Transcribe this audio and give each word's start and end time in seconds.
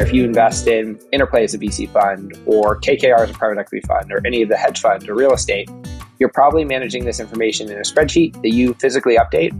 if 0.00 0.12
you 0.12 0.24
invest 0.24 0.66
in 0.66 0.98
Interplay 1.12 1.44
as 1.44 1.54
a 1.54 1.58
VC 1.58 1.88
fund 1.88 2.38
or 2.46 2.80
KKR 2.80 3.20
as 3.20 3.30
a 3.30 3.34
private 3.34 3.58
equity 3.58 3.86
fund 3.86 4.12
or 4.12 4.24
any 4.26 4.42
of 4.42 4.48
the 4.48 4.56
hedge 4.56 4.80
funds 4.80 5.08
or 5.08 5.14
real 5.14 5.32
estate, 5.32 5.68
you're 6.18 6.28
probably 6.28 6.64
managing 6.64 7.04
this 7.04 7.20
information 7.20 7.70
in 7.70 7.76
a 7.76 7.82
spreadsheet 7.82 8.34
that 8.42 8.52
you 8.52 8.74
physically 8.74 9.16
update. 9.16 9.52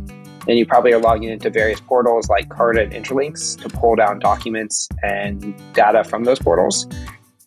And 0.46 0.56
you 0.58 0.64
probably 0.64 0.92
are 0.92 1.00
logging 1.00 1.28
into 1.28 1.50
various 1.50 1.80
portals 1.80 2.28
like 2.28 2.48
Carta 2.48 2.82
and 2.82 2.92
Intralinks 2.92 3.60
to 3.60 3.68
pull 3.68 3.96
down 3.96 4.18
documents 4.18 4.88
and 5.02 5.54
data 5.74 6.04
from 6.04 6.24
those 6.24 6.38
portals. 6.38 6.86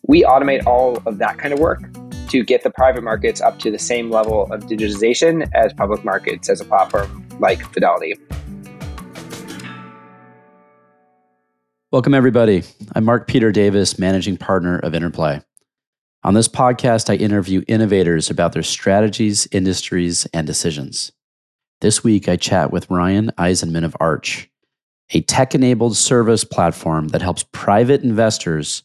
We 0.06 0.22
automate 0.22 0.66
all 0.66 1.02
of 1.04 1.18
that 1.18 1.38
kind 1.38 1.52
of 1.52 1.58
work 1.58 1.80
to 2.28 2.44
get 2.44 2.62
the 2.62 2.70
private 2.70 3.02
markets 3.02 3.40
up 3.40 3.58
to 3.60 3.70
the 3.70 3.78
same 3.78 4.10
level 4.10 4.44
of 4.52 4.62
digitization 4.62 5.50
as 5.52 5.72
public 5.72 6.04
markets 6.04 6.48
as 6.48 6.60
a 6.60 6.64
platform 6.64 7.26
like 7.40 7.60
Fidelity. 7.72 8.14
Welcome, 11.92 12.14
everybody. 12.14 12.62
I'm 12.94 13.04
Mark 13.04 13.28
Peter 13.28 13.52
Davis, 13.52 13.98
managing 13.98 14.38
partner 14.38 14.78
of 14.78 14.94
Interplay. 14.94 15.42
On 16.24 16.32
this 16.32 16.48
podcast, 16.48 17.10
I 17.10 17.16
interview 17.16 17.62
innovators 17.68 18.30
about 18.30 18.54
their 18.54 18.62
strategies, 18.62 19.46
industries, 19.52 20.24
and 20.32 20.46
decisions. 20.46 21.12
This 21.82 22.02
week, 22.02 22.30
I 22.30 22.36
chat 22.36 22.72
with 22.72 22.88
Ryan 22.88 23.30
Eisenman 23.36 23.84
of 23.84 23.94
Arch, 24.00 24.48
a 25.10 25.20
tech 25.20 25.54
enabled 25.54 25.94
service 25.94 26.44
platform 26.44 27.08
that 27.08 27.20
helps 27.20 27.44
private 27.52 28.02
investors 28.02 28.84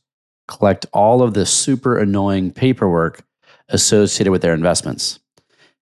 collect 0.49 0.85
all 0.91 1.21
of 1.21 1.33
the 1.33 1.45
super 1.45 1.97
annoying 1.97 2.51
paperwork 2.51 3.23
associated 3.69 4.31
with 4.31 4.41
their 4.41 4.53
investments. 4.53 5.21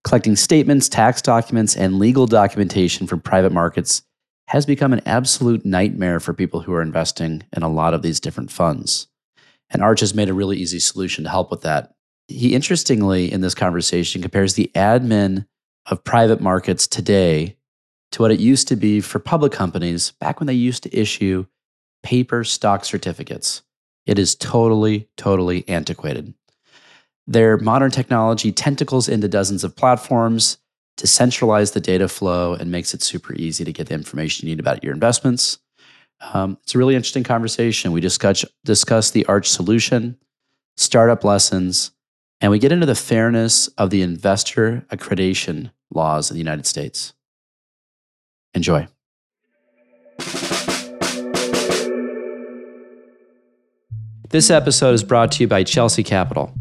Collecting 0.03 0.35
statements, 0.35 0.87
tax 0.87 1.23
documents, 1.23 1.75
and 1.75 1.97
legal 1.97 2.27
documentation 2.27 3.07
from 3.07 3.19
private 3.19 3.51
markets 3.51 4.03
has 4.47 4.65
become 4.65 4.93
an 4.93 5.01
absolute 5.05 5.65
nightmare 5.65 6.19
for 6.19 6.33
people 6.33 6.61
who 6.61 6.73
are 6.73 6.81
investing 6.81 7.43
in 7.55 7.63
a 7.63 7.69
lot 7.69 7.93
of 7.93 8.01
these 8.01 8.19
different 8.19 8.51
funds. 8.51 9.07
And 9.69 9.81
Arch 9.81 10.01
has 10.01 10.13
made 10.13 10.29
a 10.29 10.33
really 10.33 10.57
easy 10.57 10.79
solution 10.79 11.23
to 11.23 11.29
help 11.29 11.49
with 11.49 11.61
that. 11.61 11.95
He 12.27 12.53
interestingly, 12.53 13.31
in 13.31 13.41
this 13.41 13.55
conversation, 13.55 14.21
compares 14.21 14.53
the 14.53 14.71
admin 14.75 15.47
of 15.87 16.03
private 16.03 16.41
markets 16.41 16.87
today 16.87 17.57
to 18.11 18.21
what 18.21 18.31
it 18.31 18.39
used 18.39 18.67
to 18.67 18.75
be 18.75 19.01
for 19.01 19.19
public 19.19 19.51
companies 19.51 20.11
back 20.19 20.39
when 20.39 20.47
they 20.47 20.53
used 20.53 20.83
to 20.83 20.97
issue 20.97 21.45
paper 22.03 22.43
stock 22.43 22.85
certificates. 22.85 23.63
It 24.05 24.19
is 24.19 24.35
totally, 24.35 25.09
totally 25.17 25.67
antiquated. 25.67 26.33
Their 27.27 27.57
modern 27.57 27.89
technology 27.89 28.51
tentacles 28.51 29.09
into 29.09 29.27
dozens 29.27 29.63
of 29.63 29.75
platforms 29.75 30.59
to 30.97 31.07
centralize 31.07 31.71
the 31.71 31.79
data 31.79 32.07
flow 32.07 32.53
and 32.53 32.71
makes 32.71 32.93
it 32.93 33.01
super 33.01 33.33
easy 33.35 33.65
to 33.65 33.73
get 33.73 33.87
the 33.87 33.93
information 33.93 34.47
you 34.47 34.55
need 34.55 34.59
about 34.59 34.83
your 34.83 34.93
investments. 34.93 35.59
Um, 36.33 36.57
it's 36.63 36.75
a 36.75 36.77
really 36.77 36.95
interesting 36.95 37.23
conversation. 37.23 37.91
We 37.91 38.01
discuss, 38.01 38.45
discuss 38.63 39.11
the 39.11 39.25
Arch 39.25 39.49
solution, 39.49 40.17
startup 40.77 41.23
lessons, 41.23 41.91
and 42.41 42.51
we 42.51 42.59
get 42.59 42.71
into 42.71 42.85
the 42.85 42.95
fairness 42.95 43.67
of 43.69 43.89
the 43.89 44.01
investor 44.01 44.85
accreditation 44.89 45.71
laws 45.93 46.29
in 46.29 46.35
the 46.35 46.39
United 46.39 46.65
States. 46.65 47.13
Enjoy. 48.53 48.87
This 54.29 54.49
episode 54.49 54.93
is 54.93 55.03
brought 55.03 55.31
to 55.33 55.43
you 55.43 55.47
by 55.47 55.63
Chelsea 55.63 56.03
Capital. 56.03 56.53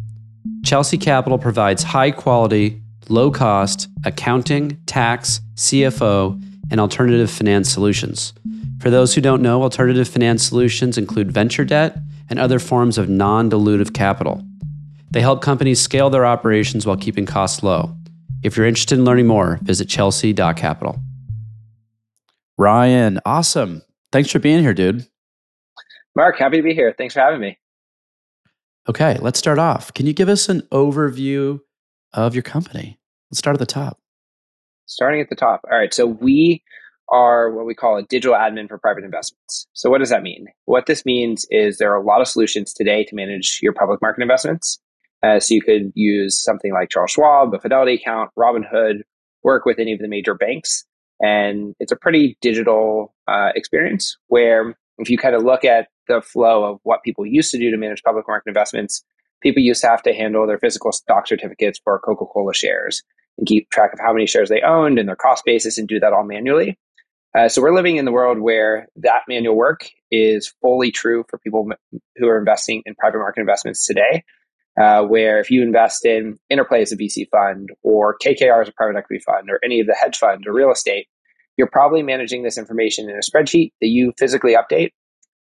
Chelsea 0.65 0.99
Capital 0.99 1.39
provides 1.39 1.83
high 1.83 2.11
quality, 2.11 2.81
low 3.10 3.30
cost 3.30 3.88
accounting, 4.05 4.78
tax, 4.86 5.41
CFO, 5.55 6.41
and 6.70 6.80
alternative 6.80 7.30
finance 7.30 7.70
solutions. 7.70 8.33
For 8.80 8.91
those 8.91 9.14
who 9.14 9.20
don't 9.20 9.42
know, 9.42 9.62
alternative 9.62 10.08
finance 10.08 10.42
solutions 10.42 10.98
include 10.98 11.32
venture 11.32 11.64
debt 11.64 11.97
and 12.28 12.38
other 12.38 12.58
forms 12.58 12.98
of 12.98 13.08
non 13.08 13.50
dilutive 13.50 13.94
capital. 13.94 14.44
They 15.10 15.20
help 15.20 15.42
companies 15.42 15.80
scale 15.80 16.10
their 16.10 16.27
operations 16.27 16.86
while 16.86 16.97
keeping 16.97 17.26
costs 17.26 17.62
low. 17.62 17.94
If 18.43 18.56
you're 18.56 18.66
interested 18.66 18.98
in 18.98 19.04
learning 19.04 19.26
more, 19.26 19.59
visit 19.62 19.88
chelsea.capital. 19.88 20.98
Ryan, 22.59 23.20
awesome. 23.25 23.82
Thanks 24.12 24.31
for 24.31 24.38
being 24.38 24.60
here, 24.60 24.75
dude. 24.75 25.06
Mark, 26.14 26.38
happy 26.38 26.59
to 26.59 26.62
be 26.62 26.75
here. 26.75 26.94
Thanks 26.97 27.14
for 27.14 27.20
having 27.20 27.41
me. 27.41 27.59
Okay, 28.88 29.19
let's 29.20 29.38
start 29.38 29.59
off. 29.59 29.94
Can 29.94 30.06
you 30.06 30.12
give 30.12 30.28
us 30.28 30.48
an 30.48 30.60
overview 30.70 31.60
of 32.14 32.34
your 32.34 32.42
company? 32.42 32.98
Let's 33.30 33.38
start 33.38 33.54
at 33.54 33.60
the 33.60 33.66
top. 33.66 33.98
Starting 34.86 35.20
at 35.20 35.28
the 35.28 35.36
top. 35.36 35.60
All 35.70 35.78
right. 35.78 35.92
So 35.92 36.06
we 36.06 36.62
are 37.10 37.50
what 37.52 37.66
we 37.66 37.75
call 37.75 37.97
a 37.97 38.02
digital 38.04 38.34
admin 38.34 38.69
for 38.69 38.78
private 38.78 39.04
investments. 39.04 39.66
So 39.75 39.91
what 39.91 39.98
does 39.98 40.10
that 40.10 40.22
mean? 40.22 40.47
What 40.64 40.86
this 40.86 41.04
means 41.04 41.47
is 41.50 41.78
there 41.78 41.92
are 41.92 42.00
a 42.00 42.04
lot 42.04 42.20
of 42.20 42.28
solutions 42.28 42.72
today 42.72 43.04
to 43.04 43.14
manage 43.14 43.60
your 43.62 43.72
public 43.72 44.00
market 44.00 44.22
investments. 44.22 44.78
Uh, 45.22 45.41
so 45.41 45.54
you 45.54 45.62
could 45.62 45.91
use 45.94 46.42
something 46.42 46.72
like 46.72 46.91
Charles 46.91 47.12
Schwab, 47.12 47.54
a 47.54 47.58
Fidelity 47.58 47.94
account, 47.94 48.31
Robinhood, 48.38 49.00
work 49.42 49.64
with 49.64 49.78
any 49.78 49.92
of 49.92 49.98
the 49.98 50.08
major 50.08 50.34
banks. 50.34 50.84
And 51.20 51.75
it's 51.81 51.92
a 51.92 51.96
pretty 51.96 52.36
digital 52.41 53.14
uh, 53.28 53.50
experience 53.54 54.16
where 54.28 54.76
if 54.98 55.08
you 55.08 55.16
kind 55.16 55.34
of 55.34 55.42
look 55.42 55.64
at 55.64 55.88
the 56.08 56.20
flow 56.20 56.64
of 56.64 56.81
what 56.82 57.02
people 57.02 57.25
used 57.25 57.50
to 57.52 57.58
do 57.58 57.70
to 57.70 57.76
manage 57.76 58.02
public 58.02 58.26
market 58.28 58.48
investments, 58.48 59.02
people 59.44 59.62
used 59.62 59.82
to 59.82 59.88
have 59.88 60.03
to 60.03 60.12
handle 60.12 60.47
their 60.47 60.59
physical 60.59 60.91
stock 60.91 61.28
certificates 61.28 61.78
for 61.84 62.00
Coca 62.00 62.25
Cola 62.25 62.53
shares 62.53 63.03
and 63.38 63.47
keep 63.47 63.71
track 63.71 63.93
of 63.93 64.00
how 64.00 64.12
many 64.12 64.27
shares 64.27 64.49
they 64.49 64.62
owned 64.62 64.99
and 64.99 65.09
their 65.09 65.15
cost 65.15 65.44
basis 65.44 65.78
and 65.78 65.87
do 65.87 66.00
that 66.00 66.12
all 66.12 66.25
manually. 66.25 66.77
Uh, 67.37 67.49
so 67.49 67.60
we're 67.60 67.75
living 67.75 67.97
in 67.97 68.05
the 68.05 68.12
world 68.12 68.38
where 68.38 68.87
that 68.97 69.22
manual 69.28 69.56
work 69.56 69.88
is 70.10 70.53
fully 70.60 70.91
true 70.91 71.25
for 71.28 71.38
people 71.38 71.69
who 72.16 72.28
are 72.28 72.38
investing 72.38 72.82
in 72.87 72.94
private 72.94 73.19
market 73.19 73.41
investments 73.41 73.87
today. 73.87 74.25
Uh, 74.81 75.05
where 75.05 75.38
if 75.38 75.53
you 75.53 75.62
invest 75.62 76.05
in 76.05 76.37
Interplay 76.50 76.82
as 76.82 76.91
a 76.91 76.97
VC 76.97 77.28
fund 77.31 77.69
or 77.84 78.16
KKR 78.19 78.61
as 78.61 78.69
a 78.69 78.72
private 78.72 78.97
equity 78.97 79.22
fund 79.25 79.49
or 79.49 79.61
any 79.65 79.78
of 79.78 79.87
the 79.87 79.94
hedge 79.94 80.19
funds 80.19 80.44
or 80.49 80.53
real 80.53 80.72
estate, 80.72 81.06
you're 81.56 81.71
probably 81.71 82.03
managing 82.03 82.43
this 82.43 82.59
information 82.59 83.09
in 83.09 83.15
a 83.15 83.21
spreadsheet 83.21 83.71
that 83.81 83.87
you 83.87 84.12
physically 84.19 84.56
update 84.56 84.91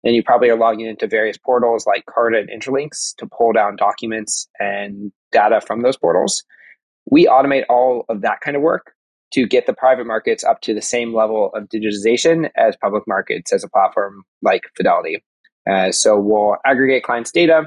and 0.04 0.16
you 0.16 0.24
probably 0.24 0.50
are 0.50 0.58
logging 0.58 0.86
into 0.86 1.08
various 1.08 1.38
portals 1.38 1.86
like 1.86 2.06
Carta 2.06 2.38
and 2.38 2.50
Intralinks 2.50 3.16
to 3.18 3.26
pull 3.26 3.54
down 3.54 3.76
documents 3.76 4.48
and 4.60 5.12
data 5.32 5.62
from 5.62 5.82
those 5.82 5.98
portals. 5.98 6.44
We 7.10 7.26
automate 7.26 7.64
all 7.70 8.06
of 8.10 8.22
that 8.22 8.42
kind 8.42 8.58
of 8.58 8.64
work 8.64 8.94
to 9.34 9.48
get 9.48 9.66
the 9.66 9.74
private 9.74 10.06
markets 10.06 10.44
up 10.44 10.62
to 10.62 10.74
the 10.74 10.82
same 10.82 11.14
level 11.14 11.52
of 11.56 11.64
digitization 11.70 12.50
as 12.56 12.76
public 12.82 13.04
markets 13.08 13.52
as 13.52 13.64
a 13.64 13.70
platform 13.70 14.24
like 14.42 14.64
Fidelity. 14.78 15.24
Uh, 15.70 15.92
so 15.92 16.20
we'll 16.20 16.58
aggregate 16.66 17.04
clients' 17.04 17.32
data, 17.32 17.64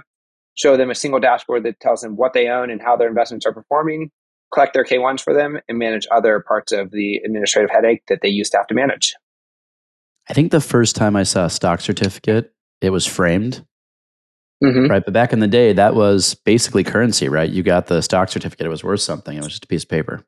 show 0.54 0.76
them 0.76 0.90
a 0.90 0.94
single 0.94 1.18
dashboard 1.18 1.64
that 1.64 1.80
tells 1.80 2.02
them 2.02 2.16
what 2.16 2.34
they 2.34 2.48
own 2.48 2.70
and 2.70 2.82
how 2.82 2.96
their 2.96 3.08
investments 3.08 3.46
are 3.46 3.52
performing, 3.52 4.10
collect 4.52 4.74
their 4.74 4.84
K1s 4.84 5.22
for 5.22 5.34
them, 5.34 5.58
and 5.68 5.78
manage 5.78 6.06
other 6.10 6.44
parts 6.46 6.70
of 6.72 6.90
the 6.92 7.16
administrative 7.24 7.70
headache 7.70 8.02
that 8.08 8.20
they 8.22 8.28
used 8.28 8.52
to 8.52 8.58
have 8.58 8.66
to 8.68 8.74
manage. 8.74 9.14
I 10.28 10.34
think 10.34 10.50
the 10.50 10.60
first 10.60 10.96
time 10.96 11.16
I 11.16 11.22
saw 11.22 11.46
a 11.46 11.50
stock 11.50 11.80
certificate, 11.80 12.52
it 12.80 12.90
was 12.90 13.06
framed. 13.06 13.64
Mm-hmm. 14.62 14.90
Right. 14.90 15.04
But 15.04 15.12
back 15.12 15.32
in 15.32 15.40
the 15.40 15.46
day, 15.46 15.72
that 15.74 15.94
was 15.94 16.34
basically 16.34 16.82
currency, 16.82 17.28
right? 17.28 17.48
You 17.48 17.62
got 17.62 17.86
the 17.86 18.00
stock 18.00 18.30
certificate, 18.30 18.66
it 18.66 18.70
was 18.70 18.82
worth 18.82 19.00
something. 19.00 19.36
It 19.36 19.42
was 19.42 19.52
just 19.52 19.64
a 19.64 19.68
piece 19.68 19.82
of 19.82 19.90
paper. 19.90 20.24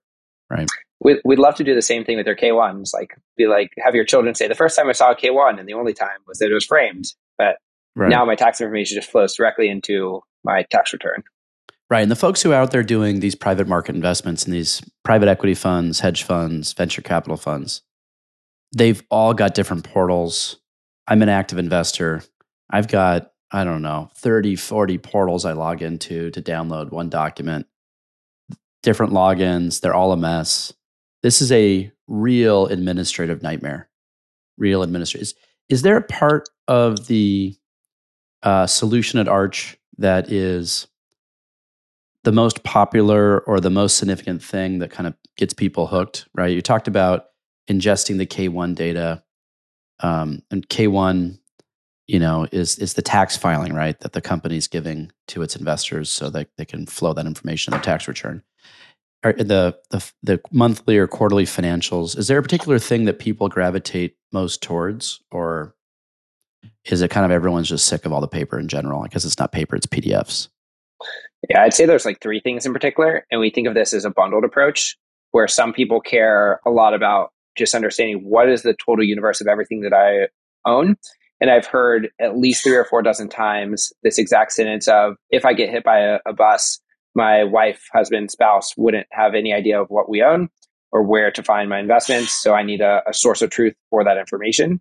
Right. 0.50 0.69
We'd, 1.00 1.19
we'd 1.25 1.38
love 1.38 1.54
to 1.56 1.64
do 1.64 1.75
the 1.75 1.82
same 1.82 2.04
thing 2.04 2.16
with 2.16 2.26
their 2.26 2.37
K1s. 2.37 2.92
Like, 2.92 3.16
be 3.37 3.47
like, 3.47 3.70
have 3.78 3.94
your 3.94 4.04
children 4.04 4.34
say, 4.34 4.48
the 4.48 4.54
first 4.54 4.76
time 4.76 4.88
I 4.88 4.92
saw 4.92 5.12
a 5.12 5.16
K1 5.16 5.58
and 5.58 5.69
the 5.69 5.75
only 5.75 5.94
time 5.94 6.19
was 6.26 6.38
that 6.38 6.50
it 6.50 6.54
was 6.54 6.64
framed. 6.64 7.06
But 7.37 7.56
right. 7.97 8.08
now 8.08 8.25
my 8.25 8.34
tax 8.34 8.60
information 8.60 8.97
just 8.97 9.10
flows 9.10 9.34
directly 9.34 9.69
into 9.69 10.20
my 10.44 10.64
tax 10.70 10.92
return. 10.92 11.22
Right. 11.91 12.03
And 12.03 12.10
the 12.10 12.16
folks 12.16 12.42
who 12.42 12.53
are 12.53 12.54
out 12.54 12.70
there 12.70 12.82
doing 12.82 13.20
these 13.20 13.34
private 13.34 13.66
market 13.66 13.94
investments 13.94 14.44
and 14.44 14.53
these 14.53 14.82
private 15.04 15.28
equity 15.28 15.54
funds, 15.54 16.00
hedge 16.00 16.22
funds, 16.22 16.75
venture 16.75 17.03
capital 17.03 17.38
funds, 17.38 17.82
they've 18.74 19.02
all 19.10 19.34
got 19.34 19.54
different 19.54 19.84
portals. 19.84 20.56
I'm 21.06 21.22
an 21.22 21.28
active 21.28 21.58
investor. 21.58 22.22
I've 22.70 22.88
got, 22.88 23.32
I 23.50 23.64
don't 23.64 23.82
know, 23.82 24.10
30, 24.16 24.56
40 24.56 24.98
portals 24.98 25.44
I 25.44 25.52
log 25.52 25.82
into 25.82 26.31
to 26.31 26.43
download 26.43 26.90
one 26.90 27.08
document. 27.08 27.66
Different 28.82 29.12
logins, 29.12 29.81
they're 29.81 29.94
all 29.94 30.12
a 30.12 30.16
mess. 30.16 30.72
This 31.22 31.40
is 31.40 31.50
a 31.50 31.90
real 32.06 32.66
administrative 32.66 33.43
nightmare. 33.43 33.88
Real 34.56 34.82
administrative. 34.82 35.22
Is, 35.28 35.34
is 35.69 35.82
there 35.82 35.96
a 35.96 36.02
part 36.02 36.48
of 36.69 37.06
the 37.06 37.56
uh, 38.43 38.66
solution 38.66 39.19
at 39.19 39.28
Arch 39.28 39.76
that 39.98 40.31
is 40.31 40.87
the 42.25 42.32
most 42.32 42.62
popular 42.62 43.40
or 43.40 43.60
the 43.60 43.70
most 43.70 43.96
significant 43.96 44.43
thing 44.43 44.78
that 44.78 44.90
kind 44.90 45.06
of 45.06 45.14
gets 45.37 45.54
people 45.54 45.87
hooked, 45.87 46.28
right? 46.34 46.52
You 46.52 46.62
talked 46.62 46.88
about 46.88 47.26
ingesting 47.69 48.19
the 48.19 48.26
K1 48.26 48.75
data. 48.75 49.23
Um, 50.00 50.43
and 50.50 50.69
K1, 50.69 51.38
you 52.06 52.19
know, 52.19 52.47
is 52.53 52.79
is 52.79 52.94
the 52.94 53.03
tax 53.03 53.37
filing, 53.37 53.75
right? 53.75 53.99
That 54.00 54.12
the 54.12 54.20
company's 54.20 54.69
giving 54.69 55.12
to 55.29 55.43
its 55.43 55.56
investors 55.56 56.11
so 56.11 56.31
that 56.31 56.49
they 56.56 56.65
can 56.65 56.87
flow 56.87 57.12
that 57.15 57.26
information 57.26 57.75
in 57.75 57.81
the 57.81 57.85
tax 57.85 58.09
return. 58.09 58.43
Are 59.25 59.32
the, 59.32 59.76
the 59.91 60.12
the 60.23 60.41
monthly 60.53 60.97
or 60.97 61.09
quarterly 61.09 61.44
financials, 61.44 62.17
is 62.17 62.29
there 62.29 62.38
a 62.38 62.43
particular 62.43 62.79
thing 62.79 63.05
that 63.06 63.19
people 63.19 63.49
gravitate 63.49 64.17
most 64.32 64.62
towards 64.62 65.20
or 65.32 65.75
Is 66.87 67.03
it 67.03 67.11
kind 67.11 67.25
of 67.26 67.32
everyone's 67.32 67.69
just 67.69 67.87
sick 67.87 68.06
of 68.06 68.12
all 68.12 68.20
the 68.20 68.29
paper 68.29 68.59
in 68.59 68.69
general? 68.69 69.03
I 69.03 69.09
guess 69.09 69.25
it's 69.25 69.38
not 69.38 69.53
paper, 69.53 69.76
it's 69.76 69.87
PDFs. 69.87 70.49
Yeah, 71.49 71.62
I'd 71.62 71.75
say 71.75 71.87
there's 71.87 72.05
like 72.05 72.20
three 72.20 72.41
things 72.41 72.67
in 72.67 72.73
particular. 72.73 73.26
And 73.31 73.41
we 73.41 73.50
think 73.50 73.69
of 73.69 73.75
this 73.75 73.93
as 73.93 74.05
a 74.05 74.11
bundled 74.11 74.44
approach 74.44 74.97
where 75.32 75.49
some 75.49 75.73
people 75.73 76.00
care 76.00 76.61
a 76.67 76.70
lot 76.70 76.94
about 76.94 77.32
just 77.58 77.75
understanding 77.75 78.22
what 78.25 78.49
is 78.49 78.62
the 78.62 78.75
total 78.84 79.05
universe 79.05 79.40
of 79.40 79.46
everything 79.46 79.82
that 79.82 79.93
I 79.93 80.28
own. 80.69 80.96
And 81.40 81.50
I've 81.50 81.66
heard 81.66 82.08
at 82.20 82.38
least 82.38 82.64
three 82.64 82.76
or 82.76 82.84
four 82.84 83.02
dozen 83.02 83.28
times 83.28 83.93
this 84.02 84.19
exact 84.19 84.52
sentence 84.52 84.88
of 84.88 85.14
if 85.31 85.44
I 85.44 85.52
get 85.52 85.70
hit 85.70 85.84
by 85.84 85.99
a, 85.99 86.19
a 86.26 86.32
bus, 86.32 86.81
my 87.14 87.44
wife, 87.44 87.84
husband, 87.93 88.31
spouse 88.31 88.75
wouldn't 88.76 89.06
have 89.12 89.34
any 89.34 89.52
idea 89.52 89.81
of 89.81 89.88
what 89.88 90.08
we 90.08 90.22
own 90.22 90.49
or 90.90 91.02
where 91.02 91.31
to 91.31 91.43
find 91.43 91.69
my 91.69 91.78
investments. 91.78 92.32
So 92.32 92.55
I 92.55 92.62
need 92.62 92.81
a, 92.81 93.02
a 93.06 93.12
source 93.12 93.43
of 93.43 93.50
truth 93.50 93.75
for 93.90 94.05
that 94.05 94.16
information. 94.16 94.81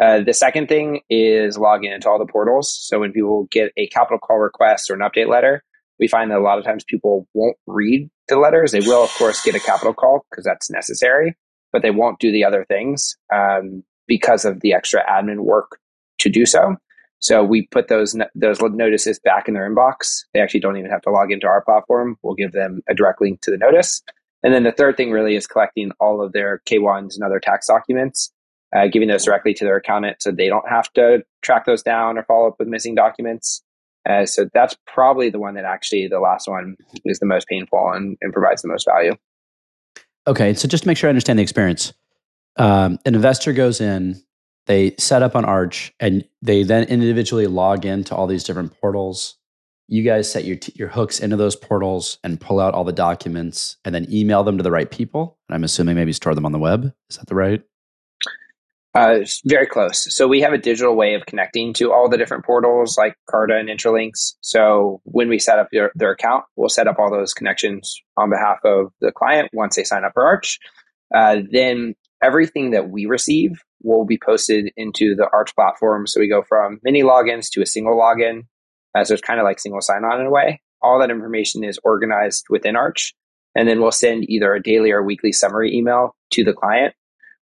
Uh, 0.00 0.20
the 0.20 0.34
second 0.34 0.68
thing 0.68 1.00
is 1.08 1.56
logging 1.56 1.92
into 1.92 2.08
all 2.08 2.18
the 2.18 2.30
portals. 2.30 2.76
So 2.82 3.00
when 3.00 3.12
people 3.12 3.46
get 3.50 3.72
a 3.78 3.86
capital 3.88 4.18
call 4.18 4.38
request 4.38 4.90
or 4.90 4.94
an 4.94 5.00
update 5.00 5.28
letter, 5.28 5.62
we 5.98 6.08
find 6.08 6.30
that 6.30 6.38
a 6.38 6.42
lot 6.42 6.58
of 6.58 6.64
times 6.64 6.84
people 6.84 7.26
won't 7.32 7.56
read 7.66 8.10
the 8.28 8.38
letters. 8.38 8.72
They 8.72 8.80
will, 8.80 9.04
of 9.04 9.10
course, 9.14 9.42
get 9.42 9.54
a 9.54 9.60
capital 9.60 9.94
call 9.94 10.26
because 10.30 10.44
that's 10.44 10.70
necessary, 10.70 11.34
but 11.76 11.82
they 11.82 11.90
won't 11.90 12.18
do 12.18 12.32
the 12.32 12.42
other 12.42 12.64
things 12.64 13.18
um, 13.34 13.84
because 14.06 14.46
of 14.46 14.60
the 14.60 14.72
extra 14.72 15.04
admin 15.04 15.40
work 15.40 15.78
to 16.18 16.30
do 16.30 16.46
so. 16.46 16.74
So 17.18 17.44
we 17.44 17.66
put 17.70 17.88
those 17.88 18.16
those 18.34 18.62
notices 18.62 19.18
back 19.18 19.46
in 19.46 19.52
their 19.52 19.70
inbox. 19.70 20.22
They 20.32 20.40
actually 20.40 20.60
don't 20.60 20.78
even 20.78 20.90
have 20.90 21.02
to 21.02 21.10
log 21.10 21.30
into 21.30 21.46
our 21.46 21.62
platform. 21.62 22.16
We'll 22.22 22.34
give 22.34 22.52
them 22.52 22.80
a 22.88 22.94
direct 22.94 23.20
link 23.20 23.42
to 23.42 23.50
the 23.50 23.58
notice. 23.58 24.02
And 24.42 24.54
then 24.54 24.64
the 24.64 24.72
third 24.72 24.96
thing 24.96 25.10
really 25.10 25.36
is 25.36 25.46
collecting 25.46 25.90
all 26.00 26.22
of 26.22 26.32
their 26.32 26.62
K1s 26.66 27.14
and 27.14 27.22
other 27.22 27.40
tax 27.40 27.66
documents, 27.66 28.32
uh, 28.74 28.86
giving 28.86 29.08
those 29.08 29.26
directly 29.26 29.52
to 29.52 29.64
their 29.66 29.76
accountant 29.76 30.22
so 30.22 30.30
they 30.30 30.48
don't 30.48 30.66
have 30.66 30.90
to 30.94 31.24
track 31.42 31.66
those 31.66 31.82
down 31.82 32.16
or 32.16 32.22
follow 32.22 32.48
up 32.48 32.56
with 32.58 32.68
missing 32.68 32.94
documents. 32.94 33.62
Uh, 34.08 34.24
so 34.24 34.48
that's 34.54 34.74
probably 34.86 35.28
the 35.28 35.38
one 35.38 35.56
that 35.56 35.66
actually 35.66 36.08
the 36.08 36.20
last 36.20 36.48
one 36.48 36.76
is 37.04 37.18
the 37.18 37.26
most 37.26 37.46
painful 37.48 37.90
and, 37.90 38.16
and 38.22 38.32
provides 38.32 38.62
the 38.62 38.68
most 38.68 38.86
value. 38.86 39.12
Okay, 40.26 40.54
so 40.54 40.66
just 40.66 40.84
to 40.84 40.88
make 40.88 40.96
sure 40.96 41.08
I 41.08 41.10
understand 41.10 41.38
the 41.38 41.42
experience, 41.42 41.92
um, 42.56 42.98
an 43.04 43.14
investor 43.14 43.52
goes 43.52 43.80
in, 43.80 44.20
they 44.66 44.94
set 44.98 45.22
up 45.22 45.36
on 45.36 45.44
Arch, 45.44 45.92
and 46.00 46.24
they 46.42 46.64
then 46.64 46.84
individually 46.88 47.46
log 47.46 47.84
into 47.84 48.14
all 48.14 48.26
these 48.26 48.42
different 48.42 48.78
portals. 48.80 49.36
You 49.88 50.02
guys 50.02 50.30
set 50.30 50.44
your 50.44 50.56
t- 50.56 50.72
your 50.74 50.88
hooks 50.88 51.20
into 51.20 51.36
those 51.36 51.54
portals 51.54 52.18
and 52.24 52.40
pull 52.40 52.58
out 52.58 52.74
all 52.74 52.82
the 52.82 52.92
documents, 52.92 53.76
and 53.84 53.94
then 53.94 54.12
email 54.12 54.42
them 54.42 54.56
to 54.56 54.64
the 54.64 54.70
right 54.72 54.90
people. 54.90 55.38
And 55.48 55.54
I'm 55.54 55.62
assuming 55.62 55.94
maybe 55.94 56.12
store 56.12 56.34
them 56.34 56.46
on 56.46 56.52
the 56.52 56.58
web. 56.58 56.92
Is 57.08 57.18
that 57.18 57.28
the 57.28 57.36
right? 57.36 57.62
Uh, 58.96 59.26
very 59.44 59.66
close. 59.66 60.16
So 60.16 60.26
we 60.26 60.40
have 60.40 60.54
a 60.54 60.58
digital 60.58 60.96
way 60.96 61.12
of 61.12 61.26
connecting 61.26 61.74
to 61.74 61.92
all 61.92 62.08
the 62.08 62.16
different 62.16 62.46
portals 62.46 62.96
like 62.96 63.14
Carta 63.28 63.54
and 63.54 63.68
Intralinks. 63.68 64.36
So 64.40 65.02
when 65.04 65.28
we 65.28 65.38
set 65.38 65.58
up 65.58 65.68
their, 65.70 65.92
their 65.94 66.12
account, 66.12 66.44
we'll 66.56 66.70
set 66.70 66.88
up 66.88 66.98
all 66.98 67.10
those 67.10 67.34
connections 67.34 67.94
on 68.16 68.30
behalf 68.30 68.56
of 68.64 68.92
the 69.02 69.12
client 69.12 69.50
once 69.52 69.76
they 69.76 69.84
sign 69.84 70.02
up 70.06 70.12
for 70.14 70.24
Arch. 70.24 70.58
Uh, 71.14 71.40
then 71.50 71.94
everything 72.22 72.70
that 72.70 72.88
we 72.88 73.04
receive 73.04 73.62
will 73.82 74.06
be 74.06 74.18
posted 74.18 74.72
into 74.78 75.14
the 75.14 75.28
Arch 75.30 75.54
platform. 75.54 76.06
So 76.06 76.18
we 76.18 76.26
go 76.26 76.42
from 76.48 76.80
many 76.82 77.02
logins 77.02 77.50
to 77.50 77.60
a 77.60 77.66
single 77.66 78.00
login. 78.00 78.46
Uh, 78.94 79.04
so 79.04 79.12
it's 79.12 79.20
kind 79.20 79.38
of 79.38 79.44
like 79.44 79.60
single 79.60 79.82
sign 79.82 80.04
on 80.04 80.20
in 80.20 80.26
a 80.26 80.30
way. 80.30 80.62
All 80.80 80.98
that 81.00 81.10
information 81.10 81.64
is 81.64 81.78
organized 81.84 82.46
within 82.48 82.76
Arch. 82.76 83.14
And 83.54 83.68
then 83.68 83.82
we'll 83.82 83.92
send 83.92 84.24
either 84.30 84.54
a 84.54 84.62
daily 84.62 84.90
or 84.90 85.02
weekly 85.02 85.32
summary 85.32 85.76
email 85.76 86.16
to 86.30 86.44
the 86.44 86.54
client 86.54 86.94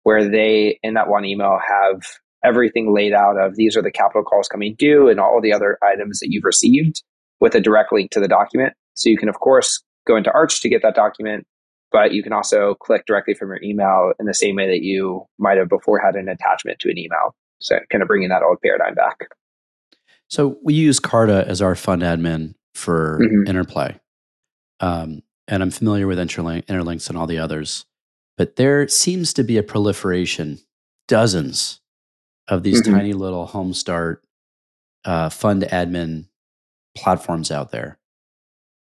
where 0.03 0.29
they, 0.29 0.79
in 0.83 0.95
that 0.95 1.09
one 1.09 1.25
email, 1.25 1.59
have 1.67 2.01
everything 2.43 2.93
laid 2.93 3.13
out 3.13 3.37
of 3.37 3.55
these 3.55 3.77
are 3.77 3.81
the 3.81 3.91
capital 3.91 4.23
calls 4.23 4.47
coming 4.47 4.75
due 4.77 5.09
and 5.09 5.19
all 5.19 5.39
the 5.41 5.53
other 5.53 5.77
items 5.83 6.19
that 6.19 6.29
you've 6.31 6.43
received 6.43 7.03
with 7.39 7.55
a 7.55 7.61
direct 7.61 7.93
link 7.93 8.11
to 8.11 8.19
the 8.19 8.27
document. 8.27 8.73
So 8.95 9.09
you 9.09 9.17
can, 9.17 9.29
of 9.29 9.39
course, 9.39 9.81
go 10.07 10.15
into 10.15 10.31
Arch 10.31 10.61
to 10.61 10.69
get 10.69 10.81
that 10.81 10.95
document, 10.95 11.45
but 11.91 12.13
you 12.13 12.23
can 12.23 12.33
also 12.33 12.75
click 12.75 13.05
directly 13.05 13.33
from 13.33 13.49
your 13.49 13.61
email 13.61 14.13
in 14.19 14.25
the 14.25 14.33
same 14.33 14.55
way 14.55 14.67
that 14.67 14.83
you 14.83 15.25
might 15.37 15.57
have 15.57 15.69
before 15.69 15.99
had 15.99 16.15
an 16.15 16.29
attachment 16.29 16.79
to 16.79 16.89
an 16.89 16.97
email. 16.97 17.35
So 17.59 17.77
kind 17.91 18.01
of 18.01 18.07
bringing 18.07 18.29
that 18.29 18.43
old 18.43 18.59
paradigm 18.63 18.95
back. 18.95 19.17
So 20.27 20.57
we 20.63 20.73
use 20.73 20.99
Carta 20.99 21.45
as 21.47 21.61
our 21.61 21.75
fund 21.75 22.01
admin 22.01 22.55
for 22.73 23.19
mm-hmm. 23.21 23.47
Interplay. 23.47 23.99
Um, 24.79 25.21
and 25.47 25.61
I'm 25.61 25.71
familiar 25.71 26.07
with 26.07 26.17
Intralink, 26.17 26.65
Intralinks 26.65 27.09
and 27.09 27.17
all 27.17 27.27
the 27.27 27.39
others. 27.39 27.85
But 28.41 28.55
there 28.55 28.87
seems 28.87 29.33
to 29.33 29.43
be 29.43 29.59
a 29.59 29.61
proliferation, 29.61 30.57
dozens 31.07 31.79
of 32.47 32.63
these 32.63 32.81
mm-hmm. 32.81 32.95
tiny 32.95 33.13
little 33.13 33.45
home 33.45 33.71
start 33.71 34.23
uh, 35.05 35.29
fund 35.29 35.61
admin 35.61 36.25
platforms 36.97 37.51
out 37.51 37.69
there 37.69 37.99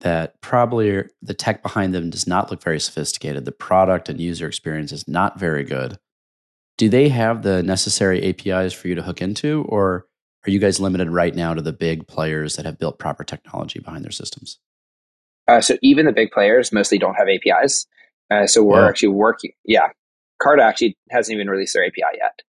that 0.00 0.40
probably 0.40 0.92
are, 0.92 1.10
the 1.20 1.34
tech 1.34 1.62
behind 1.62 1.94
them 1.94 2.08
does 2.08 2.26
not 2.26 2.50
look 2.50 2.62
very 2.62 2.80
sophisticated. 2.80 3.44
The 3.44 3.52
product 3.52 4.08
and 4.08 4.18
user 4.18 4.46
experience 4.46 4.92
is 4.92 5.06
not 5.06 5.38
very 5.38 5.62
good. 5.62 5.98
Do 6.78 6.88
they 6.88 7.10
have 7.10 7.42
the 7.42 7.62
necessary 7.62 8.26
APIs 8.26 8.72
for 8.72 8.88
you 8.88 8.94
to 8.94 9.02
hook 9.02 9.20
into, 9.20 9.66
or 9.68 10.06
are 10.46 10.50
you 10.50 10.58
guys 10.58 10.80
limited 10.80 11.10
right 11.10 11.34
now 11.34 11.52
to 11.52 11.60
the 11.60 11.74
big 11.74 12.08
players 12.08 12.56
that 12.56 12.64
have 12.64 12.78
built 12.78 12.98
proper 12.98 13.24
technology 13.24 13.78
behind 13.78 14.04
their 14.04 14.10
systems? 14.10 14.58
Uh, 15.46 15.60
so 15.60 15.76
even 15.82 16.06
the 16.06 16.12
big 16.12 16.30
players 16.30 16.72
mostly 16.72 16.96
don't 16.96 17.16
have 17.16 17.28
APIs. 17.28 17.86
Uh, 18.30 18.46
so 18.46 18.62
we're 18.62 18.88
actually 18.88 19.10
working. 19.10 19.52
Yeah, 19.64 19.88
Carta 20.42 20.62
actually 20.62 20.96
hasn't 21.10 21.34
even 21.34 21.48
released 21.48 21.74
their 21.74 21.84
API 21.84 22.18
yet. 22.18 22.42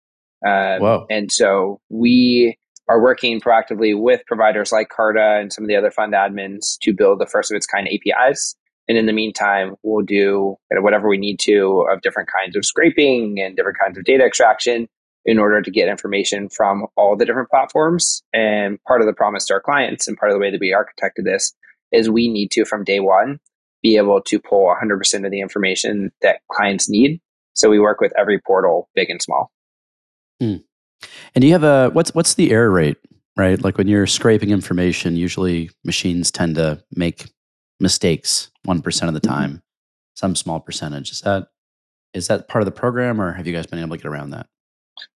Um, 0.45 0.81
Whoa. 0.81 1.07
And 1.10 1.31
so 1.31 1.80
we 1.89 2.57
are 2.88 3.01
working 3.01 3.42
proactively 3.42 4.00
with 4.00 4.22
providers 4.27 4.72
like 4.72 4.89
Carta 4.89 5.39
and 5.39 5.51
some 5.51 5.63
of 5.63 5.68
the 5.68 5.75
other 5.75 5.92
fund 5.92 6.13
admins 6.13 6.77
to 6.81 6.94
build 6.94 7.19
the 7.19 7.25
first 7.25 7.51
of 7.51 7.56
its 7.56 7.66
kind 7.66 7.88
APIs. 7.88 8.56
And 8.88 8.98
in 8.98 9.07
the 9.07 9.13
meantime, 9.13 9.75
we'll 9.81 10.06
do 10.06 10.57
whatever 10.72 11.10
we 11.10 11.18
need 11.18 11.39
to 11.42 11.88
of 11.89 12.01
different 12.01 12.30
kinds 12.31 12.56
of 12.56 12.66
scraping 12.66 13.39
and 13.39 13.56
different 13.56 13.80
kinds 13.83 13.98
of 13.98 14.04
data 14.04 14.24
extraction 14.24 14.88
in 15.25 15.39
order 15.39 15.62
to 15.62 15.72
get 15.72 15.89
information 15.89 16.50
from 16.50 16.86
all 16.95 17.16
the 17.16 17.25
different 17.25 17.50
platforms. 17.50 18.22
And 18.31 18.77
part 18.83 19.01
of 19.01 19.07
the 19.07 19.13
promise 19.13 19.45
to 19.45 19.56
our 19.56 19.62
clients 19.62 20.07
and 20.07 20.16
part 20.16 20.31
of 20.31 20.36
the 20.36 20.39
way 20.39 20.51
that 20.51 20.60
we 20.60 20.72
architected 20.72 21.24
this 21.24 21.54
is 21.92 22.10
we 22.10 22.27
need 22.27 22.51
to, 22.51 22.66
from 22.66 22.83
day 22.83 23.00
one, 23.00 23.39
be 23.86 23.98
able 23.98 24.20
to 24.20 24.40
pull 24.40 24.66
100% 24.66 25.26
of 25.26 25.32
the 25.32 25.40
information 25.40 26.12
that 26.24 26.40
clients 26.52 26.90
need. 26.90 27.22
So 27.54 27.70
we 27.70 27.80
work 27.80 28.02
with 28.02 28.12
every 28.18 28.40
portal, 28.40 28.90
big 28.96 29.12
and 29.12 29.22
small. 29.22 29.52
Mm. 30.42 30.64
And 31.36 31.42
do 31.42 31.46
you 31.46 31.54
have 31.54 31.64
a 31.64 31.92
what's 31.94 32.14
what's 32.16 32.34
the 32.34 32.52
error 32.52 32.72
rate, 32.72 32.98
right? 33.38 33.63
Like 33.63 33.77
when 33.77 33.88
you're 33.88 34.08
scraping 34.08 34.50
information, 34.50 35.15
usually 35.15 35.70
machines 35.84 36.32
tend 36.32 36.56
to 36.56 36.84
make 36.96 37.30
mistakes 37.80 38.50
1% 38.68 39.08
of 39.08 39.13
the 39.13 39.20
mm-hmm. 39.20 39.30
time, 39.30 39.50
mm-hmm. 39.51 39.60
some 40.15 40.36
small 40.36 40.60
percentage. 40.60 41.12
Is 41.12 41.22
that 41.22 41.50
is 42.15 42.27
that 42.27 42.48
part 42.48 42.63
of 42.63 42.65
the 42.65 42.72
program 42.72 43.22
or 43.22 43.34
have 43.34 43.46
you 43.46 43.54
guys 43.54 43.68
been 43.68 43.77
able 43.77 43.96
to 43.96 44.01
get 44.01 44.10
around 44.10 44.32
that? 44.32 44.48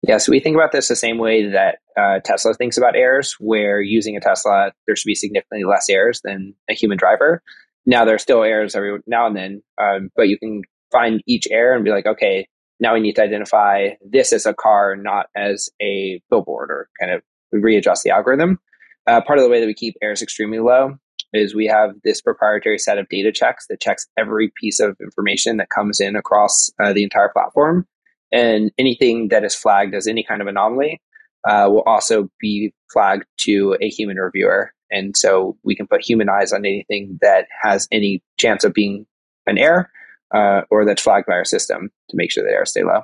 Yeah, 0.02 0.18
so 0.18 0.32
we 0.32 0.40
think 0.40 0.56
about 0.56 0.72
this 0.72 0.88
the 0.88 0.96
same 0.96 1.20
way 1.20 1.48
that 1.50 1.80
uh, 1.98 2.20
Tesla 2.24 2.54
thinks 2.56 2.78
about 2.78 2.96
errors, 2.96 3.36
where 3.40 3.82
using 3.82 4.16
a 4.16 4.22
Tesla, 4.22 4.72
there 4.88 4.96
should 4.96 5.08
be 5.08 5.16
significantly 5.16 5.66
less 5.66 5.90
errors 5.90 6.22
than 6.24 6.56
a 6.70 6.74
human 6.74 6.98
driver. 6.98 7.44
Now 7.86 8.06
there 8.06 8.16
are 8.16 8.20
still 8.20 8.44
errors 8.44 8.76
every 8.76 9.00
now 9.08 9.28
and 9.28 9.36
then, 9.36 9.64
um, 9.82 10.10
but 10.16 10.28
you 10.28 10.38
can 10.40 10.64
find 10.92 11.22
each 11.28 11.48
error 11.52 11.76
and 11.76 11.84
be 11.84 11.92
like, 11.92 12.06
okay, 12.06 12.48
now 12.80 12.94
we 12.94 13.00
need 13.00 13.16
to 13.16 13.24
identify 13.24 13.90
this 14.02 14.34
as 14.34 14.46
a 14.46 14.54
car, 14.54 14.96
not 14.96 15.28
as 15.36 15.70
a 15.82 16.22
billboard, 16.30 16.70
or 16.72 16.90
kind 17.00 17.12
of 17.12 17.22
readjust 17.52 18.04
the 18.04 18.12
algorithm. 18.12 18.60
Uh, 19.08 19.22
part 19.22 19.40
of 19.40 19.44
the 19.44 19.50
way 19.50 19.60
that 19.60 19.68
we 19.68 19.74
keep 19.74 19.96
errors 20.02 20.22
extremely 20.22 20.60
low 20.60 20.96
is 21.34 21.54
we 21.54 21.68
have 21.68 21.92
this 22.04 22.22
proprietary 22.22 22.80
set 22.80 22.98
of 22.98 23.08
data 23.10 23.32
checks 23.32 23.68
that 23.70 23.80
checks 23.80 24.08
every 24.18 24.52
piece 24.60 24.80
of 24.80 24.96
information 25.02 25.58
that 25.58 25.70
comes 25.70 26.00
in 26.00 26.16
across 26.16 26.72
uh, 26.84 26.94
the 26.94 27.04
entire 27.04 27.30
platform. 27.30 27.86
And 28.32 28.72
anything 28.78 29.30
that 29.30 29.44
is 29.44 29.56
flagged 29.56 29.94
as 29.94 30.08
any 30.08 30.24
kind 30.24 30.42
of 30.42 30.48
anomaly 30.48 31.02
uh, 31.48 31.68
will 31.70 31.84
also 31.86 32.30
be 32.40 32.74
flagged 32.92 33.26
to 33.42 33.78
a 33.82 33.90
human 33.90 34.18
reviewer. 34.18 34.72
And 34.96 35.18
so 35.18 35.58
we 35.64 35.76
can 35.76 35.88
put 35.88 36.02
human 36.02 36.30
eyes 36.30 36.54
on 36.54 36.66
anything 36.66 37.20
that 37.22 37.48
has 37.62 37.88
any 37.92 38.24
chance 38.38 38.64
of 38.64 38.74
being 38.74 39.06
an 39.46 39.58
error 39.58 39.90
uh, 40.34 40.62
or 40.72 40.86
that's 40.86 41.02
flagged 41.02 41.28
by 41.28 41.34
our 41.34 41.44
system 41.44 41.92
to 42.10 42.18
make 42.18 42.32
sure 42.32 42.44
that 42.44 42.52
errors 42.52 42.72
stay 42.72 42.84
low. 42.84 43.02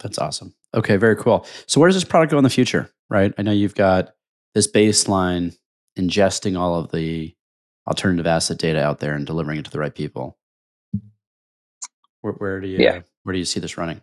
That's 0.00 0.18
awesome. 0.18 0.54
Okay, 0.74 0.96
very 0.96 1.16
cool. 1.16 1.46
So 1.66 1.80
where 1.80 1.88
does 1.88 1.96
this 1.96 2.04
product 2.04 2.32
go 2.32 2.38
in 2.38 2.44
the 2.44 2.50
future? 2.50 2.90
Right? 3.08 3.32
I 3.38 3.42
know 3.42 3.50
you've 3.50 3.74
got 3.74 4.10
this 4.54 4.70
baseline 4.70 5.56
ingesting 5.98 6.58
all 6.58 6.74
of 6.74 6.92
the 6.92 7.34
alternative 7.88 8.26
asset 8.26 8.58
data 8.58 8.82
out 8.82 9.00
there 9.00 9.14
and 9.14 9.26
delivering 9.26 9.58
it 9.58 9.64
to 9.64 9.70
the 9.70 9.80
right 9.80 9.94
people. 9.94 10.38
Where, 12.20 12.34
where 12.34 12.60
do 12.60 12.68
you 12.68 12.78
yeah. 12.78 13.00
where 13.22 13.32
do 13.32 13.38
you 13.38 13.46
see 13.46 13.60
this 13.60 13.78
running? 13.78 14.02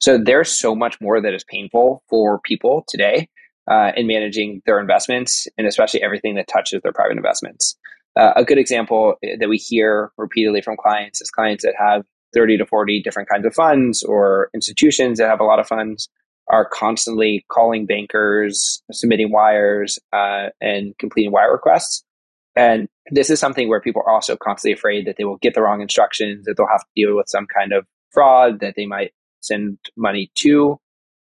So 0.00 0.18
there's 0.18 0.50
so 0.50 0.74
much 0.74 1.00
more 1.00 1.20
that 1.20 1.34
is 1.34 1.44
painful 1.44 2.02
for 2.08 2.40
people 2.40 2.84
today 2.88 3.28
uh, 3.70 3.92
in 3.96 4.06
managing 4.06 4.62
their 4.66 4.80
investments 4.80 5.48
and 5.56 5.66
especially 5.66 6.02
everything 6.02 6.34
that 6.34 6.48
touches 6.48 6.82
their 6.82 6.92
private 6.92 7.16
investments. 7.16 7.76
Uh, 8.16 8.32
a 8.36 8.44
good 8.44 8.58
example 8.58 9.16
that 9.38 9.48
we 9.48 9.56
hear 9.56 10.12
repeatedly 10.16 10.60
from 10.60 10.76
clients 10.76 11.20
is 11.20 11.30
clients 11.30 11.64
that 11.64 11.74
have 11.78 12.04
30 12.34 12.58
to 12.58 12.66
40 12.66 13.02
different 13.02 13.28
kinds 13.28 13.46
of 13.46 13.54
funds 13.54 14.02
or 14.02 14.50
institutions 14.54 15.18
that 15.18 15.28
have 15.28 15.40
a 15.40 15.44
lot 15.44 15.58
of 15.58 15.66
funds. 15.66 16.08
are 16.48 16.68
constantly 16.68 17.42
calling 17.50 17.86
bankers, 17.86 18.82
submitting 18.92 19.32
wires, 19.32 19.98
uh, 20.12 20.50
and 20.60 20.94
completing 20.98 21.32
wire 21.32 21.50
requests. 21.50 22.04
And 22.54 22.86
this 23.10 23.30
is 23.30 23.40
something 23.40 23.68
where 23.68 23.80
people 23.80 24.02
are 24.04 24.12
also 24.12 24.36
constantly 24.36 24.74
afraid 24.74 25.06
that 25.06 25.16
they 25.16 25.24
will 25.24 25.38
get 25.38 25.54
the 25.54 25.62
wrong 25.62 25.80
instructions, 25.80 26.44
that 26.44 26.56
they'll 26.56 26.66
have 26.66 26.82
to 26.82 26.92
deal 26.94 27.16
with 27.16 27.28
some 27.28 27.46
kind 27.46 27.72
of 27.72 27.86
fraud, 28.10 28.60
that 28.60 28.74
they 28.76 28.84
might 28.84 29.12
send 29.40 29.78
money 29.96 30.30
to 30.36 30.78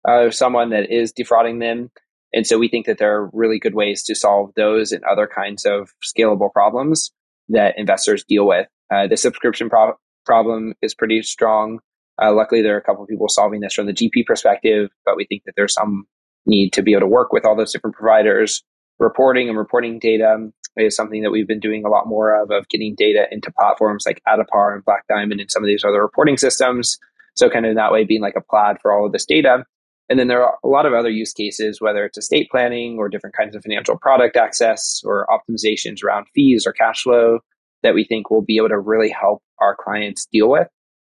uh, 0.08 0.30
someone 0.32 0.72
that 0.72 0.92
is 0.92 1.12
defrauding 1.12 1.60
them. 1.60 1.92
And 2.34 2.48
so 2.48 2.58
we 2.58 2.68
think 2.68 2.86
that 2.86 2.98
there 2.98 3.16
are 3.16 3.30
really 3.34 3.60
good 3.60 3.76
ways 3.76 4.04
to 4.04 4.16
solve 4.16 4.52
those 4.56 4.92
and 4.92 5.04
other 5.04 5.28
kinds 5.28 5.66
of 5.66 5.94
scalable 6.04 6.52
problems 6.52 7.12
that 7.50 7.78
investors 7.78 8.24
deal 8.24 8.48
with. 8.48 8.68
Uh, 8.94 9.08
the 9.08 9.18
subscription 9.18 9.70
pro- 9.70 9.96
problem 10.26 10.74
is 10.82 10.94
pretty 10.94 11.22
strong. 11.22 11.80
Uh, 12.22 12.34
luckily, 12.34 12.62
there 12.62 12.76
are 12.76 12.80
a 12.80 12.84
couple 12.84 13.04
of 13.04 13.10
people 13.10 13.28
solving 13.28 13.62
this 13.62 13.74
from 13.74 13.88
the 13.88 13.94
GP 13.94 14.26
perspective, 14.26 14.90
but 15.06 15.18
we 15.18 15.26
think 15.26 15.44
that 15.46 15.54
there's 15.56 15.74
some 15.74 16.06
need 16.46 16.72
to 16.74 16.82
be 16.82 16.94
able 16.94 17.02
to 17.02 17.08
work 17.08 17.32
with 17.32 17.46
all 17.46 17.56
those 17.56 17.72
different 17.72 17.96
providers. 17.96 18.64
Reporting 19.00 19.50
and 19.50 19.58
reporting 19.58 20.00
data 20.00 20.52
is 20.78 20.96
something 20.96 21.22
that 21.24 21.32
we've 21.32 21.48
been 21.48 21.60
doing 21.60 21.84
a 21.86 21.90
lot 21.90 22.08
more 22.08 22.40
of, 22.42 22.52
of 22.52 22.68
getting 22.70 22.96
data 22.96 23.26
into 23.32 23.52
platforms 23.52 24.06
like 24.06 24.22
Addepar 24.28 24.74
and 24.76 24.86
Black 24.86 25.06
Diamond 25.08 25.42
and 25.42 25.52
some 25.52 25.64
of 25.64 25.68
these 25.68 25.84
other 25.84 26.02
reporting 26.02 26.38
systems. 26.38 26.98
So 27.36 27.50
kind 27.50 27.66
of 27.66 27.72
in 27.72 27.76
that 27.78 27.92
way, 27.92 28.04
being 28.04 28.22
like 28.22 28.36
a 28.38 28.42
plaid 28.42 28.78
for 28.82 28.92
all 28.92 29.06
of 29.06 29.12
this 29.12 29.26
data. 29.26 29.66
And 30.12 30.20
then 30.20 30.28
there 30.28 30.44
are 30.44 30.58
a 30.62 30.68
lot 30.68 30.86
of 30.86 30.92
other 30.92 31.10
use 31.10 31.32
cases, 31.32 31.80
whether 31.80 32.04
it's 32.04 32.18
estate 32.18 32.50
planning 32.52 32.98
or 32.98 33.08
different 33.08 33.34
kinds 33.34 33.56
of 33.56 33.64
financial 33.64 33.98
product 33.98 34.36
access 34.36 35.02
or 35.06 35.26
optimizations 35.30 36.04
around 36.04 36.26
fees 36.36 36.68
or 36.68 36.74
cash 36.74 37.04
flow 37.04 37.40
that 37.82 37.94
we 37.94 38.04
think 38.04 38.30
will 38.30 38.42
be 38.42 38.58
able 38.58 38.68
to 38.68 38.78
really 38.78 39.10
help 39.10 39.42
our 39.60 39.74
clients 39.74 40.28
deal 40.30 40.50
with. 40.50 40.68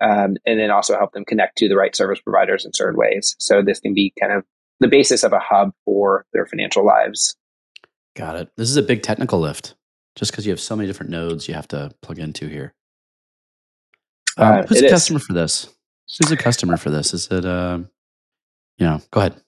Um, 0.00 0.36
and 0.46 0.60
then 0.60 0.70
also 0.70 0.96
help 0.96 1.10
them 1.10 1.24
connect 1.24 1.58
to 1.58 1.68
the 1.68 1.74
right 1.74 1.94
service 1.96 2.20
providers 2.20 2.64
in 2.64 2.72
certain 2.72 2.96
ways. 2.96 3.34
So 3.40 3.62
this 3.62 3.80
can 3.80 3.94
be 3.94 4.12
kind 4.20 4.32
of 4.32 4.44
the 4.78 4.86
basis 4.86 5.24
of 5.24 5.32
a 5.32 5.40
hub 5.40 5.72
for 5.84 6.24
their 6.32 6.46
financial 6.46 6.86
lives. 6.86 7.34
Got 8.14 8.36
it. 8.36 8.50
This 8.56 8.70
is 8.70 8.76
a 8.76 8.82
big 8.82 9.02
technical 9.02 9.40
lift 9.40 9.74
just 10.14 10.30
because 10.30 10.46
you 10.46 10.52
have 10.52 10.60
so 10.60 10.76
many 10.76 10.86
different 10.86 11.10
nodes 11.10 11.48
you 11.48 11.54
have 11.54 11.68
to 11.68 11.90
plug 12.00 12.20
into 12.20 12.46
here. 12.46 12.74
Um, 14.36 14.60
uh, 14.60 14.62
who's 14.62 14.82
a 14.82 14.88
customer 14.88 15.18
is. 15.18 15.26
for 15.26 15.32
this? 15.32 15.74
Who's 16.20 16.30
a 16.30 16.36
customer 16.36 16.76
for 16.76 16.90
this? 16.90 17.12
Is 17.12 17.26
it, 17.32 17.44
uh, 17.44 17.80
know, 18.78 19.00
go 19.10 19.20
ahead. 19.20 19.40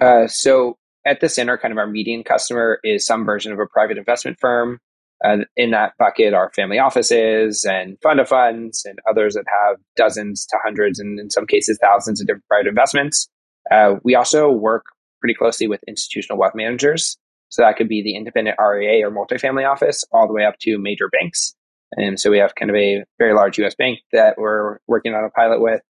Uh, 0.00 0.26
so 0.26 0.76
at 1.06 1.20
the 1.20 1.28
center, 1.28 1.56
kind 1.56 1.72
of 1.72 1.78
our 1.78 1.86
median 1.86 2.24
customer 2.24 2.78
is 2.82 3.06
some 3.06 3.24
version 3.24 3.52
of 3.52 3.58
a 3.58 3.66
private 3.66 3.98
investment 3.98 4.38
firm 4.40 4.80
and 5.24 5.46
in 5.56 5.70
that 5.70 5.94
bucket 5.98 6.34
are 6.34 6.50
family 6.54 6.78
offices 6.78 7.64
and 7.64 7.96
fund 8.02 8.20
of 8.20 8.28
funds 8.28 8.84
and 8.84 8.98
others 9.08 9.34
that 9.34 9.44
have 9.48 9.78
dozens 9.96 10.44
to 10.46 10.58
hundreds 10.62 10.98
and 10.98 11.18
in 11.18 11.30
some 11.30 11.46
cases 11.46 11.78
thousands 11.80 12.20
of 12.20 12.26
different 12.26 12.46
private 12.46 12.68
investments. 12.68 13.28
Uh, 13.70 13.94
we 14.02 14.14
also 14.14 14.50
work 14.50 14.84
pretty 15.20 15.34
closely 15.34 15.66
with 15.66 15.80
institutional 15.88 16.38
wealth 16.38 16.54
managers. 16.54 17.16
So 17.48 17.62
that 17.62 17.76
could 17.76 17.88
be 17.88 18.02
the 18.02 18.16
independent 18.16 18.58
RIA 18.60 19.06
or 19.06 19.10
multifamily 19.10 19.68
office 19.68 20.04
all 20.12 20.26
the 20.26 20.34
way 20.34 20.44
up 20.44 20.58
to 20.60 20.76
major 20.78 21.08
banks. 21.08 21.54
And 21.92 22.20
so 22.20 22.30
we 22.30 22.38
have 22.38 22.54
kind 22.54 22.70
of 22.70 22.76
a 22.76 23.04
very 23.18 23.32
large 23.32 23.58
US 23.60 23.74
bank 23.74 24.00
that 24.12 24.36
we're 24.36 24.78
working 24.86 25.14
on 25.14 25.24
a 25.24 25.30
pilot 25.30 25.60
with. 25.60 25.80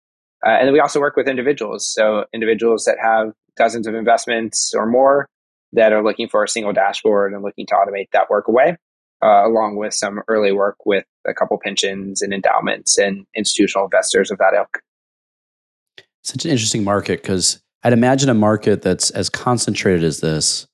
Uh, 0.45 0.49
and 0.49 0.71
we 0.71 0.79
also 0.79 0.99
work 0.99 1.15
with 1.15 1.27
individuals. 1.27 1.87
So 1.87 2.25
individuals 2.33 2.85
that 2.85 2.97
have 3.01 3.33
dozens 3.57 3.87
of 3.87 3.95
investments 3.95 4.73
or 4.75 4.85
more 4.85 5.27
that 5.73 5.91
are 5.91 6.03
looking 6.03 6.27
for 6.27 6.43
a 6.43 6.47
single 6.47 6.73
dashboard 6.73 7.33
and 7.33 7.41
looking 7.43 7.65
to 7.67 7.73
automate 7.73 8.11
that 8.11 8.29
work 8.29 8.47
away 8.47 8.77
uh, 9.23 9.47
along 9.47 9.75
with 9.77 9.93
some 9.93 10.21
early 10.27 10.51
work 10.51 10.85
with 10.85 11.05
a 11.27 11.33
couple 11.33 11.57
pensions 11.57 12.21
and 12.21 12.33
endowments 12.33 12.97
and 12.97 13.25
institutional 13.35 13.85
investors 13.85 14.31
of 14.31 14.37
that 14.37 14.53
ilk. 14.55 14.79
Such 16.23 16.45
an 16.45 16.51
interesting 16.51 16.83
market 16.83 17.21
because 17.21 17.59
I'd 17.83 17.93
imagine 17.93 18.29
a 18.29 18.33
market 18.33 18.81
that's 18.81 19.09
as 19.11 19.29
concentrated 19.29 20.03
as 20.03 20.19
this, 20.19 20.67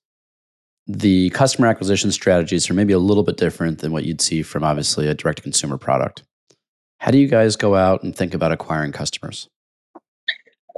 the 0.87 1.29
customer 1.31 1.67
acquisition 1.67 2.11
strategies 2.11 2.69
are 2.69 2.73
maybe 2.73 2.93
a 2.93 2.99
little 2.99 3.23
bit 3.23 3.37
different 3.37 3.79
than 3.79 3.91
what 3.91 4.05
you'd 4.05 4.21
see 4.21 4.41
from 4.41 4.63
obviously 4.63 5.07
a 5.07 5.13
direct 5.13 5.43
consumer 5.43 5.77
product. 5.77 6.23
How 6.99 7.11
do 7.11 7.17
you 7.17 7.27
guys 7.27 7.55
go 7.55 7.75
out 7.75 8.03
and 8.03 8.15
think 8.15 8.33
about 8.33 8.51
acquiring 8.51 8.91
customers? 8.91 9.47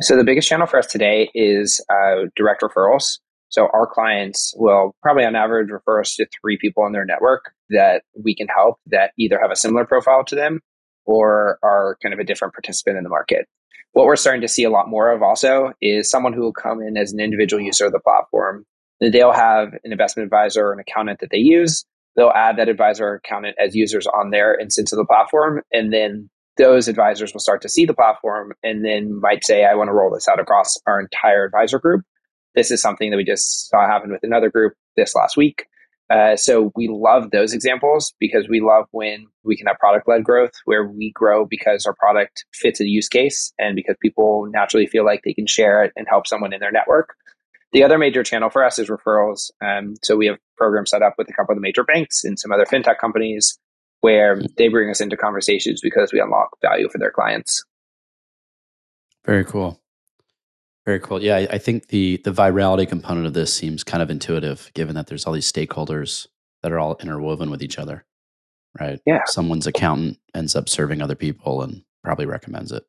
So, 0.01 0.17
the 0.17 0.23
biggest 0.23 0.47
channel 0.47 0.67
for 0.67 0.79
us 0.79 0.88
today 0.88 1.29
is 1.33 1.83
uh, 1.89 2.25
direct 2.35 2.62
referrals. 2.62 3.19
So 3.53 3.69
our 3.71 3.85
clients 3.85 4.51
will 4.57 4.95
probably 5.03 5.25
on 5.25 5.35
average 5.35 5.69
refer 5.69 6.00
us 6.01 6.15
to 6.15 6.25
three 6.41 6.57
people 6.57 6.88
in 6.88 6.91
their 6.91 7.05
network 7.05 7.53
that 7.69 8.01
we 8.19 8.33
can 8.33 8.47
help 8.47 8.79
that 8.88 9.12
either 9.19 9.39
have 9.39 9.51
a 9.51 9.55
similar 9.55 9.85
profile 9.85 10.23
to 10.25 10.35
them 10.35 10.59
or 11.05 11.59
are 11.62 11.95
kind 12.01 12.13
of 12.13 12.19
a 12.19 12.23
different 12.23 12.55
participant 12.55 12.97
in 12.97 13.03
the 13.03 13.12
market. 13.12 13.45
What 13.91 14.07
we're 14.07 14.15
starting 14.15 14.41
to 14.41 14.47
see 14.47 14.63
a 14.63 14.71
lot 14.71 14.89
more 14.89 15.12
of 15.12 15.21
also 15.21 15.73
is 15.83 16.09
someone 16.09 16.33
who 16.33 16.41
will 16.41 16.51
come 16.51 16.81
in 16.81 16.97
as 16.97 17.13
an 17.13 17.19
individual 17.19 17.62
user 17.62 17.85
of 17.85 17.91
the 17.91 18.00
platform. 18.00 18.65
They'll 19.00 19.31
have 19.31 19.73
an 19.83 19.91
investment 19.91 20.25
advisor 20.25 20.65
or 20.65 20.73
an 20.73 20.79
accountant 20.79 21.19
that 21.19 21.29
they 21.29 21.38
use. 21.38 21.85
They'll 22.15 22.33
add 22.33 22.57
that 22.57 22.69
advisor 22.69 23.05
or 23.05 23.15
accountant 23.23 23.57
as 23.63 23.75
users 23.75 24.07
on 24.07 24.31
their 24.31 24.59
instance 24.59 24.91
of 24.91 24.97
the 24.97 25.05
platform. 25.05 25.62
And 25.71 25.93
then 25.93 26.27
those 26.57 26.88
advisors 26.88 27.33
will 27.33 27.39
start 27.39 27.62
to 27.63 27.69
see 27.69 27.86
the 27.86 27.93
platform 27.93 28.53
and 28.63 28.86
then 28.86 29.19
might 29.19 29.43
say, 29.43 29.65
I 29.65 29.75
want 29.75 29.88
to 29.88 29.93
roll 29.93 30.13
this 30.13 30.27
out 30.27 30.39
across 30.39 30.77
our 30.86 31.00
entire 31.00 31.45
advisor 31.45 31.79
group. 31.79 32.03
This 32.55 32.69
is 32.69 32.81
something 32.81 33.10
that 33.10 33.17
we 33.17 33.24
just 33.24 33.69
saw 33.69 33.88
happen 33.88 34.12
with 34.12 34.24
another 34.24 34.51
group 34.51 34.74
this 34.95 35.15
last 35.15 35.36
week. 35.36 35.65
Uh, 36.10 36.36
so 36.36 36.72
we 36.75 36.88
love 36.91 37.31
those 37.31 37.53
examples 37.53 38.13
because 38.19 38.48
we 38.48 38.60
love 38.60 38.86
when 38.91 39.25
we 39.43 39.57
can 39.57 39.65
have 39.65 39.79
product 39.79 40.07
led 40.07 40.24
growth 40.24 40.51
where 40.65 40.86
we 40.86 41.12
grow 41.15 41.45
because 41.45 41.86
our 41.86 41.95
product 41.95 42.45
fits 42.53 42.79
a 42.79 42.86
use 42.86 43.07
case 43.07 43.53
and 43.57 43.75
because 43.75 43.95
people 44.01 44.48
naturally 44.51 44.86
feel 44.86 45.05
like 45.05 45.22
they 45.24 45.33
can 45.33 45.48
share 45.48 45.83
it 45.83 45.91
and 45.95 46.05
help 46.07 46.27
someone 46.27 46.53
in 46.53 46.60
their 46.60 46.72
network. 46.72 47.15
The 47.72 47.83
other 47.83 47.98
major 47.98 48.22
channel 48.22 48.51
for 48.51 48.63
us 48.63 48.77
is 48.77 48.89
referrals. 48.89 49.50
Um, 49.65 49.95
so 50.03 50.15
we 50.15 50.27
have 50.27 50.38
programs 50.57 50.91
set 50.91 51.01
up 51.01 51.15
with 51.17 51.29
a 51.29 51.33
couple 51.33 51.53
of 51.53 51.57
the 51.57 51.62
major 51.62 51.83
banks 51.83 52.24
and 52.24 52.38
some 52.38 52.51
other 52.51 52.65
fintech 52.65 53.00
companies 53.00 53.57
where 54.03 54.41
they 54.57 54.67
bring 54.67 54.89
us 54.89 55.00
into 55.00 55.15
conversations 55.15 55.79
because 55.81 56.12
we 56.12 56.19
unlock 56.19 56.50
value 56.62 56.89
for 56.89 56.98
their 56.98 57.10
clients. 57.10 57.63
Very 59.25 59.45
cool. 59.45 59.79
Very 60.86 61.00
cool. 61.00 61.24
Yeah, 61.24 61.48
I 61.50 61.57
think 61.57 61.88
the 61.88 62.19
the 62.25 62.33
virality 62.33 62.86
component 62.86 63.25
of 63.25 63.33
this 63.33 63.53
seems 63.53 63.86
kind 63.86 64.03
of 64.03 64.10
intuitive, 64.10 64.69
given 64.74 64.95
that 64.95 65.07
there's 65.07 65.25
all 65.25 65.31
these 65.31 65.50
stakeholders 65.50 66.27
that 66.62 66.74
are 66.74 66.79
all 66.79 66.98
interwoven 67.00 67.50
with 67.50 67.63
each 67.63 67.79
other, 67.79 68.03
right? 68.77 69.00
Yeah. 69.05 69.22
Someone's 69.27 69.67
accountant 69.67 70.19
ends 70.36 70.53
up 70.53 70.67
serving 70.67 71.01
other 71.01 71.15
people 71.15 71.62
and 71.62 71.83
probably 72.03 72.25
recommends 72.25 72.74
it. 72.74 72.83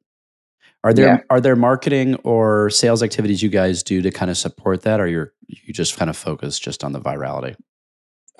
Are 0.82 0.92
there 0.92 1.06
yeah. 1.06 1.18
are 1.30 1.40
there 1.40 1.54
marketing 1.54 2.16
or 2.24 2.70
sales 2.70 3.04
activities 3.04 3.40
you 3.40 3.50
guys 3.50 3.84
do 3.84 4.02
to 4.02 4.10
kind 4.10 4.32
of 4.32 4.36
support 4.36 4.82
that, 4.82 5.00
or 5.00 5.06
you're 5.06 5.32
you 5.46 5.72
just 5.72 5.96
kind 5.96 6.10
of 6.10 6.16
focus 6.16 6.58
just 6.58 6.82
on 6.82 6.90
the 6.90 7.00
virality? 7.00 7.54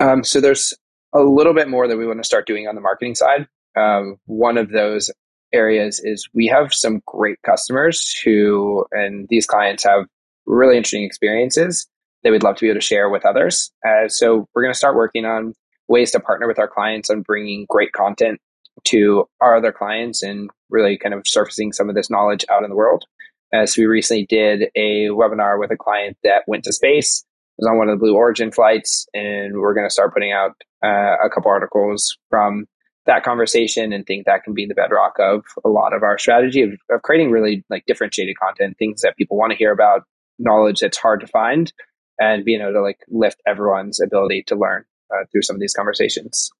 Um, 0.01 0.25
so 0.25 0.41
there's 0.41 0.73
a 1.15 1.21
little 1.21 1.53
bit 1.53 1.69
more 1.69 1.87
that 1.87 1.97
we 1.97 2.05
want 2.05 2.19
to 2.19 2.23
start 2.23 2.45
doing 2.45 2.67
on 2.67 2.75
the 2.75 2.81
marketing 2.81 3.15
side. 3.15 3.47
Um, 3.75 4.17
one 4.25 4.57
of 4.57 4.69
those 4.71 5.11
areas 5.53 6.01
is 6.03 6.27
we 6.33 6.47
have 6.47 6.73
some 6.73 7.01
great 7.05 7.41
customers 7.43 8.13
who, 8.23 8.85
and 8.91 9.27
these 9.29 9.45
clients 9.45 9.83
have 9.83 10.05
really 10.45 10.77
interesting 10.77 11.03
experiences 11.03 11.87
that 12.23 12.31
we'd 12.31 12.43
love 12.43 12.55
to 12.57 12.61
be 12.61 12.69
able 12.69 12.79
to 12.79 12.85
share 12.85 13.09
with 13.09 13.25
others. 13.25 13.71
Uh, 13.87 14.07
so 14.07 14.47
we're 14.53 14.63
going 14.63 14.73
to 14.73 14.77
start 14.77 14.95
working 14.95 15.25
on 15.25 15.53
ways 15.87 16.11
to 16.11 16.19
partner 16.19 16.47
with 16.47 16.59
our 16.59 16.67
clients 16.67 17.09
on 17.09 17.21
bringing 17.21 17.65
great 17.69 17.93
content 17.93 18.39
to 18.83 19.27
our 19.41 19.55
other 19.55 19.71
clients 19.71 20.21
and 20.23 20.49
really 20.69 20.97
kind 20.97 21.13
of 21.13 21.21
surfacing 21.25 21.71
some 21.71 21.87
of 21.87 21.95
this 21.95 22.09
knowledge 22.09 22.45
out 22.51 22.63
in 22.63 22.69
the 22.69 22.75
world. 22.75 23.05
Uh, 23.53 23.65
so 23.65 23.81
we 23.81 23.85
recently 23.85 24.25
did 24.25 24.69
a 24.75 25.07
webinar 25.07 25.59
with 25.59 25.71
a 25.71 25.77
client 25.77 26.17
that 26.23 26.43
went 26.47 26.63
to 26.63 26.73
space, 26.73 27.23
was 27.57 27.67
on 27.67 27.77
one 27.77 27.89
of 27.89 27.97
the 27.97 28.03
Blue 28.03 28.15
Origin 28.15 28.51
flights, 28.51 29.07
and 29.13 29.57
we're 29.57 29.73
going 29.73 29.85
to 29.85 29.93
start 29.93 30.13
putting 30.13 30.31
out 30.31 30.55
uh, 30.83 31.15
a 31.23 31.29
couple 31.33 31.51
articles 31.51 32.17
from 32.29 32.65
that 33.05 33.23
conversation 33.23 33.93
and 33.93 34.05
think 34.05 34.25
that 34.25 34.43
can 34.43 34.53
be 34.53 34.65
the 34.65 34.73
bedrock 34.73 35.13
of 35.19 35.45
a 35.63 35.69
lot 35.69 35.93
of 35.93 36.03
our 36.03 36.17
strategy 36.17 36.61
of, 36.61 36.71
of 36.89 37.01
creating 37.03 37.31
really 37.31 37.63
like 37.69 37.85
differentiated 37.85 38.37
content, 38.39 38.75
things 38.77 39.01
that 39.01 39.15
people 39.15 39.37
want 39.37 39.51
to 39.51 39.57
hear 39.57 39.71
about, 39.71 40.03
knowledge 40.39 40.79
that's 40.79 40.97
hard 40.97 41.19
to 41.21 41.27
find, 41.27 41.71
and 42.19 42.43
being 42.43 42.61
able 42.61 42.73
to 42.73 42.81
like 42.81 42.99
lift 43.09 43.41
everyone's 43.47 44.01
ability 44.01 44.43
to 44.47 44.55
learn 44.55 44.83
uh, 45.13 45.23
through 45.31 45.43
some 45.43 45.55
of 45.55 45.59
these 45.59 45.73
conversations. 45.73 46.51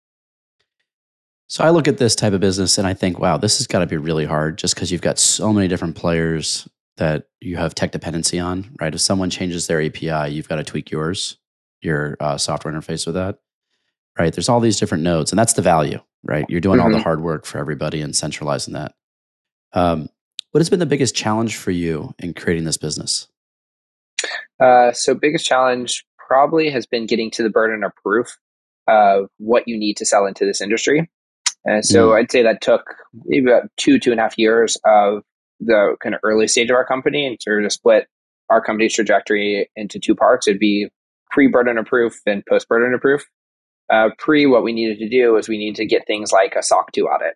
So 1.47 1.63
I 1.63 1.69
look 1.69 1.87
at 1.87 1.97
this 1.97 2.15
type 2.15 2.33
of 2.33 2.41
business 2.41 2.77
and 2.77 2.87
I 2.87 2.93
think, 2.93 3.19
wow, 3.19 3.37
this 3.37 3.59
has 3.59 3.67
got 3.67 3.79
to 3.79 3.85
be 3.85 3.97
really 3.97 4.25
hard 4.25 4.57
just 4.57 4.75
because 4.75 4.91
you've 4.91 5.01
got 5.01 5.19
so 5.19 5.53
many 5.53 5.67
different 5.67 5.95
players 5.95 6.67
that 6.97 7.27
you 7.41 7.57
have 7.57 7.75
tech 7.75 7.91
dependency 7.91 8.39
on, 8.39 8.73
right? 8.79 8.93
If 8.93 9.01
someone 9.01 9.29
changes 9.29 9.67
their 9.67 9.81
API, 9.81 10.31
you've 10.31 10.47
got 10.47 10.55
to 10.55 10.63
tweak 10.63 10.91
yours, 10.91 11.37
your 11.81 12.17
uh, 12.19 12.37
software 12.37 12.73
interface 12.73 13.05
with 13.05 13.15
that, 13.15 13.39
right? 14.17 14.33
There's 14.33 14.49
all 14.49 14.59
these 14.59 14.79
different 14.79 15.03
nodes, 15.03 15.31
and 15.31 15.39
that's 15.39 15.53
the 15.53 15.61
value, 15.61 15.99
right? 16.23 16.45
You're 16.47 16.61
doing 16.61 16.77
mm-hmm. 16.77 16.85
all 16.85 16.89
the 16.91 16.97
mm-hmm. 16.97 17.03
hard 17.03 17.21
work 17.21 17.45
for 17.45 17.57
everybody 17.57 18.01
and 18.01 18.15
centralizing 18.15 18.73
that. 18.73 18.93
Um, 19.73 20.09
what 20.51 20.61
has 20.61 20.69
been 20.69 20.79
the 20.79 20.85
biggest 20.85 21.15
challenge 21.15 21.57
for 21.57 21.71
you 21.71 22.13
in 22.19 22.33
creating 22.33 22.63
this 22.63 22.77
business? 22.77 23.27
Uh, 24.59 24.93
so, 24.93 25.13
biggest 25.13 25.45
challenge 25.45 26.05
probably 26.17 26.69
has 26.69 26.85
been 26.85 27.05
getting 27.05 27.29
to 27.31 27.43
the 27.43 27.49
burden 27.49 27.83
of 27.83 27.91
proof 28.01 28.37
of 28.87 29.27
what 29.37 29.67
you 29.67 29.77
need 29.77 29.97
to 29.97 30.05
sell 30.05 30.25
into 30.25 30.45
this 30.45 30.61
industry. 30.61 31.09
And 31.65 31.85
so, 31.85 32.11
mm. 32.11 32.19
I'd 32.19 32.31
say 32.31 32.41
that 32.43 32.61
took 32.61 32.85
maybe 33.25 33.51
about 33.51 33.69
two, 33.75 33.99
two 33.99 34.11
and 34.11 34.19
a 34.19 34.23
half 34.23 34.37
years 34.37 34.77
of 34.85 35.23
the 35.59 35.95
kind 36.01 36.15
of 36.15 36.21
early 36.23 36.47
stage 36.47 36.69
of 36.69 36.75
our 36.75 36.85
company 36.85 37.25
and 37.25 37.37
sort 37.41 37.65
of 37.65 37.71
split 37.71 38.07
our 38.49 38.61
company's 38.61 38.93
trajectory 38.93 39.69
into 39.75 39.99
two 39.99 40.15
parts. 40.15 40.47
It'd 40.47 40.59
be 40.59 40.89
pre 41.31 41.47
burden 41.47 41.77
of 41.77 41.85
proof 41.85 42.19
and 42.25 42.43
post 42.47 42.67
burden 42.67 42.93
of 42.93 43.01
proof. 43.01 43.25
Uh, 43.91 44.09
pre, 44.17 44.45
what 44.45 44.63
we 44.63 44.73
needed 44.73 44.97
to 44.99 45.09
do 45.09 45.35
is 45.37 45.47
we 45.47 45.57
needed 45.57 45.75
to 45.75 45.85
get 45.85 46.07
things 46.07 46.31
like 46.31 46.55
a 46.55 46.63
SOC 46.63 46.91
2 46.91 47.05
audit. 47.05 47.35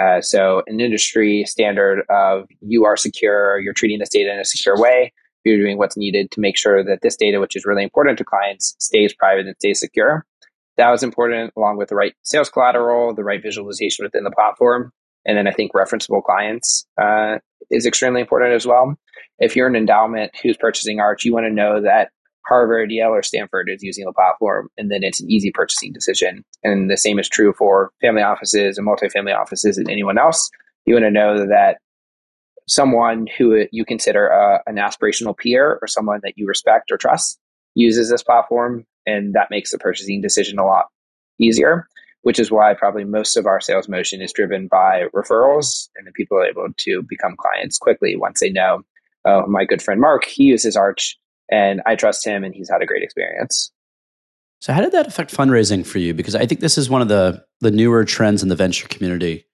Uh, 0.00 0.20
so, 0.20 0.62
an 0.66 0.80
industry 0.80 1.44
standard 1.46 2.04
of 2.08 2.46
you 2.60 2.84
are 2.84 2.96
secure, 2.96 3.60
you're 3.60 3.74
treating 3.74 3.98
this 3.98 4.08
data 4.08 4.32
in 4.32 4.38
a 4.38 4.44
secure 4.44 4.80
way, 4.80 5.12
you're 5.44 5.58
doing 5.58 5.78
what's 5.78 5.96
needed 5.96 6.30
to 6.30 6.40
make 6.40 6.56
sure 6.56 6.82
that 6.84 7.00
this 7.02 7.16
data, 7.16 7.40
which 7.40 7.56
is 7.56 7.66
really 7.66 7.82
important 7.82 8.16
to 8.18 8.24
clients, 8.24 8.76
stays 8.78 9.12
private 9.12 9.46
and 9.46 9.56
stays 9.58 9.80
secure. 9.80 10.24
That 10.76 10.90
was 10.90 11.02
important, 11.02 11.52
along 11.56 11.76
with 11.76 11.88
the 11.88 11.96
right 11.96 12.14
sales 12.22 12.48
collateral, 12.48 13.14
the 13.14 13.24
right 13.24 13.42
visualization 13.42 14.04
within 14.04 14.24
the 14.24 14.30
platform. 14.30 14.92
And 15.26 15.36
then 15.36 15.46
I 15.46 15.52
think 15.52 15.72
referenceable 15.72 16.22
clients 16.22 16.86
uh, 17.00 17.38
is 17.70 17.86
extremely 17.86 18.20
important 18.20 18.52
as 18.52 18.66
well. 18.66 18.96
If 19.38 19.56
you're 19.56 19.68
an 19.68 19.76
endowment 19.76 20.32
who's 20.42 20.56
purchasing 20.56 21.00
art, 21.00 21.24
you 21.24 21.32
want 21.32 21.46
to 21.46 21.52
know 21.52 21.80
that 21.80 22.10
Harvard, 22.46 22.90
Yale, 22.90 23.10
or 23.10 23.22
Stanford 23.22 23.68
is 23.70 23.82
using 23.82 24.04
the 24.04 24.12
platform, 24.12 24.68
and 24.76 24.90
then 24.90 25.02
it's 25.02 25.20
an 25.20 25.30
easy 25.30 25.50
purchasing 25.52 25.92
decision. 25.92 26.44
And 26.64 26.90
the 26.90 26.96
same 26.96 27.18
is 27.18 27.28
true 27.28 27.52
for 27.56 27.92
family 28.00 28.22
offices 28.22 28.76
and 28.76 28.86
multifamily 28.86 29.36
offices 29.36 29.78
and 29.78 29.88
anyone 29.88 30.18
else. 30.18 30.50
You 30.86 30.94
want 30.94 31.04
to 31.04 31.10
know 31.10 31.46
that 31.46 31.78
someone 32.66 33.26
who 33.38 33.66
you 33.72 33.84
consider 33.84 34.28
a, 34.28 34.62
an 34.66 34.76
aspirational 34.76 35.36
peer 35.36 35.78
or 35.80 35.86
someone 35.86 36.20
that 36.22 36.34
you 36.36 36.46
respect 36.46 36.90
or 36.90 36.96
trust 36.96 37.38
uses 37.74 38.10
this 38.10 38.22
platform, 38.22 38.84
and 39.06 39.34
that 39.34 39.50
makes 39.50 39.70
the 39.70 39.78
purchasing 39.78 40.20
decision 40.20 40.58
a 40.58 40.66
lot 40.66 40.86
easier. 41.38 41.86
Which 42.22 42.38
is 42.38 42.50
why 42.50 42.74
probably 42.74 43.04
most 43.04 43.36
of 43.36 43.46
our 43.46 43.60
sales 43.60 43.88
motion 43.88 44.20
is 44.20 44.32
driven 44.32 44.68
by 44.68 45.04
referrals, 45.14 45.88
and 45.96 46.06
the 46.06 46.12
people 46.12 46.36
are 46.36 46.44
able 46.44 46.68
to 46.76 47.02
become 47.08 47.34
clients 47.38 47.78
quickly 47.78 48.14
once 48.14 48.40
they 48.40 48.50
know, 48.50 48.82
oh, 49.24 49.46
my 49.46 49.64
good 49.64 49.80
friend 49.80 50.00
Mark, 50.00 50.26
he 50.26 50.44
uses 50.44 50.76
Arch 50.76 51.18
and 51.50 51.82
I 51.86 51.96
trust 51.96 52.26
him 52.26 52.44
and 52.44 52.54
he's 52.54 52.70
had 52.70 52.82
a 52.82 52.86
great 52.86 53.02
experience. 53.02 53.72
So 54.60 54.72
how 54.72 54.82
did 54.82 54.92
that 54.92 55.06
affect 55.06 55.34
fundraising 55.34 55.86
for 55.86 55.98
you? 55.98 56.14
Because 56.14 56.34
I 56.34 56.46
think 56.46 56.60
this 56.60 56.78
is 56.78 56.90
one 56.90 57.02
of 57.02 57.08
the 57.08 57.44
the 57.60 57.70
newer 57.70 58.04
trends 58.04 58.42
in 58.42 58.48
the 58.48 58.56
venture 58.56 58.88
community. 58.88 59.46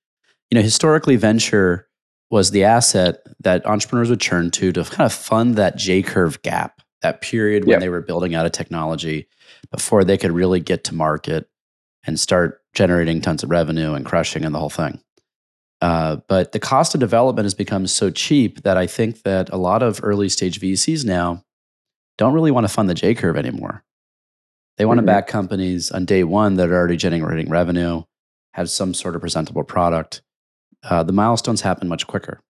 You 0.50 0.56
know, 0.56 0.62
historically 0.62 1.16
venture 1.16 1.88
was 2.30 2.50
the 2.50 2.64
asset 2.64 3.18
that 3.40 3.64
entrepreneurs 3.66 4.10
would 4.10 4.20
turn 4.20 4.50
to 4.52 4.72
to 4.72 4.84
kind 4.84 5.06
of 5.06 5.12
fund 5.12 5.54
that 5.56 5.76
J 5.76 6.02
curve 6.02 6.42
gap, 6.42 6.82
that 7.02 7.20
period 7.20 7.64
when 7.64 7.74
yep. 7.74 7.80
they 7.80 7.88
were 7.88 8.02
building 8.02 8.34
out 8.34 8.46
a 8.46 8.50
technology 8.50 9.28
before 9.70 10.02
they 10.02 10.18
could 10.18 10.32
really 10.32 10.60
get 10.60 10.84
to 10.84 10.94
market 10.94 11.48
and 12.06 12.18
start 12.18 12.62
generating 12.74 13.20
tons 13.20 13.42
of 13.42 13.50
revenue 13.50 13.94
and 13.94 14.06
crushing 14.06 14.44
and 14.44 14.54
the 14.54 14.58
whole 14.58 14.70
thing. 14.70 15.00
Uh, 15.82 16.16
but 16.28 16.52
the 16.52 16.58
cost 16.58 16.94
of 16.94 17.00
development 17.00 17.44
has 17.44 17.54
become 17.54 17.86
so 17.86 18.10
cheap 18.10 18.62
that 18.62 18.76
I 18.76 18.86
think 18.86 19.22
that 19.22 19.50
a 19.50 19.56
lot 19.56 19.82
of 19.82 20.00
early 20.02 20.28
stage 20.28 20.60
VCs 20.60 21.04
now 21.04 21.44
don't 22.16 22.32
really 22.32 22.50
want 22.50 22.64
to 22.66 22.72
fund 22.72 22.88
the 22.88 22.94
J 22.94 23.14
curve 23.14 23.36
anymore. 23.36 23.84
They 24.78 24.86
want 24.86 24.98
mm-hmm. 24.98 25.06
to 25.06 25.12
back 25.12 25.26
companies 25.26 25.90
on 25.90 26.04
day 26.04 26.24
one 26.24 26.54
that 26.54 26.68
are 26.68 26.74
already 26.74 26.96
generating 26.96 27.50
revenue, 27.50 28.04
have 28.54 28.70
some 28.70 28.94
sort 28.94 29.14
of 29.14 29.20
presentable 29.20 29.64
product. 29.64 30.22
Uh, 30.82 31.02
the 31.02 31.12
milestones 31.12 31.60
happen 31.60 31.88
much 31.88 32.06
quicker. 32.06 32.40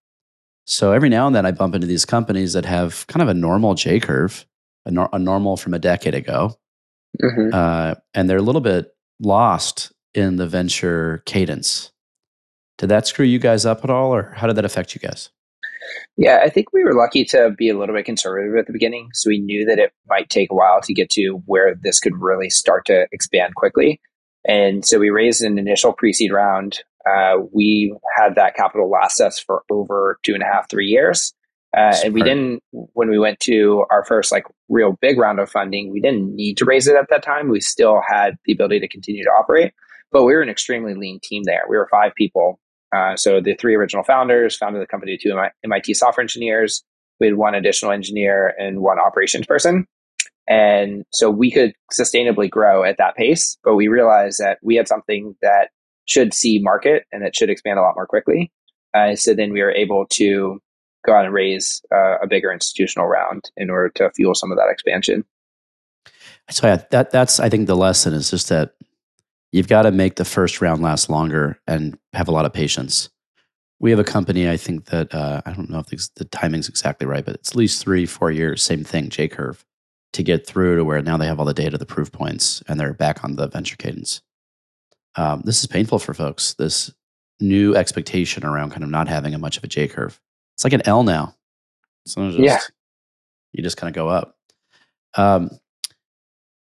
So 0.67 0.93
every 0.93 1.09
now 1.09 1.27
and 1.27 1.35
then 1.35 1.47
I 1.47 1.53
bump 1.53 1.75
into 1.75 1.87
these 1.87 2.05
companies 2.05 2.53
that 2.53 2.65
have 2.65 3.07
kind 3.07 3.23
of 3.23 3.29
a 3.29 3.35
normal 3.35 3.75
J 3.75 4.01
curve, 4.01 4.47
a, 4.85 4.91
nor- 4.91 5.09
a 5.13 5.19
normal 5.19 5.57
from 5.57 5.75
a 5.75 5.79
decade 5.79 6.15
ago. 6.15 6.57
Mm-hmm. 7.23 7.51
Uh, 7.53 7.95
and 8.15 8.29
they're 8.29 8.39
a 8.39 8.43
little 8.43 8.61
bit 8.61 8.89
lost 9.20 9.92
in 10.14 10.37
the 10.37 10.46
venture 10.46 11.23
cadence. 11.26 11.92
Did 12.78 12.88
that 12.88 13.06
screw 13.06 13.25
you 13.25 13.38
guys 13.38 13.64
up 13.64 13.85
at 13.85 13.90
all, 13.90 14.14
or 14.14 14.32
how 14.37 14.46
did 14.46 14.56
that 14.56 14.64
affect 14.64 14.94
you 14.94 15.00
guys? 15.00 15.30
Yeah, 16.16 16.40
I 16.42 16.49
think 16.49 16.73
we 16.73 16.82
were 16.85 16.94
lucky 16.94 17.25
to 17.26 17.50
be 17.56 17.68
a 17.68 17.78
little 17.78 17.94
bit 17.94 18.04
conservative 18.04 18.56
at 18.58 18.66
the 18.66 18.73
beginning. 18.73 19.08
So 19.12 19.28
we 19.28 19.38
knew 19.38 19.64
that 19.66 19.78
it 19.78 19.92
might 20.08 20.28
take 20.30 20.50
a 20.50 20.54
while 20.54 20.80
to 20.82 20.94
get 20.94 21.11
to 21.11 21.42
where 21.46 21.75
this 21.80 22.00
could 22.00 22.16
really 22.18 22.50
start 22.50 22.87
to 22.87 23.06
expand 23.12 23.55
quickly. 23.55 24.00
And 24.46 24.85
so 24.85 24.98
we 24.98 25.11
raised 25.11 25.42
an 25.42 25.59
initial 25.59 25.92
pre 25.92 26.12
seed 26.12 26.33
round. 26.33 26.81
Uh, 27.09 27.37
we 27.52 27.96
had 28.16 28.35
that 28.35 28.57
capital 28.57 28.90
last 28.90 29.20
us 29.20 29.38
for 29.38 29.62
over 29.70 30.18
two 30.24 30.35
and 30.35 30.42
a 30.42 30.46
half, 30.46 30.68
three 30.68 30.87
years. 30.87 31.33
Uh, 31.77 31.95
and 32.05 32.15
we 32.15 32.23
didn't, 32.23 32.62
when 32.71 33.11
we 33.11 33.19
went 33.19 33.39
to 33.41 33.85
our 33.91 34.03
first 34.07 34.33
like 34.33 34.45
real 34.71 34.97
big 35.03 35.19
round 35.19 35.39
of 35.39 35.51
funding, 35.51 35.93
we 35.93 36.01
didn't 36.01 36.35
need 36.35 36.57
to 36.57 36.65
raise 36.65 36.87
it 36.87 36.97
at 36.97 37.11
that 37.11 37.23
time. 37.23 37.51
We 37.51 37.61
still 37.61 38.01
had 38.07 38.37
the 38.47 38.53
ability 38.55 38.81
to 38.81 38.89
continue 38.89 39.23
to 39.25 39.31
operate, 39.31 39.75
but 40.11 40.25
we 40.25 40.35
were 40.35 40.41
an 40.41 40.49
extremely 40.49 40.95
lean 40.95 41.21
team 41.23 41.43
there. 41.45 41.62
We 41.69 41.77
were 41.77 41.89
five 41.91 42.15
people 42.15 42.59
uh, 42.95 43.17
so 43.17 43.41
the 43.41 43.55
three 43.55 43.75
original 43.75 44.05
founders 44.05 44.57
founded 44.57 44.83
the 44.83 44.87
company, 44.87 45.19
two 45.21 45.39
MIT 45.65 45.95
software 45.95 46.23
engineers. 46.23 46.85
We 47.21 47.27
had 47.27 47.37
one 47.37 47.55
additional 47.55 47.93
engineer 47.93 48.55
and 48.59 48.81
one 48.81 48.99
operations 48.99 49.47
person. 49.47 49.87
And 50.49 51.05
so 51.12 51.29
we 51.29 51.51
could 51.51 51.73
sustainably 51.93 52.49
grow 52.49 52.85
at 52.85 52.99
that 52.99 53.17
pace, 53.17 53.59
but 53.65 53.75
we 53.75 53.89
realized 53.89 54.39
that 54.39 54.59
we 54.62 54.77
had 54.77 54.87
something 54.87 55.35
that 55.43 55.71
should 56.05 56.33
see 56.33 56.61
market 56.61 57.05
and 57.11 57.25
that 57.25 57.35
should 57.35 57.51
expand 57.51 57.81
a 57.81 57.83
lot 57.83 57.97
more 57.97 58.07
quickly. 58.07 58.53
Uh, 58.95 59.17
so 59.17 59.35
then 59.35 59.53
we 59.53 59.61
were 59.61 59.73
able 59.73 60.07
to 60.11 60.61
go 61.07 61.14
out 61.14 61.25
and 61.25 61.33
raise 61.33 61.83
uh, 61.95 62.19
a 62.19 62.27
bigger 62.27 62.53
institutional 62.53 63.07
round 63.07 63.51
in 63.57 63.71
order 63.71 63.88
to 63.90 64.11
fuel 64.11 64.35
some 64.35 64.51
of 64.51 64.59
that 64.59 64.69
expansion. 64.71 65.25
So 66.51 66.66
yeah, 66.66 66.83
that 66.90 67.11
that's 67.11 67.40
I 67.40 67.49
think 67.49 67.66
the 67.66 67.77
lesson 67.77 68.12
is 68.12 68.31
just 68.31 68.49
that 68.49 68.75
you've 69.53 69.69
got 69.69 69.83
to 69.83 69.90
make 69.90 70.16
the 70.16 70.25
first 70.25 70.61
round 70.61 70.83
last 70.83 71.09
longer 71.09 71.59
and 71.66 71.99
have 72.12 72.29
a 72.29 72.33
lot 72.33 72.45
of 72.45 72.53
patience. 72.53 73.09
We 73.79 73.90
have 73.90 74.01
a 74.01 74.05
company, 74.05 74.49
I 74.49 74.57
think 74.57 74.87
that 74.87 75.14
uh, 75.14 75.42
I 75.45 75.53
don't 75.53 75.69
know 75.69 75.81
if 75.81 75.87
the, 75.87 76.09
the 76.16 76.25
timing's 76.25 76.69
exactly 76.69 77.07
right, 77.07 77.25
but 77.25 77.35
it's 77.35 77.51
at 77.51 77.57
least 77.57 77.83
three, 77.83 78.07
four 78.07 78.31
years, 78.31 78.62
same 78.62 78.85
thing, 78.85 79.11
J 79.11 79.29
curve, 79.29 79.66
to 80.14 80.23
get 80.23 80.47
through 80.47 80.77
to 80.77 80.85
where 80.85 81.03
now 81.03 81.19
they 81.19 81.27
have 81.27 81.38
all 81.38 81.45
the 81.45 81.53
data, 81.53 81.77
the 81.77 81.85
proof 81.85 82.11
points, 82.11 82.62
and 82.69 82.81
they're 82.81 82.95
back 82.95 83.23
on 83.23 83.37
the 83.37 83.49
venture 83.49 83.77
cadence. 83.77 84.23
Um, 85.16 85.42
this 85.45 85.61
is 85.61 85.66
painful 85.66 85.99
for 85.99 86.14
folks. 86.14 86.55
This 86.55 86.92
new 87.40 87.75
expectation 87.75 88.45
around 88.45 88.71
kind 88.71 88.83
of 88.83 88.88
not 88.88 89.09
having 89.09 89.35
a 89.35 89.38
much 89.38 89.59
of 89.59 89.64
a 89.64 89.69
J 89.69 89.88
curve. 89.88 90.21
It's 90.57 90.64
like 90.64 90.73
an 90.73 90.83
L 90.87 91.03
now. 91.03 91.35
So 92.07 92.31
just, 92.31 92.38
yeah. 92.38 92.61
you 93.53 93.62
just 93.62 93.77
kind 93.77 93.90
of 93.90 93.95
go 93.95 94.09
up. 94.09 94.38
Um, 95.14 95.51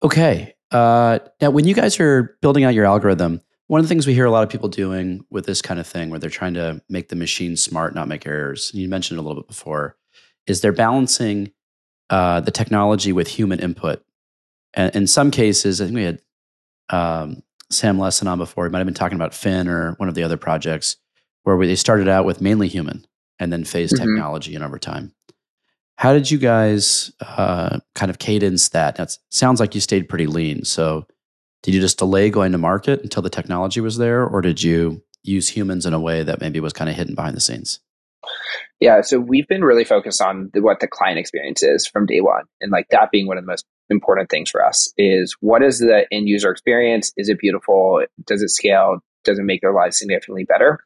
okay. 0.03 0.55
Uh, 0.71 1.21
now, 1.41 1.51
when 1.51 1.67
you 1.67 1.75
guys 1.75 1.99
are 1.99 2.37
building 2.43 2.65
out 2.65 2.75
your 2.75 2.85
algorithm, 2.85 3.41
one 3.69 3.81
of 3.81 3.85
the 3.87 3.89
things 3.89 4.07
we 4.07 4.13
hear 4.13 4.27
a 4.27 4.31
lot 4.31 4.43
of 4.43 4.51
people 4.51 4.69
doing 4.69 5.25
with 5.31 5.47
this 5.47 5.63
kind 5.63 5.81
of 5.81 5.87
thing, 5.87 6.11
where 6.11 6.19
they're 6.19 6.29
trying 6.29 6.55
to 6.55 6.83
make 6.91 7.09
the 7.09 7.17
machine 7.17 7.57
smart, 7.57 7.95
not 7.95 8.07
make 8.07 8.27
errors, 8.27 8.71
you 8.75 8.89
mentioned 8.89 9.19
it 9.19 9.21
a 9.21 9.27
little 9.27 9.43
bit 9.43 9.49
before, 9.49 9.97
is 10.47 10.61
they're 10.61 10.73
balancing 10.73 11.53
uh, 12.11 12.41
the 12.41 12.51
technology 12.51 13.13
with 13.13 13.29
human 13.29 13.61
input. 13.61 14.05
And 14.75 14.95
in 14.95 15.07
some 15.07 15.31
cases, 15.31 15.81
I 15.81 15.85
think 15.87 15.97
we 15.97 16.05
had 16.05 16.21
um, 16.91 17.43
Sam 17.71 17.99
Lessin 17.99 18.29
on 18.29 18.39
before. 18.39 18.67
He 18.67 18.71
might 18.71 18.79
have 18.79 18.87
been 18.87 18.95
talking 18.95 19.17
about 19.17 19.35
Fin 19.35 19.69
or 19.69 19.93
one 19.95 20.09
of 20.09 20.15
the 20.15 20.23
other 20.23 20.37
projects 20.37 20.97
where 21.45 21.57
they 21.57 21.77
started 21.77 22.09
out 22.09 22.27
with 22.27 22.41
mainly 22.41 22.69
human 22.69 23.07
and 23.41 23.53
then 23.53 23.65
phase 23.65 23.93
mm-hmm. 23.93 24.05
technology 24.05 24.55
in 24.55 24.63
over 24.63 24.79
time. 24.79 25.13
How 25.97 26.13
did 26.13 26.31
you 26.31 26.39
guys 26.39 27.13
uh, 27.21 27.81
kind 27.95 28.11
of 28.11 28.19
cadence 28.19 28.71
that? 28.71 28.97
That 28.97 29.17
sounds 29.31 29.61
like 29.61 29.75
you 29.75 29.81
stayed 29.81 30.09
pretty 30.09 30.27
lean. 30.27 30.65
So, 30.65 31.07
did 31.63 31.75
you 31.75 31.81
just 31.81 31.99
delay 31.99 32.31
going 32.31 32.53
to 32.53 32.59
market 32.59 33.03
until 33.03 33.23
the 33.23 33.29
technology 33.29 33.81
was 33.81 33.99
there, 33.99 34.25
or 34.25 34.41
did 34.41 34.63
you 34.63 35.03
use 35.23 35.49
humans 35.49 35.85
in 35.85 35.93
a 35.93 36.01
way 36.01 36.23
that 36.23 36.41
maybe 36.41 36.61
was 36.61 36.73
kind 36.73 36.89
of 36.89 36.97
hidden 36.97 37.15
behind 37.15 37.37
the 37.37 37.41
scenes? 37.41 37.81
Yeah, 38.81 39.03
so 39.03 39.21
we've 39.21 39.47
been 39.47 39.63
really 39.63 39.85
focused 39.85 40.23
on 40.23 40.51
the, 40.55 40.63
what 40.63 40.81
the 40.81 40.89
client 40.89 41.19
experience 41.19 41.63
is 41.63 41.87
from 41.87 42.07
day 42.07 42.23
one, 42.23 42.45
and 42.63 42.73
like 42.73 42.87
that 42.91 43.11
being 43.11 43.27
one 43.27 43.37
of 43.37 43.45
the 43.45 43.51
most 43.51 43.67
important 43.91 44.31
things 44.31 44.49
for 44.49 44.65
us 44.65 44.93
is 44.97 45.37
what 45.41 45.63
is 45.63 45.81
the 45.81 46.07
end 46.11 46.29
user 46.29 46.51
experience? 46.51 47.13
Is 47.17 47.29
it 47.29 47.39
beautiful? 47.39 48.03
Does 48.27 48.41
it 48.41 48.51
scale? 48.51 49.01
Does 49.25 49.39
it 49.39 49.43
make 49.43 49.61
their 49.61 49.75
lives 49.75 49.99
significantly 49.99 50.45
better? 50.45 50.81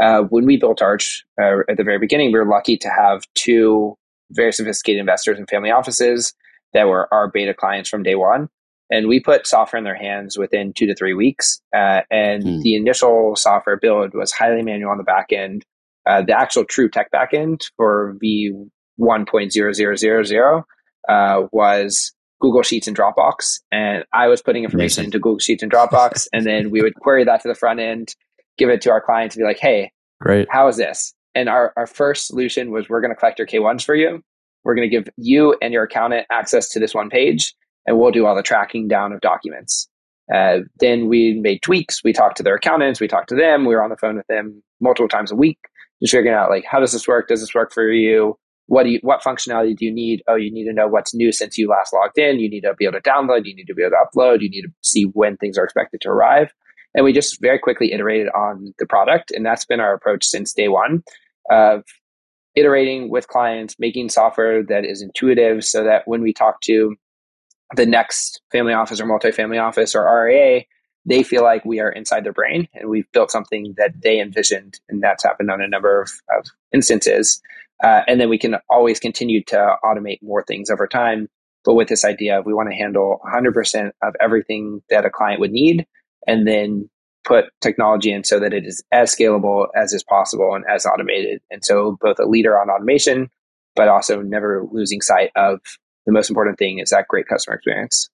Uh, 0.00 0.22
when 0.22 0.46
we 0.46 0.56
built 0.56 0.82
Arch 0.82 1.24
uh, 1.40 1.58
at 1.68 1.76
the 1.76 1.84
very 1.84 1.98
beginning, 1.98 2.32
we 2.32 2.38
were 2.38 2.46
lucky 2.46 2.76
to 2.78 2.88
have 2.88 3.24
two 3.34 3.96
very 4.32 4.52
sophisticated 4.52 5.00
investors 5.00 5.38
and 5.38 5.48
family 5.48 5.70
offices 5.70 6.34
that 6.72 6.88
were 6.88 7.12
our 7.12 7.28
beta 7.28 7.54
clients 7.54 7.88
from 7.88 8.02
day 8.02 8.14
one. 8.14 8.48
And 8.90 9.06
we 9.06 9.20
put 9.20 9.46
software 9.46 9.78
in 9.78 9.84
their 9.84 9.94
hands 9.94 10.36
within 10.36 10.72
two 10.72 10.86
to 10.86 10.94
three 10.94 11.14
weeks. 11.14 11.60
Uh, 11.74 12.02
and 12.10 12.42
mm. 12.42 12.60
the 12.62 12.74
initial 12.74 13.36
software 13.36 13.76
build 13.76 14.14
was 14.14 14.32
highly 14.32 14.62
manual 14.62 14.90
on 14.90 14.98
the 14.98 15.04
back 15.04 15.32
end. 15.32 15.64
Uh, 16.06 16.22
the 16.22 16.36
actual 16.36 16.64
true 16.64 16.88
tech 16.88 17.12
backend 17.12 17.70
for 17.76 18.16
V1.0000 18.22 20.64
uh, 21.08 21.46
was 21.52 22.12
Google 22.40 22.62
Sheets 22.62 22.88
and 22.88 22.96
Dropbox. 22.96 23.60
And 23.70 24.04
I 24.12 24.26
was 24.26 24.42
putting 24.42 24.64
information 24.64 25.04
into 25.04 25.20
Google 25.20 25.38
Sheets 25.38 25.62
and 25.62 25.70
Dropbox. 25.70 26.26
and 26.32 26.44
then 26.44 26.70
we 26.70 26.82
would 26.82 26.96
query 26.96 27.22
that 27.24 27.42
to 27.42 27.48
the 27.48 27.54
front 27.54 27.78
end, 27.80 28.16
give 28.58 28.68
it 28.68 28.80
to 28.82 28.90
our 28.90 29.00
client 29.00 29.32
to 29.32 29.38
be 29.38 29.44
like, 29.44 29.58
hey, 29.58 29.92
Great. 30.20 30.48
how 30.50 30.68
is 30.68 30.76
this? 30.76 31.14
And 31.34 31.48
our, 31.48 31.72
our 31.76 31.86
first 31.86 32.26
solution 32.26 32.70
was 32.70 32.88
we're 32.88 33.00
going 33.00 33.12
to 33.12 33.16
collect 33.16 33.38
your 33.38 33.46
K1s 33.46 33.84
for 33.84 33.94
you. 33.94 34.22
We're 34.64 34.74
going 34.74 34.88
to 34.88 34.94
give 34.94 35.08
you 35.16 35.56
and 35.62 35.72
your 35.72 35.84
accountant 35.84 36.26
access 36.30 36.68
to 36.70 36.80
this 36.80 36.94
one 36.94 37.08
page, 37.08 37.54
and 37.86 37.98
we'll 37.98 38.10
do 38.10 38.26
all 38.26 38.34
the 38.34 38.42
tracking 38.42 38.88
down 38.88 39.12
of 39.12 39.20
documents. 39.20 39.88
Uh, 40.32 40.58
then 40.78 41.08
we 41.08 41.38
made 41.40 41.62
tweaks. 41.62 42.04
We 42.04 42.12
talked 42.12 42.36
to 42.36 42.42
their 42.42 42.54
accountants. 42.54 43.00
We 43.00 43.08
talked 43.08 43.30
to 43.30 43.34
them. 43.34 43.64
We 43.64 43.74
were 43.74 43.82
on 43.82 43.90
the 43.90 43.96
phone 43.96 44.16
with 44.16 44.26
them 44.26 44.62
multiple 44.80 45.08
times 45.08 45.32
a 45.32 45.36
week, 45.36 45.58
just 46.02 46.12
figuring 46.12 46.36
out 46.36 46.50
like, 46.50 46.64
how 46.64 46.78
does 46.78 46.92
this 46.92 47.08
work? 47.08 47.28
Does 47.28 47.40
this 47.40 47.54
work 47.54 47.72
for 47.72 47.90
you? 47.90 48.36
what 48.70 48.84
do 48.84 48.90
you, 48.90 49.00
what 49.02 49.20
functionality 49.20 49.76
do 49.76 49.84
you 49.84 49.92
need? 49.92 50.22
Oh, 50.28 50.36
you 50.36 50.52
need 50.52 50.64
to 50.66 50.72
know 50.72 50.86
what's 50.86 51.12
new 51.12 51.32
since 51.32 51.58
you 51.58 51.68
last 51.68 51.92
logged 51.92 52.16
in. 52.16 52.38
You 52.38 52.48
need 52.48 52.60
to 52.60 52.72
be 52.78 52.84
able 52.84 53.00
to 53.00 53.02
download. 53.02 53.44
You 53.44 53.54
need 53.56 53.64
to 53.64 53.74
be 53.74 53.82
able 53.82 53.90
to 53.90 53.96
upload. 54.16 54.42
You 54.42 54.48
need 54.48 54.62
to 54.62 54.68
see 54.80 55.06
when 55.12 55.36
things 55.36 55.58
are 55.58 55.64
expected 55.64 56.00
to 56.02 56.08
arrive. 56.08 56.52
And 56.94 57.04
we 57.04 57.12
just 57.12 57.40
very 57.40 57.58
quickly 57.58 57.92
iterated 57.92 58.28
on 58.34 58.74
the 58.78 58.86
product. 58.86 59.30
And 59.30 59.44
that's 59.44 59.64
been 59.64 59.80
our 59.80 59.94
approach 59.94 60.24
since 60.24 60.52
day 60.52 60.68
one 60.68 61.02
of 61.50 61.84
iterating 62.56 63.10
with 63.10 63.28
clients, 63.28 63.76
making 63.78 64.08
software 64.08 64.62
that 64.64 64.84
is 64.84 65.02
intuitive 65.02 65.64
so 65.64 65.84
that 65.84 66.02
when 66.06 66.22
we 66.22 66.32
talk 66.32 66.60
to 66.62 66.96
the 67.76 67.86
next 67.86 68.40
family 68.50 68.72
office 68.72 69.00
or 69.00 69.06
multifamily 69.06 69.62
office 69.62 69.94
or 69.94 70.04
RIA, 70.04 70.62
they 71.06 71.22
feel 71.22 71.42
like 71.42 71.64
we 71.64 71.80
are 71.80 71.90
inside 71.90 72.24
their 72.24 72.32
brain 72.32 72.68
and 72.74 72.90
we've 72.90 73.10
built 73.12 73.30
something 73.30 73.74
that 73.78 73.92
they 74.02 74.20
envisioned. 74.20 74.80
And 74.88 75.02
that's 75.02 75.22
happened 75.22 75.50
on 75.50 75.60
a 75.60 75.68
number 75.68 76.02
of, 76.02 76.10
of 76.36 76.46
instances. 76.74 77.40
Uh, 77.82 78.02
and 78.06 78.20
then 78.20 78.28
we 78.28 78.38
can 78.38 78.56
always 78.68 79.00
continue 79.00 79.42
to 79.44 79.76
automate 79.84 80.22
more 80.22 80.42
things 80.42 80.70
over 80.70 80.86
time. 80.86 81.28
But 81.64 81.74
with 81.74 81.88
this 81.88 82.04
idea 82.04 82.38
of 82.38 82.46
we 82.46 82.52
want 82.52 82.70
to 82.70 82.76
handle 82.76 83.20
100% 83.24 83.90
of 84.02 84.14
everything 84.20 84.82
that 84.90 85.04
a 85.04 85.10
client 85.10 85.40
would 85.40 85.52
need 85.52 85.86
and 86.26 86.46
then 86.46 86.88
put 87.24 87.46
technology 87.60 88.12
in 88.12 88.24
so 88.24 88.40
that 88.40 88.52
it 88.52 88.64
is 88.64 88.82
as 88.92 89.14
scalable 89.14 89.66
as 89.76 89.92
is 89.92 90.02
possible 90.02 90.54
and 90.54 90.64
as 90.68 90.86
automated. 90.86 91.40
And 91.50 91.64
so 91.64 91.98
both 92.00 92.18
a 92.18 92.26
leader 92.26 92.58
on 92.58 92.70
automation, 92.70 93.30
but 93.76 93.88
also 93.88 94.22
never 94.22 94.64
losing 94.70 95.00
sight 95.00 95.30
of 95.36 95.60
the 96.06 96.12
most 96.12 96.30
important 96.30 96.58
thing 96.58 96.78
is 96.78 96.90
that 96.90 97.08
great 97.08 97.28
customer 97.28 97.56
experience. 97.56 98.08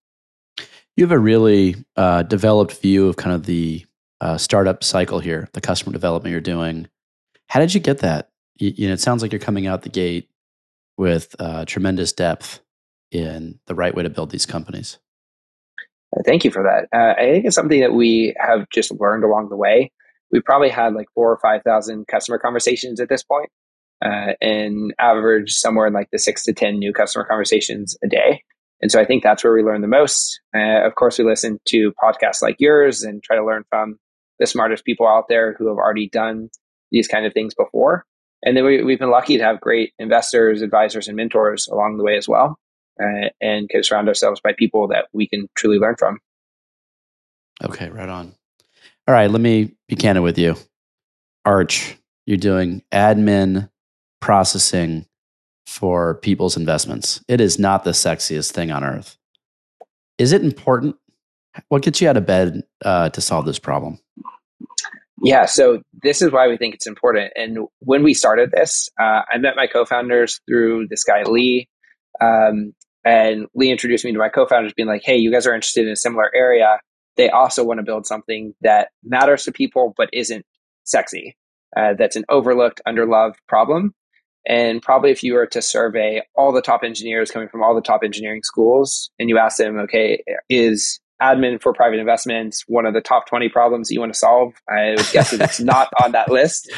You 0.97 1.05
have 1.05 1.13
a 1.13 1.19
really 1.19 1.77
uh, 1.97 2.23
developed 2.23 2.81
view 2.81 3.09
of 3.09 3.17
kind 3.17 3.35
of 3.35 3.47
the 3.47 3.85
uh, 4.21 4.39
startup 4.39 4.83
cycle 4.83 5.19
here, 5.19 5.49
the 5.53 5.61
customer 5.61 5.93
development 5.93 6.33
you're 6.33 6.41
doing. 6.41 6.89
How 7.49 7.61
did 7.61 7.75
you 7.75 7.81
get 7.81 7.99
that? 7.99 8.31
You, 8.57 8.73
you 8.75 8.89
know, 8.89 8.95
it 8.95 9.01
sounds 9.01 9.23
like 9.23 9.31
you're 9.33 9.39
coming 9.39 9.67
out 9.67 9.83
the 9.83 9.89
gate 9.89 10.29
with 10.97 11.37
uh, 11.39 11.65
tremendous 11.67 12.13
depth 12.13 12.61
in 13.11 13.61
the 13.67 13.75
right 13.75 13.95
way 13.95 14.03
to 14.03 14.11
build 14.11 14.31
these 14.31 14.47
companies. 14.47 14.99
Uh, 16.15 16.23
thank 16.25 16.45
you 16.45 16.51
for 16.51 16.63
that. 16.63 16.89
Uh, 16.97 17.15
I 17.19 17.33
think 17.33 17.47
it's 17.47 17.57
something 17.57 17.81
that 17.81 17.95
we 17.95 18.35
have 18.39 18.69
just 18.73 18.93
learned 19.01 19.25
along 19.25 19.49
the 19.49 19.57
way. 19.57 19.91
We 20.33 20.41
probably 20.41 20.69
had 20.69 20.95
like 20.95 21.07
four 21.15 21.31
or 21.31 21.39
five 21.39 21.63
thousand 21.63 22.07
customer 22.09 22.39
conversations 22.39 23.01
at 23.01 23.09
this 23.09 23.23
point, 23.23 23.49
uh, 24.05 24.33
and 24.41 24.93
average 24.99 25.53
somewhere 25.53 25.87
in 25.87 25.93
like 25.93 26.09
the 26.11 26.19
six 26.19 26.45
to 26.45 26.53
ten 26.53 26.79
new 26.79 26.93
customer 26.93 27.25
conversations 27.25 27.97
a 28.05 28.09
day. 28.09 28.43
And 28.83 28.93
so 28.93 29.01
I 29.01 29.07
think 29.07 29.23
that's 29.23 29.43
where 29.43 29.55
we 29.55 29.63
learn 29.63 29.81
the 29.81 29.89
most. 29.89 30.41
Uh, 30.55 30.87
of 30.87 30.95
course, 30.97 31.19
we 31.19 31.25
listen 31.25 31.59
to 31.67 31.93
podcasts 32.03 32.43
like 32.43 32.57
yours 32.59 33.03
and 33.03 33.23
try 33.23 33.37
to 33.37 33.45
learn 33.45 33.65
from 33.71 33.99
the 34.39 34.47
smartest 34.47 34.85
people 34.85 35.07
out 35.07 35.25
there 35.29 35.55
who 35.59 35.69
have 35.69 35.79
already 35.79 36.09
done 36.09 36.51
these 36.91 37.09
kind 37.09 37.25
of 37.25 37.33
things 37.33 37.55
before. 37.55 38.05
And 38.43 38.57
then 38.57 38.65
we, 38.65 38.83
we've 38.85 38.99
been 38.99 39.11
lucky 39.11 39.39
to 39.39 39.43
have 39.43 39.61
great 39.61 39.93
investors, 39.99 40.61
advisors, 40.61 41.09
and 41.09 41.17
mentors 41.17 41.69
along 41.69 41.97
the 41.97 42.05
way 42.05 42.17
as 42.17 42.29
well, 42.29 42.59
uh, 43.01 43.29
and 43.41 43.69
can 43.69 43.83
surround 43.83 44.09
ourselves 44.09 44.41
by 44.41 44.53
people 44.53 44.89
that 44.89 45.07
we 45.13 45.27
can 45.27 45.49
truly 45.57 45.79
learn 45.79 45.97
from. 45.97 46.19
Okay, 47.65 47.89
right 47.89 48.09
on. 48.09 48.35
All 49.09 49.15
right, 49.15 49.31
let 49.31 49.41
me 49.41 49.73
be 49.89 49.97
candid 49.97 50.23
with 50.23 50.39
you. 50.39 50.57
Arch, 51.45 51.97
you're 52.27 52.37
doing 52.37 52.83
admin 52.93 53.71
processing 54.21 55.07
for 55.67 56.17
people's 56.17 56.57
investments. 56.57 57.23
It 57.29 57.41
is 57.41 57.59
not 57.59 57.85
the 57.85 57.91
sexiest 57.93 58.53
thing 58.53 58.71
on 58.71 58.85
earth. 58.85 59.17
Is 60.19 60.33
it 60.33 60.43
important? 60.43 60.97
What 61.69 61.83
gets 61.83 62.01
you 62.01 62.09
out 62.09 62.17
of 62.17 62.27
bed 62.27 62.63
uh, 62.85 63.11
to 63.11 63.21
solve 63.21 63.47
this 63.47 63.59
problem? 63.59 63.99
Yeah, 65.23 65.47
so 65.47 65.83
this 66.03 66.21
is 66.21 66.31
why 66.31 66.47
we 66.49 66.57
think 66.57 66.75
it's 66.75 66.87
important. 66.87 67.33
And 67.37 67.67
when 67.81 68.03
we 68.03 68.13
started 68.13 68.51
this, 68.51 68.91
uh, 69.01 69.23
I 69.31 69.39
met 69.39 69.57
my 69.57 69.67
co-founders 69.67 70.41
through 70.47 70.89
this 70.89 71.05
guy 71.05 71.23
Lee, 71.23 71.69
um, 72.21 72.75
and 73.07 73.47
Lee 73.55 73.71
introduced 73.71 74.05
me 74.05 74.13
to 74.13 74.19
my 74.19 74.29
co-founders, 74.29 74.75
being 74.75 74.89
like, 74.89 75.03
"Hey, 75.05 75.17
you 75.17 75.31
guys 75.31 75.47
are 75.47 75.55
interested 75.55 75.87
in 75.87 75.93
a 75.93 75.97
similar 75.97 76.31
area. 76.35 76.81
They 77.17 77.31
also 77.31 77.65
want 77.65 77.79
to 77.79 77.85
build 77.85 78.07
something 78.07 78.55
that 78.61 78.89
matters 79.03 79.45
to 79.45 79.53
people 79.53 79.95
but 79.97 80.11
isn't 80.13 80.45
sexy. 80.85 81.37
Uh, 81.77 81.95
that's 81.99 82.17
an 82.17 82.25
overlooked, 82.29 82.81
underloved 82.87 83.37
problem. 83.49 83.95
And 84.47 84.81
probably 84.81 85.11
if 85.11 85.23
you 85.23 85.35
were 85.35 85.47
to 85.47 85.61
survey 85.61 86.23
all 86.37 86.53
the 86.53 86.63
top 86.63 86.85
engineers 86.85 87.31
coming 87.31 87.49
from 87.49 87.63
all 87.63 87.75
the 87.75 87.81
top 87.81 88.03
engineering 88.05 88.43
schools 88.45 89.11
and 89.19 89.29
you 89.29 89.39
ask 89.39 89.59
them, 89.59 89.79
okay, 89.81 90.23
is 90.49 91.01
admin 91.21 91.61
for 91.61 91.73
private 91.73 91.99
investments 91.99 92.63
one 92.69 92.87
of 92.87 92.95
the 92.95 93.01
top 93.01 93.27
20 93.27 93.49
problems 93.49 93.89
that 93.89 93.95
you 93.95 94.01
want 94.01 94.13
to 94.13 94.19
solve? 94.19 94.55
I 94.69 94.91
would 94.91 95.09
guess 95.13 95.33
it's 95.33 95.61
not 95.61 95.89
on 96.03 96.13
that 96.13 96.31
list. 96.31 96.73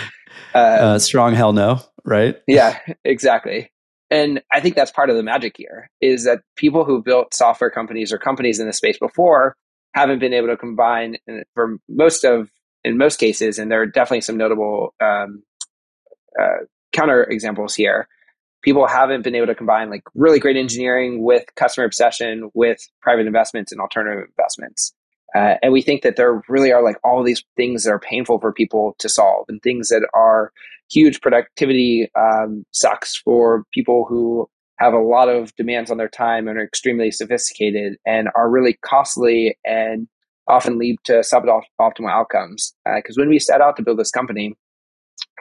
Uh, 0.55 0.59
uh, 0.59 0.99
strong 0.99 1.35
hell 1.35 1.53
no, 1.53 1.81
right? 2.05 2.37
Yeah, 2.47 2.79
exactly. 3.05 3.71
And 4.11 4.41
I 4.51 4.61
think 4.61 4.75
that's 4.75 4.91
part 4.91 5.11
of 5.11 5.17
the 5.17 5.23
magic 5.23 5.57
here 5.57 5.91
is 6.01 6.25
that 6.25 6.41
people 6.57 6.85
who 6.85 7.03
built 7.03 7.35
software 7.35 7.71
companies 7.71 8.13
or 8.13 8.19
companies 8.19 8.59
in 8.59 8.67
the 8.67 8.73
space 8.73 8.99
before 8.99 9.55
haven't 9.95 10.19
been 10.19 10.33
able 10.33 10.49
to 10.49 10.57
combine 10.57 11.17
for 11.55 11.77
most 11.89 12.25
of, 12.25 12.51
in 12.85 12.97
most 12.97 13.19
cases, 13.19 13.59
and 13.59 13.71
there 13.71 13.83
are 13.83 13.87
definitely 13.87 14.23
some 14.23 14.37
notable 14.37 14.95
um, 15.03 15.43
uh, 16.41 16.65
counter 16.93 17.25
examples 17.25 17.75
here. 17.75 18.09
People 18.63 18.87
haven't 18.87 19.23
been 19.23 19.35
able 19.35 19.47
to 19.47 19.55
combine 19.55 19.91
like 19.91 20.03
really 20.15 20.39
great 20.39 20.57
engineering 20.57 21.23
with 21.23 21.45
customer 21.55 21.85
obsession 21.85 22.51
with 22.55 22.81
private 23.03 23.27
investments 23.27 23.73
and 23.73 23.81
alternative 23.81 24.29
investments. 24.29 24.95
Uh, 25.35 25.55
and 25.63 25.73
we 25.73 25.83
think 25.83 26.03
that 26.03 26.17
there 26.17 26.43
really 26.49 26.73
are 26.73 26.83
like 26.83 26.97
all 27.05 27.23
these 27.23 27.45
things 27.57 27.85
that 27.85 27.91
are 27.91 27.99
painful 27.99 28.39
for 28.41 28.53
people 28.53 28.97
to 28.99 29.09
solve 29.09 29.45
and 29.49 29.63
things 29.63 29.91
that 29.91 30.07
are 30.15 30.53
huge 30.91 31.21
productivity 31.21 32.11
um, 32.19 32.65
sucks 32.73 33.17
for 33.17 33.65
people 33.73 34.07
who 34.09 34.49
have 34.79 34.95
a 34.95 34.99
lot 34.99 35.29
of 35.29 35.55
demands 35.57 35.91
on 35.91 35.99
their 35.99 36.09
time 36.09 36.49
and 36.49 36.57
are 36.57 36.65
extremely 36.65 37.11
sophisticated 37.11 37.99
and 38.07 38.29
are 38.37 38.49
really 38.49 38.79
costly 38.83 39.59
and 39.65 40.09
often 40.47 40.79
lead 40.79 40.97
to 41.05 41.15
suboptimal 41.15 42.11
outcomes. 42.11 42.75
Because 42.87 43.19
uh, 43.19 43.21
when 43.21 43.29
we 43.29 43.39
set 43.39 43.61
out 43.61 43.77
to 43.77 43.83
build 43.83 43.99
this 43.99 44.11
company, 44.11 44.55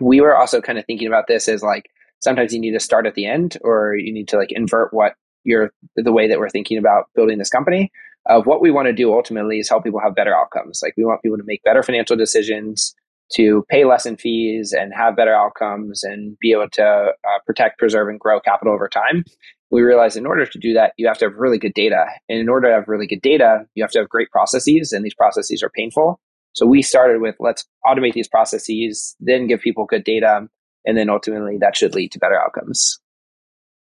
we 0.02 0.20
were 0.20 0.36
also 0.36 0.60
kind 0.60 0.78
of 0.78 0.86
thinking 0.86 1.08
about 1.08 1.28
this 1.28 1.48
as 1.48 1.64
like 1.64 1.90
sometimes 2.20 2.54
you 2.54 2.60
need 2.60 2.72
to 2.72 2.80
start 2.80 3.06
at 3.06 3.16
the 3.16 3.26
end 3.26 3.58
or 3.62 3.96
you 3.96 4.12
need 4.12 4.28
to 4.28 4.38
like 4.38 4.52
invert 4.52 4.94
what 4.94 5.14
you're 5.44 5.72
the 5.96 6.12
way 6.12 6.28
that 6.28 6.40
we're 6.40 6.50
thinking 6.50 6.78
about 6.78 7.06
building 7.16 7.38
this 7.38 7.50
company 7.50 7.92
of 8.28 8.46
what 8.46 8.62
we 8.62 8.72
want 8.72 8.88
to 8.88 8.94
do 8.94 9.14
ultimately 9.14 9.60
is 9.60 9.70
help 9.70 9.84
people 9.84 10.00
have 10.00 10.16
better 10.16 10.36
outcomes 10.36 10.80
like 10.84 10.94
we 10.98 11.06
want 11.06 11.22
people 11.22 11.38
to 11.38 11.44
make 11.46 11.64
better 11.64 11.84
financial 11.84 12.16
decisions 12.16 12.96
to 13.34 13.66
pay 13.70 13.84
less 13.84 14.06
in 14.06 14.16
fees 14.16 14.74
and 14.78 14.94
have 14.94 15.18
better 15.18 15.34
outcomes 15.34 16.04
and 16.04 16.38
be 16.40 16.52
able 16.52 16.70
to 16.70 16.84
uh, 16.84 17.40
protect 17.46 17.78
preserve 17.78 18.08
and 18.08 18.20
grow 18.20 18.40
capital 18.40 18.74
over 18.74 18.88
time 18.88 19.24
we 19.70 19.82
realize 19.82 20.16
in 20.16 20.26
order 20.26 20.46
to 20.46 20.60
do 20.60 20.74
that 20.74 20.94
you 20.98 21.08
have 21.08 21.18
to 21.18 21.26
have 21.26 21.36
really 21.36 21.58
good 21.58 21.74
data 21.74 22.06
and 22.30 22.40
in 22.40 22.50
order 22.50 22.68
to 22.68 22.74
have 22.74 22.88
really 22.88 23.08
good 23.08 23.22
data 23.22 23.66
you 23.76 23.84
have 23.84 23.92
to 23.92 24.00
have 24.00 24.10
great 24.10 24.30
processes 24.32 24.92
and 24.92 25.04
these 25.04 25.16
processes 25.16 25.62
are 25.64 25.70
painful 25.70 26.20
so 26.58 26.66
we 26.66 26.82
started 26.82 27.22
with 27.22 27.36
let's 27.40 27.64
automate 27.86 28.14
these 28.14 28.28
processes, 28.28 29.16
then 29.20 29.46
give 29.46 29.62
people 29.62 29.86
good 29.86 30.04
data, 30.04 30.48
and 30.86 30.98
then 30.98 31.08
ultimately 31.08 31.60
that 31.60 31.78
should 31.78 31.94
lead 31.94 32.12
to 32.14 32.20
better 32.20 32.40
outcomes. 32.40 32.98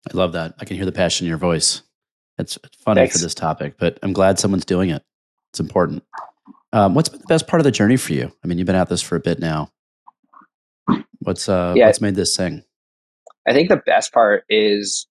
I 0.09 0.15
love 0.15 0.31
that. 0.31 0.55
I 0.59 0.63
can 0.63 0.77
hear 0.77 0.85
the 0.85 0.93
passion 0.93 1.25
in 1.25 1.29
your 1.29 1.37
voice. 1.37 1.81
It's 2.37 2.57
funny 2.79 3.01
Thanks. 3.01 3.17
for 3.17 3.23
this 3.23 3.35
topic, 3.35 3.75
but 3.77 3.99
I'm 4.01 4.13
glad 4.13 4.39
someone's 4.39 4.65
doing 4.65 4.89
it. 4.89 5.03
It's 5.51 5.59
important. 5.59 6.03
Um, 6.71 6.95
what's 6.95 7.09
been 7.09 7.21
the 7.21 7.27
best 7.27 7.47
part 7.47 7.59
of 7.59 7.63
the 7.63 7.71
journey 7.71 7.97
for 7.97 8.13
you? 8.13 8.31
I 8.43 8.47
mean, 8.47 8.57
you've 8.57 8.65
been 8.65 8.75
at 8.75 8.89
this 8.89 9.01
for 9.01 9.15
a 9.15 9.19
bit 9.19 9.39
now. 9.39 9.69
What's 11.19 11.47
uh, 11.47 11.73
yeah, 11.75 11.85
what's 11.85 12.01
made 12.01 12.15
this 12.15 12.35
thing? 12.35 12.63
I 13.47 13.53
think 13.53 13.69
the 13.69 13.81
best 13.85 14.13
part 14.13 14.43
is 14.49 15.07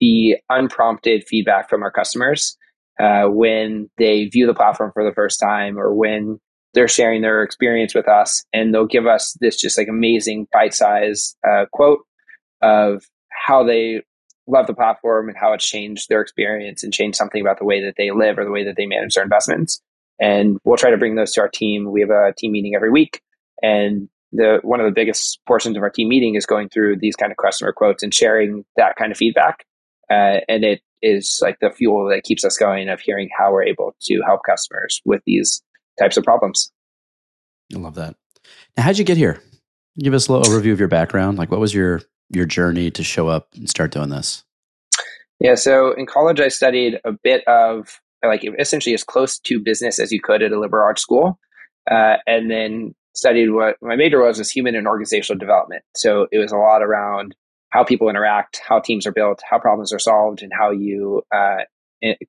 the 0.00 0.36
unprompted 0.48 1.24
feedback 1.28 1.68
from 1.68 1.82
our 1.82 1.90
customers 1.90 2.56
uh, 3.00 3.24
when 3.26 3.90
they 3.98 4.26
view 4.26 4.46
the 4.46 4.54
platform 4.54 4.90
for 4.92 5.04
the 5.04 5.14
first 5.14 5.38
time, 5.38 5.78
or 5.78 5.94
when 5.94 6.40
they're 6.74 6.88
sharing 6.88 7.22
their 7.22 7.42
experience 7.42 7.94
with 7.94 8.08
us 8.08 8.44
and 8.52 8.74
they'll 8.74 8.86
give 8.86 9.06
us 9.06 9.36
this 9.40 9.56
just 9.56 9.78
like 9.78 9.88
amazing 9.88 10.46
bite-sized 10.52 11.36
uh, 11.48 11.64
quote 11.72 12.00
of 12.62 13.04
how 13.46 13.62
they 13.62 14.02
love 14.46 14.66
the 14.66 14.74
platform 14.74 15.28
and 15.28 15.38
how 15.38 15.52
it's 15.52 15.66
changed 15.66 16.08
their 16.08 16.20
experience 16.20 16.82
and 16.82 16.92
changed 16.92 17.16
something 17.16 17.40
about 17.40 17.58
the 17.58 17.64
way 17.64 17.82
that 17.82 17.94
they 17.96 18.10
live 18.10 18.38
or 18.38 18.44
the 18.44 18.50
way 18.50 18.64
that 18.64 18.76
they 18.76 18.86
manage 18.86 19.14
their 19.14 19.24
investments 19.24 19.80
and 20.20 20.58
we'll 20.64 20.76
try 20.76 20.90
to 20.90 20.98
bring 20.98 21.14
those 21.14 21.32
to 21.32 21.40
our 21.40 21.48
team 21.48 21.90
we 21.90 22.00
have 22.00 22.10
a 22.10 22.32
team 22.36 22.52
meeting 22.52 22.74
every 22.74 22.90
week 22.90 23.20
and 23.62 24.08
the 24.32 24.58
one 24.62 24.80
of 24.80 24.86
the 24.86 24.92
biggest 24.92 25.40
portions 25.46 25.76
of 25.76 25.82
our 25.82 25.90
team 25.90 26.08
meeting 26.08 26.34
is 26.34 26.46
going 26.46 26.68
through 26.68 26.96
these 26.96 27.16
kind 27.16 27.32
of 27.32 27.38
customer 27.38 27.72
quotes 27.72 28.02
and 28.02 28.12
sharing 28.12 28.64
that 28.76 28.96
kind 28.96 29.10
of 29.10 29.18
feedback 29.18 29.64
uh, 30.10 30.40
and 30.48 30.64
it 30.64 30.80
is 31.02 31.38
like 31.42 31.58
the 31.60 31.70
fuel 31.70 32.08
that 32.08 32.24
keeps 32.24 32.44
us 32.44 32.56
going 32.56 32.88
of 32.88 33.00
hearing 33.00 33.28
how 33.38 33.52
we're 33.52 33.62
able 33.62 33.94
to 34.02 34.22
help 34.26 34.40
customers 34.48 35.00
with 35.04 35.22
these 35.26 35.62
types 35.98 36.16
of 36.16 36.24
problems. 36.24 36.72
I 37.74 37.78
love 37.78 37.94
that. 37.94 38.16
Now, 38.76 38.84
how'd 38.84 38.98
you 38.98 39.04
get 39.04 39.16
here? 39.16 39.40
Give 39.98 40.14
us 40.14 40.28
a 40.28 40.32
little 40.32 40.52
overview 40.52 40.72
of 40.72 40.78
your 40.78 40.88
background. 40.88 41.38
Like, 41.38 41.50
what 41.50 41.60
was 41.60 41.74
your 41.74 42.02
your 42.30 42.46
journey 42.46 42.90
to 42.90 43.02
show 43.02 43.28
up 43.28 43.48
and 43.54 43.68
start 43.68 43.92
doing 43.92 44.10
this? 44.10 44.44
Yeah, 45.40 45.54
so 45.56 45.92
in 45.92 46.06
college, 46.06 46.40
I 46.40 46.48
studied 46.48 47.00
a 47.04 47.12
bit 47.12 47.44
of 47.46 48.00
like 48.24 48.44
essentially 48.58 48.94
as 48.94 49.04
close 49.04 49.38
to 49.40 49.60
business 49.60 49.98
as 49.98 50.10
you 50.10 50.20
could 50.20 50.42
at 50.42 50.52
a 50.52 50.58
liberal 50.58 50.84
arts 50.84 51.02
school, 51.02 51.38
uh, 51.90 52.16
and 52.26 52.50
then 52.50 52.94
studied 53.14 53.50
what 53.50 53.76
my 53.82 53.96
major 53.96 54.22
was 54.22 54.38
was 54.38 54.50
human 54.50 54.74
and 54.74 54.86
organizational 54.86 55.38
development. 55.38 55.82
So 55.94 56.26
it 56.32 56.38
was 56.38 56.52
a 56.52 56.56
lot 56.56 56.82
around 56.82 57.34
how 57.70 57.84
people 57.84 58.08
interact, 58.08 58.60
how 58.66 58.80
teams 58.80 59.06
are 59.06 59.12
built, 59.12 59.42
how 59.48 59.58
problems 59.58 59.92
are 59.92 59.98
solved, 59.98 60.42
and 60.42 60.52
how 60.56 60.70
you 60.70 61.22
uh, 61.34 61.64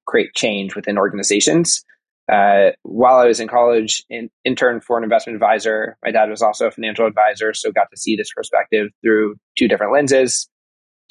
create 0.06 0.34
change 0.34 0.76
within 0.76 0.98
organizations. 0.98 1.86
Uh, 2.32 2.72
while 2.82 3.18
I 3.18 3.26
was 3.26 3.40
in 3.40 3.48
college, 3.48 4.04
in, 4.10 4.30
interned 4.44 4.84
for 4.84 4.98
an 4.98 5.04
investment 5.04 5.36
advisor. 5.36 5.98
My 6.04 6.12
dad 6.12 6.30
was 6.30 6.42
also 6.42 6.68
a 6.68 6.72
financial 6.72 7.06
advisor, 7.06 7.54
so 7.54 7.72
got 7.72 7.90
to 7.92 7.98
see 7.98 8.16
this 8.16 8.32
perspective 8.36 8.90
through 9.04 9.36
two 9.58 9.68
different 9.68 9.94
lenses. 9.94 10.50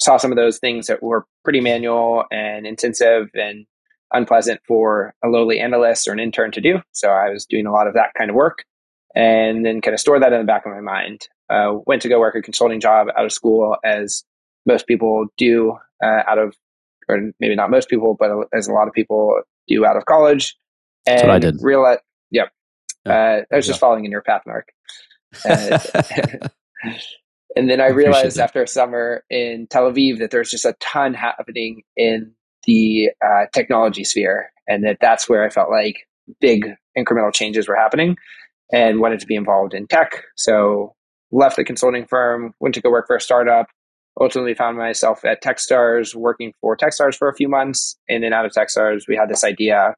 Saw 0.01 0.17
some 0.17 0.31
of 0.31 0.35
those 0.35 0.59
things 0.59 0.87
that 0.87 1.01
were 1.01 1.25
pretty 1.45 1.61
manual 1.61 2.25
and 2.31 2.67
intensive 2.67 3.29
and 3.33 3.65
unpleasant 4.13 4.59
for 4.67 5.13
a 5.23 5.29
lowly 5.29 5.59
analyst 5.59 6.07
or 6.07 6.11
an 6.11 6.19
intern 6.19 6.51
to 6.51 6.61
do. 6.61 6.79
So 6.91 7.09
I 7.09 7.29
was 7.29 7.45
doing 7.45 7.65
a 7.65 7.71
lot 7.71 7.87
of 7.87 7.93
that 7.93 8.11
kind 8.17 8.29
of 8.29 8.35
work, 8.35 8.65
and 9.15 9.65
then 9.65 9.79
kind 9.79 9.93
of 9.93 10.01
stored 10.01 10.21
that 10.21 10.33
in 10.33 10.39
the 10.39 10.45
back 10.45 10.65
of 10.65 10.73
my 10.73 10.81
mind. 10.81 11.29
Uh, 11.49 11.77
went 11.85 12.01
to 12.01 12.09
go 12.09 12.19
work 12.19 12.35
a 12.35 12.41
consulting 12.41 12.81
job 12.81 13.07
out 13.17 13.23
of 13.23 13.31
school, 13.31 13.77
as 13.85 14.25
most 14.65 14.85
people 14.85 15.27
do 15.37 15.77
uh, 16.03 16.23
out 16.27 16.39
of, 16.39 16.55
or 17.07 17.31
maybe 17.39 17.55
not 17.55 17.71
most 17.71 17.87
people, 17.87 18.17
but 18.19 18.31
as 18.53 18.67
a 18.67 18.73
lot 18.73 18.89
of 18.89 18.93
people 18.93 19.39
do 19.69 19.85
out 19.85 19.95
of 19.95 20.05
college 20.05 20.57
and 21.05 21.17
That's 21.17 21.27
what 21.27 21.35
I 21.35 21.39
did. 21.39 21.55
Realize, 21.61 21.99
yep. 22.31 22.49
Yeah. 23.05 23.13
Uh, 23.13 23.41
I 23.51 23.55
was 23.55 23.67
just 23.67 23.79
following 23.79 24.05
in 24.05 24.11
your 24.11 24.21
path, 24.21 24.41
Mark. 24.45 24.69
Uh, 25.47 25.79
and 27.55 27.69
then 27.69 27.79
I, 27.79 27.85
I 27.87 27.89
realized 27.89 28.39
after 28.39 28.63
a 28.63 28.67
summer 28.67 29.23
in 29.29 29.67
Tel 29.69 29.91
Aviv 29.91 30.19
that 30.19 30.31
there's 30.31 30.49
just 30.49 30.65
a 30.65 30.75
ton 30.79 31.13
happening 31.13 31.83
in 31.95 32.31
the 32.65 33.09
uh, 33.23 33.45
technology 33.53 34.03
sphere, 34.03 34.51
and 34.67 34.83
that 34.83 34.97
that's 34.99 35.29
where 35.29 35.43
I 35.43 35.49
felt 35.49 35.69
like 35.69 36.07
big 36.41 36.67
incremental 36.97 37.33
changes 37.33 37.67
were 37.67 37.75
happening, 37.75 38.17
and 38.71 38.99
wanted 38.99 39.19
to 39.19 39.27
be 39.27 39.35
involved 39.35 39.73
in 39.73 39.87
tech. 39.87 40.23
So 40.35 40.95
left 41.31 41.57
the 41.57 41.63
consulting 41.63 42.05
firm, 42.05 42.53
went 42.59 42.75
to 42.75 42.81
go 42.81 42.89
work 42.89 43.07
for 43.07 43.15
a 43.15 43.21
startup. 43.21 43.67
Ultimately, 44.19 44.53
found 44.53 44.77
myself 44.77 45.25
at 45.25 45.43
TechStars, 45.43 46.15
working 46.15 46.53
for 46.61 46.77
TechStars 46.77 47.15
for 47.15 47.27
a 47.27 47.35
few 47.35 47.49
months, 47.49 47.97
and 48.07 48.23
then 48.23 48.31
out 48.33 48.45
of 48.45 48.53
TechStars, 48.53 49.01
we 49.09 49.15
had 49.17 49.29
this 49.29 49.43
idea 49.43 49.93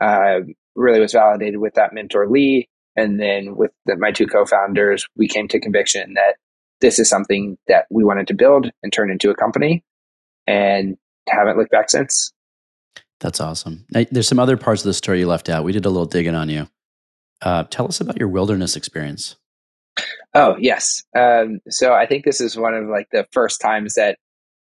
uh, 0.00 0.40
really 0.74 1.00
was 1.00 1.12
validated 1.12 1.60
with 1.60 1.74
that 1.74 1.92
mentor 1.92 2.28
Lee. 2.28 2.68
And 2.96 3.20
then 3.20 3.56
with 3.56 3.70
the, 3.86 3.96
my 3.96 4.10
two 4.10 4.26
co-founders, 4.26 5.06
we 5.16 5.28
came 5.28 5.48
to 5.48 5.60
conviction 5.60 6.14
that 6.14 6.36
this 6.80 6.98
is 6.98 7.08
something 7.08 7.56
that 7.68 7.86
we 7.90 8.04
wanted 8.04 8.26
to 8.28 8.34
build 8.34 8.70
and 8.82 8.92
turn 8.92 9.10
into 9.10 9.30
a 9.30 9.34
company 9.34 9.84
and 10.46 10.96
haven't 11.28 11.56
looked 11.56 11.70
back 11.70 11.90
since. 11.90 12.32
That's 13.20 13.40
awesome. 13.40 13.84
Now, 13.92 14.04
there's 14.10 14.28
some 14.28 14.38
other 14.38 14.56
parts 14.56 14.82
of 14.82 14.86
the 14.86 14.94
story 14.94 15.20
you 15.20 15.26
left 15.26 15.48
out. 15.48 15.64
We 15.64 15.72
did 15.72 15.84
a 15.84 15.90
little 15.90 16.06
digging 16.06 16.34
on 16.34 16.48
you. 16.48 16.68
Uh, 17.42 17.64
tell 17.64 17.86
us 17.86 18.00
about 18.00 18.18
your 18.18 18.28
wilderness 18.28 18.76
experience. 18.76 19.36
Oh 20.34 20.56
yes. 20.58 21.02
Um, 21.16 21.60
so 21.68 21.92
I 21.92 22.06
think 22.06 22.24
this 22.24 22.40
is 22.40 22.56
one 22.56 22.74
of 22.74 22.88
like 22.88 23.08
the 23.12 23.26
first 23.32 23.60
times 23.60 23.94
that 23.94 24.18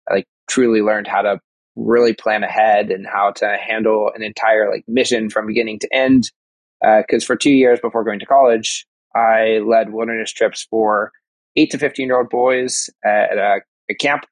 I 0.10 0.16
like 0.16 0.28
truly 0.48 0.82
learned 0.82 1.08
how 1.08 1.22
to 1.22 1.40
really 1.86 2.14
plan 2.14 2.44
ahead 2.44 2.92
and 2.92 3.08
how 3.08 3.32
to 3.32 3.58
handle 3.58 4.12
an 4.16 4.24
entire 4.24 4.70
like 4.70 4.84
mission 4.88 5.30
from 5.30 5.48
beginning 5.48 5.80
to 5.80 5.90
end. 5.94 6.32
Because 6.82 7.24
uh, 7.24 7.28
for 7.28 7.36
two 7.36 7.52
years 7.52 7.80
before 7.82 8.04
going 8.04 8.20
to 8.20 8.26
college, 8.26 8.86
I 9.16 9.60
led 9.66 9.92
wilderness 9.92 10.32
trips 10.32 10.66
for 10.70 11.12
eight 11.56 11.72
to 11.72 11.78
15 11.78 12.08
year 12.08 12.18
old 12.18 12.30
boys 12.30 12.90
at 13.04 13.38
a, 13.38 13.62
a 13.90 13.96
camp. 13.96 14.26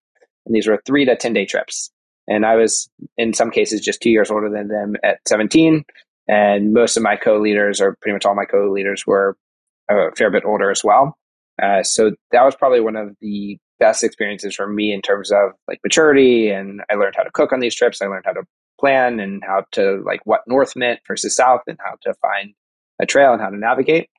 And 0.46 0.56
these 0.56 0.68
were 0.68 0.82
three 0.86 1.06
to 1.06 1.16
10 1.16 1.34
day 1.34 1.46
trips. 1.46 1.92
And 2.28 2.46
I 2.46 2.56
was, 2.56 2.90
in 3.18 3.34
some 3.34 3.52
cases, 3.52 3.82
just 3.82 4.02
two 4.02 4.10
years 4.10 4.30
older 4.30 4.50
than 4.50 4.68
them 4.68 4.96
at 5.04 5.20
17. 5.28 5.84
And 6.28 6.74
most 6.74 6.98
of 6.98 7.04
my 7.04 7.16
co 7.16 7.40
leaders, 7.40 7.80
or 7.80 7.98
pretty 8.02 8.14
much 8.14 8.26
all 8.26 8.36
my 8.36 8.46
co 8.46 8.70
leaders, 8.70 9.06
were 9.08 9.38
a 9.90 10.14
fair 10.18 10.30
bit 10.30 10.44
older 10.46 10.70
as 10.70 10.84
well. 10.84 11.18
Uh, 11.62 11.84
so 11.84 12.12
that 12.32 12.44
was 12.44 12.56
probably 12.56 12.82
one 12.82 12.98
of 12.98 13.16
the 13.22 13.58
best 13.80 14.04
experiences 14.04 14.56
for 14.56 14.68
me 14.68 14.94
in 14.94 15.02
terms 15.02 15.32
of 15.32 15.52
like 15.68 15.80
maturity 15.84 16.50
and 16.50 16.82
I 16.92 16.96
learned 16.96 17.16
how 17.16 17.24
to 17.24 17.32
cook 17.32 17.54
on 17.54 17.60
these 17.60 17.76
trips. 17.76 18.02
I 18.02 18.08
learned 18.08 18.26
how 18.26 18.34
to 18.34 18.44
plan 18.80 19.20
and 19.20 19.44
how 19.46 19.66
to 19.74 20.02
like 20.06 20.22
what 20.26 20.42
north 20.48 20.76
meant 20.76 21.00
versus 21.08 21.36
south 21.36 21.62
and 21.68 21.78
how 21.84 21.96
to 22.04 22.14
find 22.16 22.54
a 23.02 23.06
trail 23.06 23.34
and 23.34 23.42
how 23.42 23.50
to 23.50 23.58
navigate. 23.58 24.10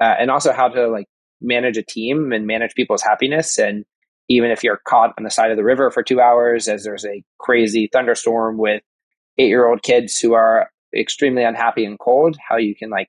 Uh, 0.00 0.14
and 0.18 0.30
also 0.30 0.52
how 0.52 0.68
to 0.68 0.88
like 0.88 1.06
manage 1.40 1.76
a 1.76 1.82
team 1.82 2.32
and 2.32 2.46
manage 2.46 2.74
people's 2.74 3.02
happiness. 3.02 3.58
And 3.58 3.84
even 4.28 4.50
if 4.50 4.64
you're 4.64 4.80
caught 4.84 5.14
on 5.18 5.24
the 5.24 5.30
side 5.30 5.50
of 5.50 5.56
the 5.56 5.64
river 5.64 5.90
for 5.90 6.02
two 6.02 6.20
hours 6.20 6.68
as 6.68 6.84
there's 6.84 7.04
a 7.04 7.22
crazy 7.38 7.88
thunderstorm 7.92 8.58
with 8.58 8.82
eight 9.38 9.48
year 9.48 9.68
old 9.68 9.82
kids 9.82 10.18
who 10.18 10.34
are 10.34 10.70
extremely 10.96 11.44
unhappy 11.44 11.84
and 11.84 11.98
cold, 11.98 12.36
how 12.48 12.56
you 12.56 12.74
can 12.74 12.90
like 12.90 13.08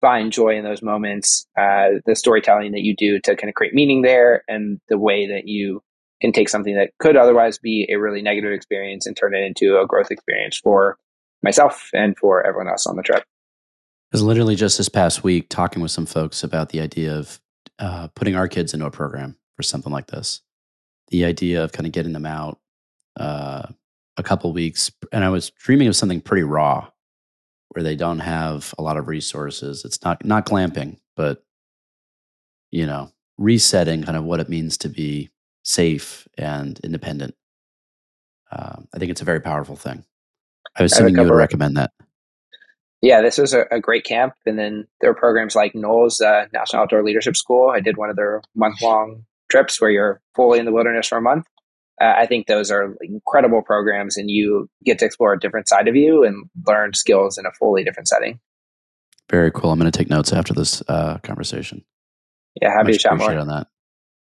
find 0.00 0.32
joy 0.32 0.56
in 0.56 0.64
those 0.64 0.82
moments, 0.82 1.46
uh, 1.58 2.00
the 2.04 2.14
storytelling 2.14 2.72
that 2.72 2.82
you 2.82 2.94
do 2.94 3.18
to 3.20 3.36
kind 3.36 3.48
of 3.48 3.54
create 3.54 3.74
meaning 3.74 4.02
there, 4.02 4.42
and 4.48 4.80
the 4.88 4.98
way 4.98 5.26
that 5.26 5.46
you 5.46 5.82
can 6.20 6.32
take 6.32 6.48
something 6.48 6.74
that 6.76 6.90
could 6.98 7.16
otherwise 7.16 7.58
be 7.58 7.86
a 7.90 7.96
really 7.96 8.22
negative 8.22 8.52
experience 8.52 9.06
and 9.06 9.16
turn 9.16 9.34
it 9.34 9.44
into 9.44 9.78
a 9.78 9.86
growth 9.86 10.10
experience 10.10 10.58
for 10.58 10.96
myself 11.42 11.90
and 11.92 12.16
for 12.16 12.44
everyone 12.46 12.68
else 12.68 12.86
on 12.86 12.96
the 12.96 13.02
trip. 13.02 13.22
I 13.22 14.16
was 14.16 14.22
literally 14.22 14.54
just 14.54 14.78
this 14.78 14.88
past 14.88 15.24
week 15.24 15.48
talking 15.48 15.82
with 15.82 15.90
some 15.90 16.06
folks 16.06 16.42
about 16.42 16.70
the 16.70 16.80
idea 16.80 17.14
of 17.16 17.40
uh, 17.78 18.08
putting 18.14 18.36
our 18.36 18.48
kids 18.48 18.72
into 18.72 18.86
a 18.86 18.90
program 18.90 19.36
for 19.56 19.62
something 19.62 19.92
like 19.92 20.06
this. 20.06 20.40
The 21.08 21.24
idea 21.24 21.62
of 21.62 21.72
kind 21.72 21.86
of 21.86 21.92
getting 21.92 22.12
them 22.12 22.26
out 22.26 22.58
uh, 23.18 23.66
a 24.16 24.22
couple 24.22 24.52
weeks, 24.52 24.90
and 25.12 25.24
I 25.24 25.28
was 25.28 25.50
dreaming 25.50 25.88
of 25.88 25.96
something 25.96 26.20
pretty 26.20 26.42
raw 26.42 26.88
where 27.70 27.82
they 27.82 27.96
don't 27.96 28.20
have 28.20 28.74
a 28.78 28.82
lot 28.82 28.96
of 28.96 29.08
resources. 29.08 29.84
It's 29.84 30.02
not 30.02 30.24
not 30.24 30.46
glamping, 30.46 30.98
but 31.16 31.42
you 32.70 32.86
know, 32.86 33.10
resetting 33.38 34.02
kind 34.02 34.16
of 34.16 34.24
what 34.24 34.40
it 34.40 34.48
means 34.48 34.76
to 34.78 34.88
be 34.88 35.30
safe 35.62 36.26
and 36.38 36.78
independent. 36.80 37.34
Uh, 38.50 38.76
I 38.94 38.98
think 38.98 39.10
it's 39.10 39.20
a 39.20 39.26
very 39.26 39.40
powerful 39.40 39.76
thing. 39.76 40.04
I 40.76 40.82
was 40.82 40.92
assuming 40.92 41.16
you 41.16 41.22
would 41.22 41.32
recommend 41.32 41.76
that. 41.76 41.92
Yeah, 43.02 43.20
this 43.20 43.38
was 43.38 43.52
a, 43.52 43.66
a, 43.70 43.80
great 43.80 44.04
camp, 44.04 44.34
and 44.46 44.58
then 44.58 44.86
there 45.00 45.10
are 45.10 45.14
programs 45.14 45.54
like 45.54 45.74
NOLS, 45.74 46.20
uh, 46.20 46.46
National 46.52 46.82
Outdoor 46.82 47.02
Leadership 47.02 47.36
School. 47.36 47.68
I 47.68 47.80
did 47.80 47.96
one 47.96 48.10
of 48.10 48.16
their 48.16 48.42
month 48.54 48.80
long 48.80 49.24
trips 49.50 49.80
where 49.80 49.90
you're 49.90 50.20
fully 50.34 50.58
in 50.58 50.64
the 50.64 50.72
wilderness 50.72 51.08
for 51.08 51.18
a 51.18 51.22
month 51.22 51.46
uh, 52.00 52.14
I 52.16 52.26
think 52.26 52.46
those 52.46 52.70
are 52.70 52.96
incredible 53.00 53.62
programs, 53.62 54.16
and 54.16 54.30
you 54.30 54.68
get 54.84 54.98
to 54.98 55.04
explore 55.04 55.32
a 55.32 55.38
different 55.38 55.68
side 55.68 55.88
of 55.88 55.96
you 55.96 56.24
and 56.24 56.48
learn 56.66 56.92
skills 56.94 57.38
in 57.38 57.46
a 57.46 57.52
fully 57.52 57.84
different 57.84 58.08
setting. 58.08 58.38
Very 59.30 59.50
cool. 59.50 59.72
I'm 59.72 59.78
going 59.78 59.90
to 59.90 59.96
take 59.96 60.10
notes 60.10 60.32
after 60.32 60.54
this 60.54 60.82
uh, 60.88 61.18
conversation. 61.18 61.84
Yeah, 62.60 62.70
happy 62.70 62.92
Much 62.92 63.02
to 63.02 63.08
chat 63.08 63.16
more 63.16 63.36
on 63.36 63.48
that. 63.48 63.66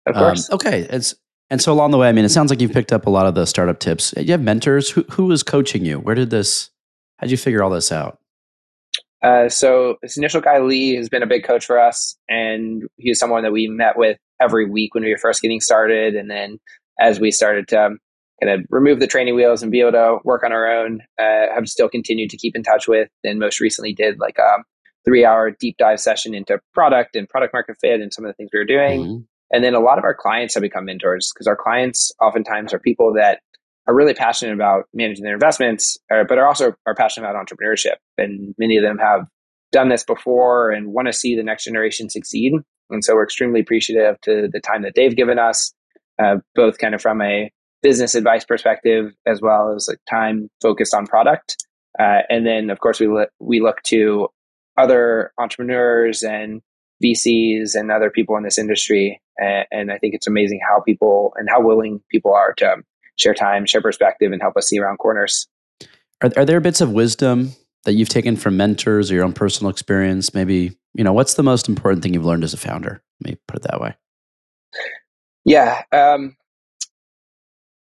Of 0.06 0.16
course. 0.16 0.50
Um, 0.50 0.56
okay. 0.56 0.82
It's, 0.90 1.16
and 1.50 1.62
so 1.62 1.72
along 1.72 1.92
the 1.92 1.98
way, 1.98 2.10
I 2.10 2.12
mean, 2.12 2.26
it 2.26 2.30
sounds 2.30 2.50
like 2.50 2.62
you've 2.62 2.74
picked 2.74 2.94
up 2.94 3.06
a 3.06 3.10
lot 3.10 3.26
of 3.26 3.36
the 3.36 3.46
startup 3.46 3.80
tips. 3.80 4.14
You 4.18 4.32
have 4.32 4.42
mentors. 4.42 4.90
Who 4.90 5.04
who 5.12 5.32
is 5.32 5.44
coaching 5.44 5.86
you? 5.86 6.00
Where 6.00 6.16
did 6.16 6.30
this? 6.30 6.70
How 7.18 7.26
did 7.26 7.32
you 7.32 7.38
figure 7.38 7.64
all 7.64 7.70
this 7.70 7.92
out? 7.92 8.20
Uh, 9.22 9.48
so 9.50 9.98
this 10.02 10.18
initial 10.18 10.42
guy 10.42 10.60
Lee 10.60 10.96
has 10.96 11.10
been 11.10 11.24
a 11.24 11.28
big 11.28 11.44
coach 11.44 11.66
for 11.66 11.80
us, 11.80 12.18
and 12.28 12.84
he's 12.98 13.20
someone 13.20 13.44
that 13.44 13.52
we 13.52 13.68
met 13.68 13.98
with 13.98 14.18
every 14.42 14.70
week 14.70 14.94
when 14.94 15.04
we 15.04 15.12
were 15.12 15.18
first 15.18 15.42
getting 15.42 15.62
started, 15.62 16.16
and 16.16 16.30
then 16.30 16.60
as 17.00 17.20
we 17.20 17.32
started 17.32 17.68
to 17.70 17.86
um, 17.86 18.00
kind 18.42 18.60
of 18.60 18.66
remove 18.70 19.00
the 19.00 19.08
training 19.08 19.36
wheels 19.36 19.62
and 19.64 19.72
be 19.72 19.82
able 19.82 19.92
to 19.92 20.18
work 20.24 20.44
on 20.44 20.52
our 20.52 20.68
own, 20.72 21.02
uh, 21.20 21.54
have 21.54 21.68
still 21.68 21.90
continued 21.90 22.30
to 22.30 22.38
keep 22.38 22.56
in 22.56 22.64
touch 22.64 22.88
with. 22.88 23.10
And 23.24 23.40
most 23.40 23.60
recently 23.60 23.94
did 23.94 24.20
like 24.20 24.38
a 24.38 24.64
three 25.06 25.26
hour 25.26 25.52
deep 25.52 25.78
dive 25.78 26.00
session 26.00 26.34
into 26.34 26.60
product 26.74 27.16
and 27.16 27.28
product 27.28 27.54
market 27.54 27.78
fit 27.80 28.02
and 28.02 28.14
some 28.14 28.26
of 28.26 28.30
the 28.30 28.34
things 28.34 28.50
we 28.54 28.60
were 28.60 28.66
doing. 28.66 29.02
Mm-hmm. 29.02 29.22
And 29.52 29.64
then 29.64 29.76
a 29.76 29.80
lot 29.80 29.98
of 29.98 30.04
our 30.04 30.16
clients 30.16 30.56
have 30.56 30.62
become 30.62 30.86
mentors 30.86 31.32
because 31.34 31.48
our 31.48 31.56
clients 31.56 32.12
oftentimes 32.20 32.74
are 32.74 32.80
people 32.80 33.14
that 33.14 33.40
are 33.88 33.94
really 33.94 34.14
passionate 34.14 34.54
about 34.54 34.86
managing 34.94 35.24
their 35.24 35.34
investments, 35.34 35.98
uh, 36.12 36.24
but 36.28 36.38
are 36.38 36.48
also 36.48 36.74
are 36.88 36.96
passionate 36.96 37.30
about 37.30 37.46
entrepreneurship. 37.46 37.96
And 38.18 38.56
many 38.58 38.78
of 38.78 38.84
them 38.84 38.98
have 38.98 39.28
done 39.72 39.90
this 39.90 40.04
before 40.04 40.72
and 40.72 40.94
want 40.94 41.08
to 41.08 41.14
see 41.14 41.36
the 41.36 41.44
next 41.44 41.66
generation 41.66 42.10
succeed. 42.10 42.54
And 42.90 43.04
so 43.04 43.16
we're 43.16 43.24
extremely 43.24 43.60
appreciative 43.60 44.20
to 44.22 44.48
the 44.52 44.60
time 44.60 44.84
that 44.84 44.94
they've 44.96 45.16
given 45.16 45.38
us 45.38 45.74
uh, 46.22 46.38
both 46.56 46.78
kind 46.78 46.96
of 46.96 47.02
from 47.02 47.22
a 47.22 47.52
business 47.82 48.16
advice 48.16 48.46
perspective 48.46 49.12
as 49.28 49.42
well 49.42 49.74
as 49.76 49.88
like 49.88 50.00
time 50.10 50.50
focused 50.62 50.94
on 50.94 51.06
product. 51.06 51.58
Uh, 52.00 52.22
and 52.30 52.48
then, 52.48 52.70
of 52.70 52.80
course, 52.80 53.00
we 53.00 53.08
look, 53.08 53.30
we 53.40 53.62
look 53.62 53.82
to 53.84 54.30
other 54.78 55.32
entrepreneurs 55.38 56.24
and 56.24 56.62
VCs 57.04 57.76
and 57.76 57.92
other 57.92 58.10
people 58.10 58.36
in 58.38 58.44
this 58.44 58.58
industry. 58.58 59.22
And, 59.38 59.68
and, 59.72 59.92
I 59.92 59.98
think 59.98 60.16
it's 60.16 60.28
amazing 60.28 60.60
how 60.68 60.82
people 60.82 61.34
and 61.36 61.50
how 61.50 61.62
willing 61.62 62.02
people 62.10 62.34
are 62.34 62.54
to 62.58 62.78
share 63.18 63.34
time, 63.34 63.66
share 63.66 63.82
perspective, 63.82 64.32
and 64.32 64.42
help 64.42 64.58
us 64.58 64.68
see 64.68 64.80
around 64.80 64.98
corners. 64.98 65.48
Are, 66.22 66.32
are 66.38 66.46
there 66.46 66.60
bits 66.60 66.82
of 66.82 66.92
wisdom 66.92 67.52
that 67.84 67.94
you've 67.94 68.10
taken 68.10 68.36
from 68.36 68.58
mentors 68.58 69.12
or 69.12 69.16
your 69.16 69.26
own 69.26 69.34
personal 69.34 69.70
experience? 69.70 70.34
Maybe, 70.34 70.78
you 70.94 71.04
know, 71.04 71.14
what's 71.14 71.34
the 71.34 71.44
most 71.44 71.68
important 71.68 72.02
thing 72.02 72.14
you've 72.14 72.26
learned 72.26 72.44
as 72.44 72.54
a 72.54 72.58
founder? 72.58 73.04
Let 73.22 73.32
me 73.32 73.38
put 73.48 73.58
it 73.58 73.64
that 73.70 73.82
way. 73.82 73.96
Yeah. 75.46 75.84
Um, 75.92 76.36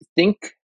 I 0.02 0.06
think 0.16 0.56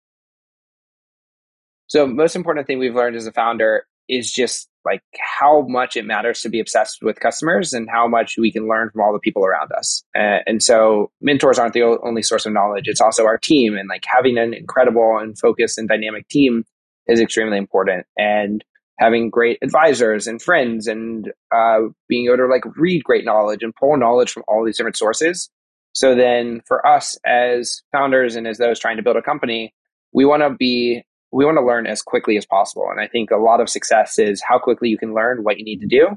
so. 1.88 2.06
Most 2.06 2.36
important 2.36 2.66
thing 2.66 2.78
we've 2.78 2.94
learned 2.94 3.16
as 3.16 3.26
a 3.26 3.32
founder 3.32 3.86
is 4.08 4.32
just 4.32 4.68
like 4.84 5.02
how 5.18 5.66
much 5.66 5.96
it 5.96 6.06
matters 6.06 6.40
to 6.40 6.48
be 6.48 6.60
obsessed 6.60 6.98
with 7.02 7.18
customers 7.18 7.72
and 7.72 7.88
how 7.90 8.06
much 8.06 8.36
we 8.38 8.52
can 8.52 8.68
learn 8.68 8.88
from 8.90 9.00
all 9.02 9.12
the 9.12 9.18
people 9.18 9.44
around 9.44 9.72
us. 9.72 10.04
Uh, 10.16 10.38
and 10.46 10.62
so 10.62 11.10
mentors 11.20 11.58
aren't 11.58 11.74
the 11.74 11.82
only 11.82 12.22
source 12.22 12.46
of 12.46 12.52
knowledge. 12.52 12.84
It's 12.86 13.00
also 13.00 13.24
our 13.24 13.36
team 13.36 13.76
and 13.76 13.88
like 13.88 14.04
having 14.06 14.38
an 14.38 14.54
incredible 14.54 15.18
and 15.20 15.36
focused 15.36 15.76
and 15.76 15.88
dynamic 15.88 16.28
team 16.28 16.64
is 17.08 17.20
extremely 17.20 17.58
important. 17.58 18.06
And 18.16 18.64
having 18.98 19.28
great 19.28 19.58
advisors 19.62 20.26
and 20.26 20.40
friends 20.40 20.86
and 20.86 21.32
uh, 21.54 21.80
being 22.08 22.26
able 22.26 22.38
to 22.38 22.46
like 22.46 22.64
read 22.76 23.04
great 23.04 23.24
knowledge 23.24 23.62
and 23.62 23.74
pull 23.74 23.96
knowledge 23.96 24.30
from 24.30 24.44
all 24.48 24.64
these 24.64 24.76
different 24.76 24.96
sources. 24.96 25.50
So 25.96 26.14
then 26.14 26.60
for 26.66 26.86
us 26.86 27.18
as 27.24 27.80
founders 27.90 28.36
and 28.36 28.46
as 28.46 28.58
those 28.58 28.78
trying 28.78 28.98
to 28.98 29.02
build 29.02 29.16
a 29.16 29.22
company, 29.22 29.72
we 30.12 30.26
want 30.26 30.42
to 30.42 30.50
be 30.50 31.02
we 31.32 31.46
want 31.46 31.56
to 31.56 31.64
learn 31.64 31.86
as 31.86 32.02
quickly 32.02 32.36
as 32.36 32.44
possible. 32.44 32.86
And 32.90 33.00
I 33.00 33.08
think 33.08 33.30
a 33.30 33.38
lot 33.38 33.62
of 33.62 33.70
success 33.70 34.18
is 34.18 34.42
how 34.46 34.58
quickly 34.58 34.90
you 34.90 34.98
can 34.98 35.14
learn 35.14 35.42
what 35.42 35.56
you 35.56 35.64
need 35.64 35.80
to 35.80 35.86
do 35.86 36.08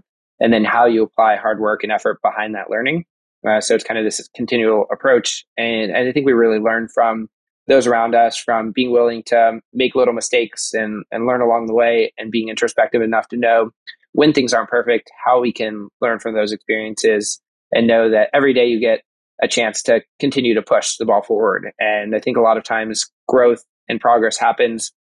and 0.41 0.51
then 0.51 0.65
how 0.65 0.85
you 0.85 1.01
apply 1.03 1.37
hard 1.37 1.61
work 1.61 1.83
and 1.83 1.93
effort 1.93 2.21
behind 2.21 2.55
that 2.55 2.69
learning. 2.69 3.05
Uh, 3.47 3.61
so 3.61 3.73
it's 3.73 3.85
kind 3.85 3.97
of 3.97 4.03
this 4.03 4.27
continual 4.35 4.85
approach. 4.91 5.45
And, 5.57 5.91
and 5.91 6.09
I 6.09 6.11
think 6.11 6.25
we 6.25 6.33
really 6.33 6.59
learn 6.59 6.89
from 6.93 7.29
those 7.67 7.87
around 7.87 8.15
us 8.15 8.35
from 8.35 8.73
being 8.73 8.91
willing 8.91 9.23
to 9.27 9.61
make 9.73 9.95
little 9.95 10.13
mistakes 10.13 10.73
and, 10.73 11.05
and 11.09 11.25
learn 11.25 11.39
along 11.39 11.67
the 11.67 11.73
way 11.73 12.11
and 12.17 12.31
being 12.31 12.49
introspective 12.49 13.01
enough 13.01 13.29
to 13.29 13.37
know 13.37 13.71
when 14.11 14.33
things 14.33 14.53
aren't 14.53 14.69
perfect, 14.69 15.09
how 15.25 15.39
we 15.39 15.53
can 15.53 15.87
learn 16.01 16.19
from 16.19 16.35
those 16.35 16.51
experiences 16.51 17.39
and 17.71 17.87
know 17.87 18.09
that 18.09 18.29
every 18.33 18.53
day 18.53 18.67
you 18.67 18.81
get 18.81 19.03
a 19.41 19.47
chance 19.47 19.81
to 19.83 20.01
continue 20.19 20.53
to 20.55 20.61
push 20.61 20.97
the 20.97 21.05
ball 21.05 21.21
forward. 21.21 21.71
And 21.79 22.15
I 22.15 22.19
think 22.19 22.37
a 22.37 22.41
lot 22.41 22.57
of 22.57 22.63
times 22.63 23.09
growth 23.27 23.63
and 23.87 23.99
progress 23.99 24.37
happens 24.37 24.91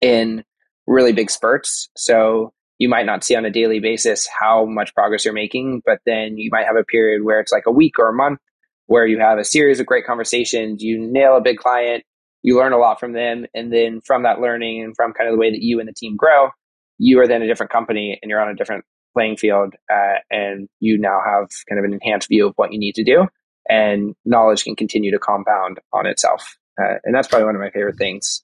in 0.00 0.44
really 0.86 1.12
big 1.12 1.30
spurts. 1.30 1.88
So 1.96 2.52
you 2.78 2.88
might 2.88 3.06
not 3.06 3.22
see 3.24 3.36
on 3.36 3.44
a 3.44 3.50
daily 3.50 3.80
basis 3.80 4.28
how 4.40 4.64
much 4.66 4.94
progress 4.94 5.24
you're 5.24 5.34
making, 5.34 5.82
but 5.86 6.00
then 6.04 6.36
you 6.36 6.50
might 6.52 6.66
have 6.66 6.76
a 6.76 6.84
period 6.84 7.24
where 7.24 7.40
it's 7.40 7.52
like 7.52 7.66
a 7.66 7.72
week 7.72 7.98
or 7.98 8.08
a 8.08 8.14
month 8.14 8.40
where 8.86 9.06
you 9.06 9.18
have 9.18 9.38
a 9.38 9.44
series 9.44 9.80
of 9.80 9.86
great 9.86 10.04
conversations, 10.04 10.82
you 10.82 11.00
nail 11.00 11.36
a 11.36 11.40
big 11.40 11.56
client, 11.56 12.04
you 12.42 12.58
learn 12.58 12.72
a 12.72 12.78
lot 12.78 13.00
from 13.00 13.12
them, 13.14 13.46
and 13.54 13.72
then 13.72 14.00
from 14.04 14.24
that 14.24 14.40
learning 14.40 14.82
and 14.82 14.94
from 14.94 15.14
kind 15.14 15.28
of 15.28 15.34
the 15.34 15.40
way 15.40 15.50
that 15.50 15.62
you 15.62 15.80
and 15.80 15.88
the 15.88 15.94
team 15.94 16.16
grow, 16.16 16.50
you 16.98 17.18
are 17.20 17.26
then 17.26 17.40
a 17.40 17.46
different 17.46 17.72
company 17.72 18.18
and 18.20 18.28
you're 18.28 18.42
on 18.42 18.50
a 18.50 18.54
different 18.54 18.84
playing 19.14 19.36
field, 19.36 19.74
uh, 19.90 20.18
and 20.30 20.68
you 20.80 20.98
now 20.98 21.20
have 21.24 21.48
kind 21.68 21.78
of 21.78 21.84
an 21.84 21.94
enhanced 21.94 22.28
view 22.28 22.48
of 22.48 22.52
what 22.56 22.72
you 22.72 22.78
need 22.78 22.96
to 22.96 23.04
do, 23.04 23.26
and 23.68 24.14
knowledge 24.24 24.64
can 24.64 24.76
continue 24.76 25.10
to 25.10 25.18
compound 25.18 25.80
on 25.92 26.06
itself, 26.06 26.56
uh, 26.80 26.96
and 27.04 27.14
that's 27.14 27.28
probably 27.28 27.46
one 27.46 27.54
of 27.54 27.60
my 27.60 27.70
favorite 27.70 27.96
things. 27.96 28.42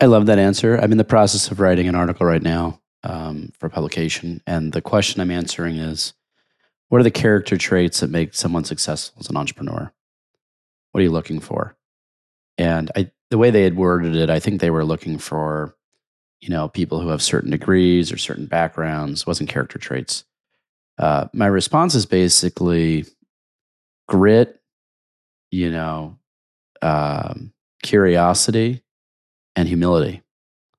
I 0.00 0.06
love 0.06 0.26
that 0.26 0.38
answer. 0.38 0.76
I'm 0.76 0.92
in 0.92 0.98
the 0.98 1.04
process 1.04 1.50
of 1.50 1.60
writing 1.60 1.88
an 1.88 1.94
article 1.94 2.26
right 2.26 2.42
now 2.42 2.80
um, 3.02 3.50
for 3.58 3.68
publication, 3.68 4.42
and 4.46 4.72
the 4.72 4.82
question 4.82 5.20
I'm 5.20 5.30
answering 5.30 5.76
is 5.76 6.12
what 6.88 7.00
are 7.00 7.04
the 7.04 7.10
character 7.10 7.56
traits 7.56 8.00
that 8.00 8.10
make 8.10 8.34
someone 8.34 8.64
successful 8.64 9.20
as 9.20 9.28
an 9.28 9.36
entrepreneur? 9.36 9.92
What 10.92 11.00
are 11.00 11.04
you 11.04 11.10
looking 11.10 11.40
for? 11.40 11.76
And 12.58 12.90
I, 12.96 13.10
the 13.30 13.38
way 13.38 13.50
they 13.50 13.64
had 13.64 13.76
worded 13.76 14.14
it, 14.14 14.30
I 14.30 14.38
think 14.38 14.60
they 14.60 14.70
were 14.70 14.84
looking 14.84 15.18
for, 15.18 15.76
you 16.40 16.48
know, 16.48 16.68
people 16.68 17.00
who 17.00 17.08
have 17.08 17.22
certain 17.22 17.50
degrees 17.50 18.12
or 18.12 18.18
certain 18.18 18.46
backgrounds. 18.46 19.26
Wasn't 19.26 19.50
character 19.50 19.78
traits. 19.78 20.24
Uh, 20.98 21.26
my 21.32 21.46
response 21.46 21.94
is 21.94 22.06
basically 22.06 23.04
grit, 24.08 24.60
you 25.50 25.70
know, 25.70 26.18
um, 26.82 27.52
curiosity, 27.82 28.82
and 29.56 29.66
humility. 29.66 30.22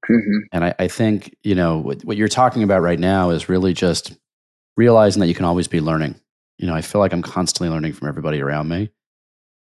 Mm-hmm. 0.09 0.37
And 0.53 0.63
I, 0.63 0.75
I, 0.79 0.87
think, 0.87 1.35
you 1.43 1.55
know, 1.55 1.79
what, 1.79 2.03
what 2.05 2.15
you're 2.15 2.27
talking 2.27 2.63
about 2.63 2.81
right 2.81 2.99
now 2.99 3.31
is 3.31 3.49
really 3.49 3.73
just 3.73 4.15
realizing 4.77 5.19
that 5.19 5.27
you 5.27 5.35
can 5.35 5.45
always 5.45 5.67
be 5.67 5.81
learning. 5.81 6.15
You 6.57 6.67
know, 6.67 6.73
I 6.73 6.81
feel 6.81 6.99
like 7.01 7.11
I'm 7.11 7.21
constantly 7.21 7.69
learning 7.73 7.93
from 7.93 8.07
everybody 8.07 8.41
around 8.41 8.69
me. 8.69 8.89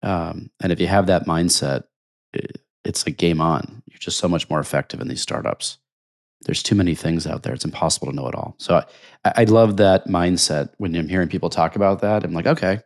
Um, 0.03 0.51
and 0.61 0.71
if 0.71 0.79
you 0.79 0.87
have 0.87 1.07
that 1.07 1.25
mindset, 1.25 1.85
it, 2.33 2.61
it's 2.83 3.07
like 3.07 3.17
game 3.17 3.41
on. 3.41 3.81
You're 3.87 3.99
just 3.99 4.17
so 4.17 4.27
much 4.27 4.49
more 4.49 4.59
effective 4.59 5.01
in 5.01 5.07
these 5.07 5.21
startups. 5.21 5.79
There's 6.41 6.61
too 6.61 6.75
many 6.75 6.93
things 6.93 7.25
out 7.25 7.41
there. 7.41 7.53
It's 7.53 7.65
impossible 7.65 8.07
to 8.07 8.15
know 8.15 8.27
it 8.27 8.35
all. 8.35 8.55
So 8.59 8.83
I, 9.23 9.33
I 9.37 9.43
love 9.45 9.77
that 9.77 10.07
mindset 10.07 10.69
when 10.77 10.95
I'm 10.95 11.09
hearing 11.09 11.29
people 11.29 11.49
talk 11.49 11.75
about 11.75 12.01
that. 12.01 12.23
I'm 12.23 12.33
like, 12.33 12.45
okay, 12.45 12.81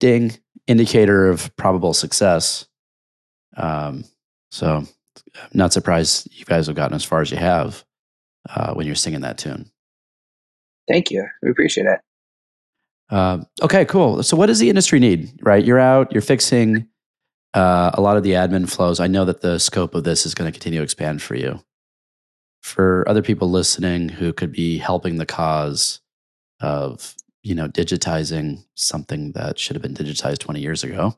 ding, 0.00 0.38
indicator 0.66 1.28
of 1.28 1.54
probable 1.56 1.94
success. 1.94 2.66
Um, 3.56 4.04
so 4.50 4.84
I'm 5.34 5.50
not 5.52 5.72
surprised 5.72 6.28
you 6.32 6.44
guys 6.44 6.66
have 6.66 6.76
gotten 6.76 6.94
as 6.94 7.04
far 7.04 7.20
as 7.20 7.30
you 7.30 7.36
have 7.36 7.84
uh, 8.48 8.74
when 8.74 8.86
you're 8.86 8.94
singing 8.94 9.20
that 9.22 9.38
tune. 9.38 9.70
Thank 10.88 11.10
you. 11.10 11.26
We 11.42 11.50
appreciate 11.50 11.86
it. 11.86 12.00
Uh, 13.10 13.44
okay, 13.62 13.84
cool. 13.84 14.22
So, 14.22 14.36
what 14.36 14.46
does 14.46 14.58
the 14.58 14.68
industry 14.68 14.98
need? 14.98 15.32
Right, 15.42 15.64
you're 15.64 15.78
out, 15.78 16.12
you're 16.12 16.22
fixing 16.22 16.88
uh, 17.54 17.90
a 17.94 18.00
lot 18.00 18.16
of 18.16 18.22
the 18.22 18.32
admin 18.32 18.68
flows. 18.68 19.00
I 19.00 19.06
know 19.06 19.24
that 19.24 19.40
the 19.40 19.58
scope 19.58 19.94
of 19.94 20.04
this 20.04 20.26
is 20.26 20.34
going 20.34 20.50
to 20.50 20.52
continue 20.52 20.80
to 20.80 20.84
expand 20.84 21.22
for 21.22 21.34
you. 21.34 21.62
For 22.62 23.04
other 23.08 23.22
people 23.22 23.48
listening 23.48 24.08
who 24.08 24.32
could 24.32 24.50
be 24.50 24.78
helping 24.78 25.16
the 25.16 25.26
cause 25.26 26.00
of 26.60 27.14
you 27.46 27.54
know 27.54 27.68
digitizing 27.68 28.64
something 28.74 29.30
that 29.32 29.56
should 29.56 29.76
have 29.76 29.82
been 29.82 29.94
digitized 29.94 30.38
20 30.38 30.60
years 30.60 30.82
ago, 30.82 31.16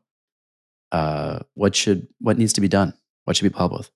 uh, 0.93 1.39
what 1.55 1.75
should 1.75 2.07
what 2.21 2.37
needs 2.37 2.53
to 2.53 2.61
be 2.61 2.69
done? 2.69 2.93
What 3.25 3.37
should 3.37 3.51
be 3.51 3.57
help 3.57 3.73
with? 3.73 3.91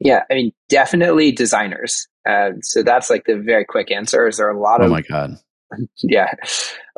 Yeah, 0.00 0.24
I 0.28 0.34
mean, 0.34 0.52
definitely 0.68 1.30
designers. 1.30 2.08
Uh, 2.28 2.50
so 2.62 2.82
that's 2.82 3.08
like 3.08 3.24
the 3.26 3.36
very 3.36 3.64
quick 3.64 3.92
answer. 3.92 4.26
Is 4.26 4.38
there 4.38 4.50
a 4.50 4.60
lot 4.60 4.80
oh 4.80 4.86
of 4.86 4.90
oh 4.90 4.94
my 4.94 5.02
god, 5.02 5.36
yeah, 6.02 6.32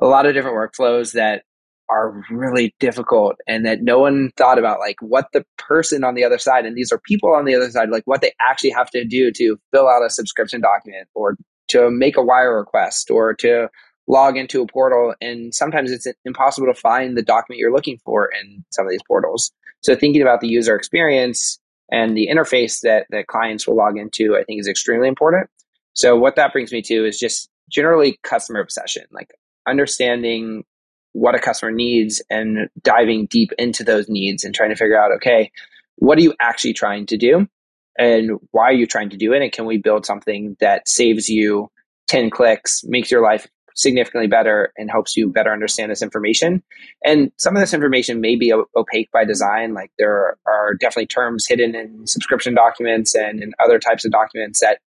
a 0.01 0.07
lot 0.07 0.25
of 0.25 0.33
different 0.33 0.57
workflows 0.57 1.13
that 1.13 1.43
are 1.91 2.23
really 2.31 2.75
difficult 2.81 3.37
and 3.47 3.67
that 3.67 3.83
no 3.83 3.99
one 3.99 4.31
thought 4.39 4.59
about 4.59 4.79
like 4.79 4.97
what 5.01 5.27
the 5.35 5.45
person 5.59 6.03
on 6.03 6.15
the 6.15 6.25
other 6.25 6.39
side 6.39 6.65
and 6.65 6.77
these 6.77 6.93
are 6.93 7.01
people 7.01 7.35
on 7.35 7.45
the 7.45 7.55
other 7.55 7.69
side 7.69 7.91
like 7.91 8.05
what 8.05 8.21
they 8.21 8.31
actually 8.49 8.71
have 8.71 8.89
to 8.89 9.05
do 9.05 9.33
to 9.33 9.59
fill 9.73 9.89
out 9.89 10.01
a 10.07 10.09
subscription 10.09 10.61
document 10.61 11.09
or 11.17 11.37
to 11.67 11.91
make 11.91 12.17
a 12.17 12.23
wire 12.23 12.57
request 12.57 13.11
or 13.11 13.35
to 13.35 13.69
log 14.11 14.37
into 14.37 14.61
a 14.61 14.67
portal 14.67 15.15
and 15.21 15.55
sometimes 15.55 15.91
it's 15.91 16.07
impossible 16.25 16.67
to 16.67 16.79
find 16.79 17.17
the 17.17 17.23
document 17.23 17.59
you're 17.59 17.73
looking 17.73 17.99
for 18.05 18.29
in 18.41 18.65
some 18.71 18.85
of 18.85 18.91
these 18.91 19.03
portals 19.07 19.53
so 19.83 19.95
thinking 19.95 20.23
about 20.23 20.41
the 20.41 20.49
user 20.49 20.75
experience 20.75 21.59
and 21.91 22.17
the 22.17 22.29
interface 22.29 22.81
that, 22.83 23.07
that 23.11 23.27
clients 23.27 23.67
will 23.67 23.77
log 23.77 23.99
into, 23.99 24.37
I 24.37 24.45
think 24.45 24.61
is 24.61 24.69
extremely 24.69 25.09
important. 25.09 25.49
So 25.95 26.17
what 26.17 26.37
that 26.37 26.53
brings 26.53 26.73
me 26.73 26.83
to 26.83 27.07
is 27.07 27.19
just 27.19 27.49
generally 27.69 28.19
customer 28.23 28.61
obsession, 28.61 29.05
like 29.11 29.31
understanding 29.67 30.65
what 31.13 31.35
a 31.35 31.41
customer 31.41 31.73
needs 31.73 32.23
and 32.31 32.69
diving 32.83 33.27
deep 33.27 33.51
into 33.59 33.83
those 33.83 34.09
needs 34.09 34.45
and 34.45 34.55
trying 34.55 34.71
to 34.71 34.77
figure 34.77 35.01
out, 35.01 35.11
okay, 35.13 35.51
what 35.97 36.17
are 36.19 36.23
you 36.23 36.35
actually 36.41 36.73
trying 36.73 37.07
to 37.07 37.17
do? 37.17 37.49
And 37.99 38.39
why 38.53 38.65
are 38.65 38.73
you 38.73 38.87
trying 38.87 39.11
to 39.11 39.17
do 39.17 39.33
it? 39.33 39.43
And 39.43 39.53
can 39.53 39.67
we 39.67 39.77
build 39.77 40.07
something 40.07 40.57
that 40.61 40.89
saves 40.89 41.29
you 41.29 41.71
10 42.07 42.31
clicks, 42.31 42.83
makes 42.85 43.11
your 43.11 43.23
life 43.23 43.47
significantly 43.81 44.29
better 44.29 44.73
and 44.77 44.91
helps 44.91 45.17
you 45.17 45.29
better 45.29 45.53
understand 45.53 45.91
this 45.91 46.03
information. 46.03 46.63
And 47.05 47.33
some 47.39 47.57
of 47.57 47.61
this 47.61 47.75
information 47.75 48.21
may 48.21 48.37
be 48.37 48.53
opaque 48.77 49.11
by 49.13 49.25
design. 49.25 49.75
Like 49.75 49.91
there 49.99 50.37
are 50.47 50.75
definitely 50.75 51.07
terms 51.07 51.47
hidden 51.49 51.75
in 51.75 52.07
subscription 52.07 52.55
documents 52.55 53.15
and 53.15 53.43
in 53.43 53.53
other 53.63 53.79
types 53.79 54.05
of 54.05 54.13
documents 54.13 54.61
that 54.61 54.79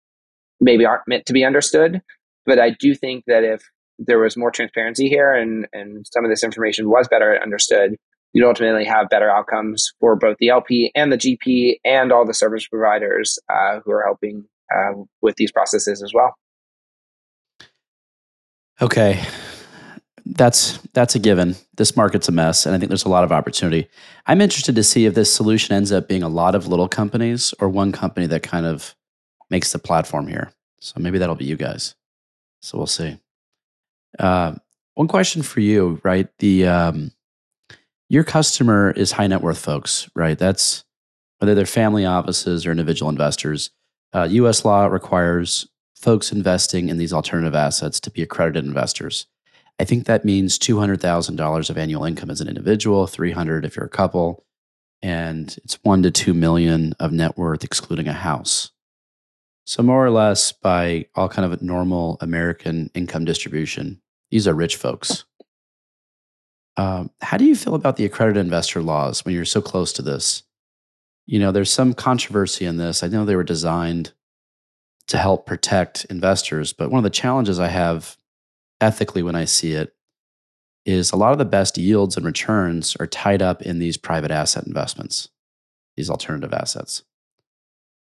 maybe 0.60 0.84
aren't 0.84 1.08
meant 1.08 1.26
to 1.26 1.32
be 1.32 1.44
understood. 1.44 2.02
But 2.44 2.58
I 2.58 2.70
do 2.70 2.94
think 2.94 3.24
that 3.26 3.44
if 3.44 3.62
there 3.98 4.18
was 4.18 4.36
more 4.36 4.50
transparency 4.50 5.08
here 5.08 5.32
and, 5.32 5.66
and 5.72 6.06
some 6.12 6.24
of 6.24 6.30
this 6.30 6.44
information 6.44 6.88
was 6.88 7.08
better 7.08 7.40
understood, 7.40 7.96
you'd 8.32 8.46
ultimately 8.46 8.84
have 8.84 9.08
better 9.08 9.30
outcomes 9.30 9.92
for 10.00 10.16
both 10.16 10.36
the 10.38 10.48
LP 10.48 10.90
and 10.94 11.12
the 11.12 11.18
GP 11.18 11.76
and 11.84 12.12
all 12.12 12.26
the 12.26 12.34
service 12.34 12.66
providers 12.66 13.38
uh, 13.48 13.80
who 13.84 13.92
are 13.92 14.02
helping 14.02 14.44
uh, 14.74 14.92
with 15.20 15.36
these 15.36 15.52
processes 15.52 16.02
as 16.02 16.12
well. 16.14 16.34
Okay. 18.80 19.22
That's 20.24 20.78
that's 20.94 21.14
a 21.14 21.18
given. 21.18 21.56
This 21.76 21.96
market's 21.96 22.28
a 22.28 22.32
mess 22.32 22.64
and 22.64 22.74
I 22.74 22.78
think 22.78 22.88
there's 22.88 23.04
a 23.04 23.08
lot 23.10 23.24
of 23.24 23.32
opportunity. 23.32 23.88
I'm 24.26 24.40
interested 24.40 24.74
to 24.76 24.84
see 24.84 25.06
if 25.06 25.14
this 25.14 25.34
solution 25.34 25.74
ends 25.74 25.92
up 25.92 26.08
being 26.08 26.22
a 26.22 26.28
lot 26.28 26.54
of 26.54 26.68
little 26.68 26.88
companies 26.88 27.52
or 27.58 27.68
one 27.68 27.92
company 27.92 28.26
that 28.26 28.42
kind 28.42 28.66
of 28.66 28.94
makes 29.50 29.72
the 29.72 29.78
platform 29.78 30.28
here. 30.28 30.52
So 30.80 31.00
maybe 31.00 31.18
that'll 31.18 31.34
be 31.34 31.44
you 31.44 31.56
guys. 31.56 31.94
So 32.60 32.78
we'll 32.78 32.86
see. 32.86 33.18
Uh, 34.18 34.54
one 34.94 35.08
question 35.08 35.42
for 35.42 35.60
you, 35.60 36.00
right? 36.02 36.28
The 36.38 36.66
um, 36.66 37.12
your 38.08 38.24
customer 38.24 38.90
is 38.90 39.12
high 39.12 39.26
net 39.26 39.40
worth 39.40 39.58
folks, 39.58 40.08
right? 40.14 40.38
That's 40.38 40.84
whether 41.38 41.54
they're 41.54 41.66
family 41.66 42.04
offices 42.04 42.66
or 42.66 42.70
individual 42.70 43.08
investors. 43.08 43.70
Uh, 44.12 44.28
U.S. 44.30 44.64
law 44.64 44.86
requires 44.86 45.66
folks 45.94 46.32
investing 46.32 46.88
in 46.88 46.98
these 46.98 47.12
alternative 47.12 47.54
assets 47.54 48.00
to 48.00 48.10
be 48.10 48.22
accredited 48.22 48.64
investors. 48.64 49.26
I 49.78 49.84
think 49.84 50.06
that 50.06 50.24
means 50.24 50.58
$200,000 50.58 51.70
of 51.70 51.78
annual 51.78 52.04
income 52.04 52.30
as 52.30 52.40
an 52.40 52.48
individual, 52.48 53.06
300 53.06 53.64
if 53.64 53.76
you're 53.76 53.86
a 53.86 53.90
couple, 53.90 54.44
and 55.02 55.56
it's 55.64 55.78
1 55.82 56.02
to 56.04 56.10
2 56.10 56.34
million 56.34 56.94
of 57.00 57.12
net 57.12 57.36
worth 57.36 57.64
excluding 57.64 58.08
a 58.08 58.12
house. 58.12 58.70
So 59.64 59.82
more 59.82 60.04
or 60.04 60.10
less 60.10 60.52
by 60.52 61.06
all 61.14 61.28
kind 61.28 61.50
of 61.50 61.62
normal 61.62 62.18
American 62.20 62.90
income 62.94 63.24
distribution, 63.24 64.00
these 64.30 64.48
are 64.48 64.54
rich 64.54 64.76
folks. 64.76 65.24
Um, 66.76 67.10
how 67.20 67.36
do 67.36 67.44
you 67.44 67.54
feel 67.54 67.74
about 67.74 67.96
the 67.96 68.04
accredited 68.04 68.44
investor 68.44 68.82
laws 68.82 69.24
when 69.24 69.34
you're 69.34 69.44
so 69.44 69.60
close 69.60 69.92
to 69.94 70.02
this? 70.02 70.42
You 71.26 71.38
know, 71.38 71.52
there's 71.52 71.70
some 71.70 71.94
controversy 71.94 72.64
in 72.64 72.78
this. 72.78 73.02
I 73.02 73.08
know 73.08 73.24
they 73.24 73.36
were 73.36 73.44
designed 73.44 74.12
to 75.08 75.18
help 75.18 75.46
protect 75.46 76.04
investors, 76.06 76.72
but 76.72 76.90
one 76.90 76.98
of 76.98 77.04
the 77.04 77.10
challenges 77.10 77.60
I 77.60 77.68
have 77.68 78.16
ethically 78.80 79.22
when 79.22 79.34
I 79.34 79.44
see 79.44 79.72
it 79.72 79.94
is 80.84 81.12
a 81.12 81.16
lot 81.16 81.32
of 81.32 81.38
the 81.38 81.44
best 81.44 81.78
yields 81.78 82.16
and 82.16 82.26
returns 82.26 82.96
are 82.98 83.06
tied 83.06 83.42
up 83.42 83.62
in 83.62 83.78
these 83.78 83.96
private 83.96 84.30
asset 84.30 84.66
investments, 84.66 85.28
these 85.96 86.10
alternative 86.10 86.52
assets. 86.52 87.02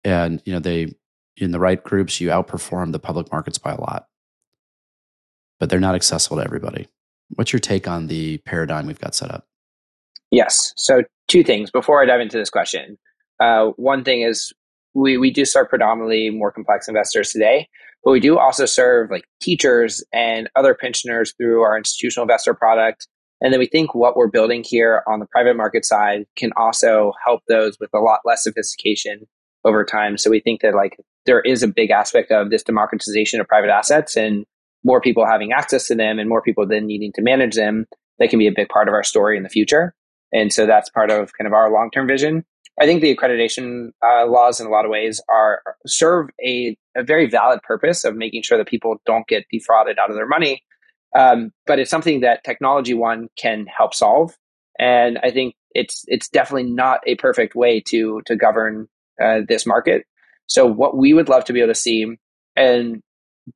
And, 0.03 0.43
you 0.45 0.53
know, 0.53 0.59
they, 0.59 0.95
in 1.37 1.53
the 1.53 1.61
right 1.61 1.83
groups, 1.83 2.21
you 2.21 2.29
outperform 2.29 2.93
the 2.93 2.99
public 2.99 3.31
markets 3.31 3.59
by 3.59 3.73
a 3.73 3.81
lot, 3.81 4.09
but 5.61 5.71
they're 5.71 5.81
not 5.81 5.95
accessible 5.95 6.39
to 6.39 6.45
everybody. 6.45 6.89
What's 7.35 7.53
your 7.53 7.61
take 7.61 7.89
on 7.89 8.09
the 8.09 8.39
paradigm 8.39 8.87
we've 8.87 9.01
got 9.01 9.15
set 9.15 9.31
up? 9.31 9.47
Yes. 10.31 10.73
So, 10.77 11.03
two 11.29 11.45
things 11.45 11.71
before 11.71 12.03
I 12.03 12.07
dive 12.07 12.21
into 12.21 12.37
this 12.37 12.51
question. 12.51 12.99
Uh, 13.41 13.69
one 13.77 14.05
thing 14.05 14.23
is 14.23 14.53
we, 14.95 15.19
we 15.19 15.31
do 15.31 15.45
serve 15.45 15.69
predominantly 15.69 16.31
more 16.31 16.53
complex 16.53 16.89
investors 16.89 17.31
today, 17.31 17.69
but 18.05 18.13
we 18.13 18.21
do 18.21 18.39
also 18.39 18.67
serve 18.67 19.11
like 19.11 19.25
teachers 19.41 20.05
and 20.13 20.49
other 20.57 20.75
pensioners 20.75 21.35
through 21.37 21.63
our 21.63 21.77
institutional 21.77 22.25
investor 22.25 22.55
product. 22.55 23.09
And 23.41 23.53
then 23.53 23.61
we 23.61 23.67
think 23.67 23.95
what 23.95 24.17
we're 24.17 24.29
building 24.29 24.65
here 24.65 25.03
on 25.07 25.19
the 25.19 25.27
private 25.27 25.57
market 25.57 25.85
side 25.85 26.25
can 26.37 26.51
also 26.57 27.13
help 27.25 27.43
those 27.49 27.77
with 27.81 27.91
a 27.95 27.99
lot 27.99 28.21
less 28.25 28.45
sophistication 28.45 29.27
over 29.65 29.85
time. 29.85 30.17
So 30.17 30.31
we 30.31 30.41
think 30.41 30.61
that 30.61 30.75
like 30.75 30.97
there 31.27 31.41
is 31.41 31.63
a 31.63 31.69
big 31.69 31.91
aspect 31.91 32.31
of 32.31 32.51
this 32.51 32.63
democratization 32.63 33.41
of 33.41 33.49
private 33.49 33.71
assets 33.71 34.17
and 34.17 34.45
more 34.85 35.01
people 35.01 35.27
having 35.27 35.53
access 35.53 35.87
to 35.89 35.95
them 35.95 36.19
and 36.19 36.29
more 36.29 36.43
people 36.43 36.67
then 36.67 36.87
needing 36.87 37.13
to 37.15 37.23
manage 37.23 37.55
them. 37.55 37.87
That 38.19 38.31
can 38.31 38.39
be 38.39 38.47
a 38.47 38.53
big 38.53 38.69
part 38.69 38.87
of 38.87 38.95
our 38.95 39.03
story 39.03 39.37
in 39.37 39.43
the 39.43 39.49
future. 39.49 39.95
And 40.33 40.53
so 40.53 40.67
that's 40.67 40.91
part 40.91 41.11
of 41.11 41.33
kind 41.37 41.47
of 41.47 41.53
our 41.53 41.71
long 41.71 41.91
term 41.91 42.07
vision. 42.07 42.45
I 42.81 42.87
think 42.87 43.03
the 43.03 43.15
accreditation 43.15 43.91
uh, 44.05 44.27
laws, 44.27 44.61
in 44.61 44.67
a 44.67 44.71
lot 44.71 44.85
of 44.85 44.91
ways, 44.91 45.21
are 45.33 45.63
serve 45.87 46.29
a, 46.45 46.77
a, 46.97 47.05
very 47.05 47.29
valid 47.29 47.63
purpose 47.63 48.05
of 48.05 48.17
making 48.17 48.43
sure 48.43 48.59
that 48.59 48.67
people 48.67 48.97
don't 49.07 49.27
get 49.29 49.45
defrauded 49.51 49.99
out 49.99 50.11
of 50.11 50.17
their 50.17 50.27
money. 50.27 50.63
Um, 51.17 51.53
but 51.67 51.79
it's 51.79 51.91
something 51.91 52.21
that 52.21 52.43
technology 52.43 52.95
one 52.95 53.29
can 53.37 53.67
help 53.67 53.95
solve, 53.95 54.37
and 54.81 55.19
I 55.23 55.31
think 55.31 55.55
it's 55.71 56.05
it's 56.09 56.29
definitely 56.29 56.73
not 56.73 57.01
a 57.07 57.15
perfect 57.17 57.55
way 57.55 57.81
to 57.89 58.21
to 58.27 58.35
govern 58.35 58.89
uh, 59.23 59.41
this 59.47 59.65
market. 59.65 60.05
So 60.47 60.67
what 60.67 60.97
we 60.97 61.15
would 61.15 61.29
love 61.29 61.45
to 61.45 61.53
be 61.53 61.61
able 61.61 61.73
to 61.73 61.79
see, 61.79 62.05
and 62.57 63.01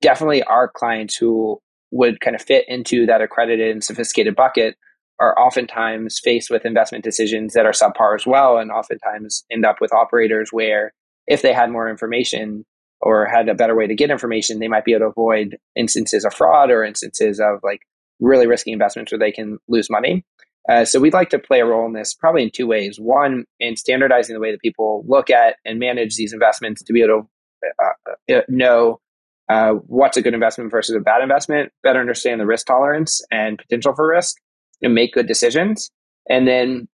definitely 0.00 0.44
our 0.44 0.68
clients 0.68 1.16
who 1.16 1.58
would 1.90 2.20
kind 2.20 2.36
of 2.36 2.42
fit 2.42 2.64
into 2.68 3.06
that 3.06 3.22
accredited 3.22 3.72
and 3.72 3.82
sophisticated 3.82 4.36
bucket 4.36 4.76
are 5.20 5.38
oftentimes 5.38 6.20
faced 6.22 6.50
with 6.50 6.64
investment 6.64 7.04
decisions 7.04 7.54
that 7.54 7.66
are 7.66 7.72
subpar 7.72 8.14
as 8.14 8.26
well, 8.26 8.58
and 8.58 8.70
oftentimes 8.70 9.44
end 9.50 9.64
up 9.64 9.76
with 9.80 9.92
operators 9.92 10.50
where 10.52 10.92
if 11.26 11.42
they 11.42 11.52
had 11.52 11.70
more 11.70 11.88
information 11.88 12.64
or 13.00 13.26
had 13.26 13.48
a 13.48 13.54
better 13.54 13.76
way 13.76 13.86
to 13.86 13.94
get 13.94 14.10
information, 14.10 14.58
they 14.58 14.68
might 14.68 14.84
be 14.84 14.92
able 14.92 15.06
to 15.06 15.10
avoid 15.10 15.56
instances 15.76 16.24
of 16.24 16.34
fraud 16.34 16.70
or 16.70 16.84
instances 16.84 17.40
of 17.40 17.60
like 17.62 17.80
really 18.20 18.46
risky 18.46 18.72
investments 18.72 19.12
where 19.12 19.18
they 19.18 19.32
can 19.32 19.58
lose 19.68 19.90
money. 19.90 20.24
Uh, 20.68 20.84
so 20.84 21.00
we'd 21.00 21.14
like 21.14 21.30
to 21.30 21.38
play 21.38 21.60
a 21.60 21.64
role 21.64 21.86
in 21.86 21.94
this 21.94 22.12
probably 22.12 22.42
in 22.42 22.50
two 22.50 22.66
ways. 22.66 22.98
One, 23.00 23.44
in 23.58 23.76
standardizing 23.76 24.34
the 24.34 24.40
way 24.40 24.50
that 24.50 24.60
people 24.60 25.04
look 25.06 25.30
at 25.30 25.56
and 25.64 25.78
manage 25.78 26.16
these 26.16 26.32
investments 26.32 26.82
to 26.82 26.92
be 26.92 27.02
able 27.02 27.22
to 27.22 27.64
uh, 27.82 28.34
uh 28.36 28.42
know 28.48 29.00
uh, 29.48 29.72
what's 29.86 30.16
a 30.16 30.22
good 30.22 30.34
investment 30.34 30.70
versus 30.70 30.94
a 30.94 31.00
bad 31.00 31.22
investment, 31.22 31.72
better 31.82 32.00
understand 32.00 32.40
the 32.40 32.46
risk 32.46 32.66
tolerance 32.66 33.22
and 33.30 33.58
potential 33.58 33.94
for 33.94 34.06
risk, 34.06 34.36
and 34.82 34.94
make 34.94 35.14
good 35.14 35.26
decisions. 35.26 35.90
And 36.28 36.46
then 36.46 36.88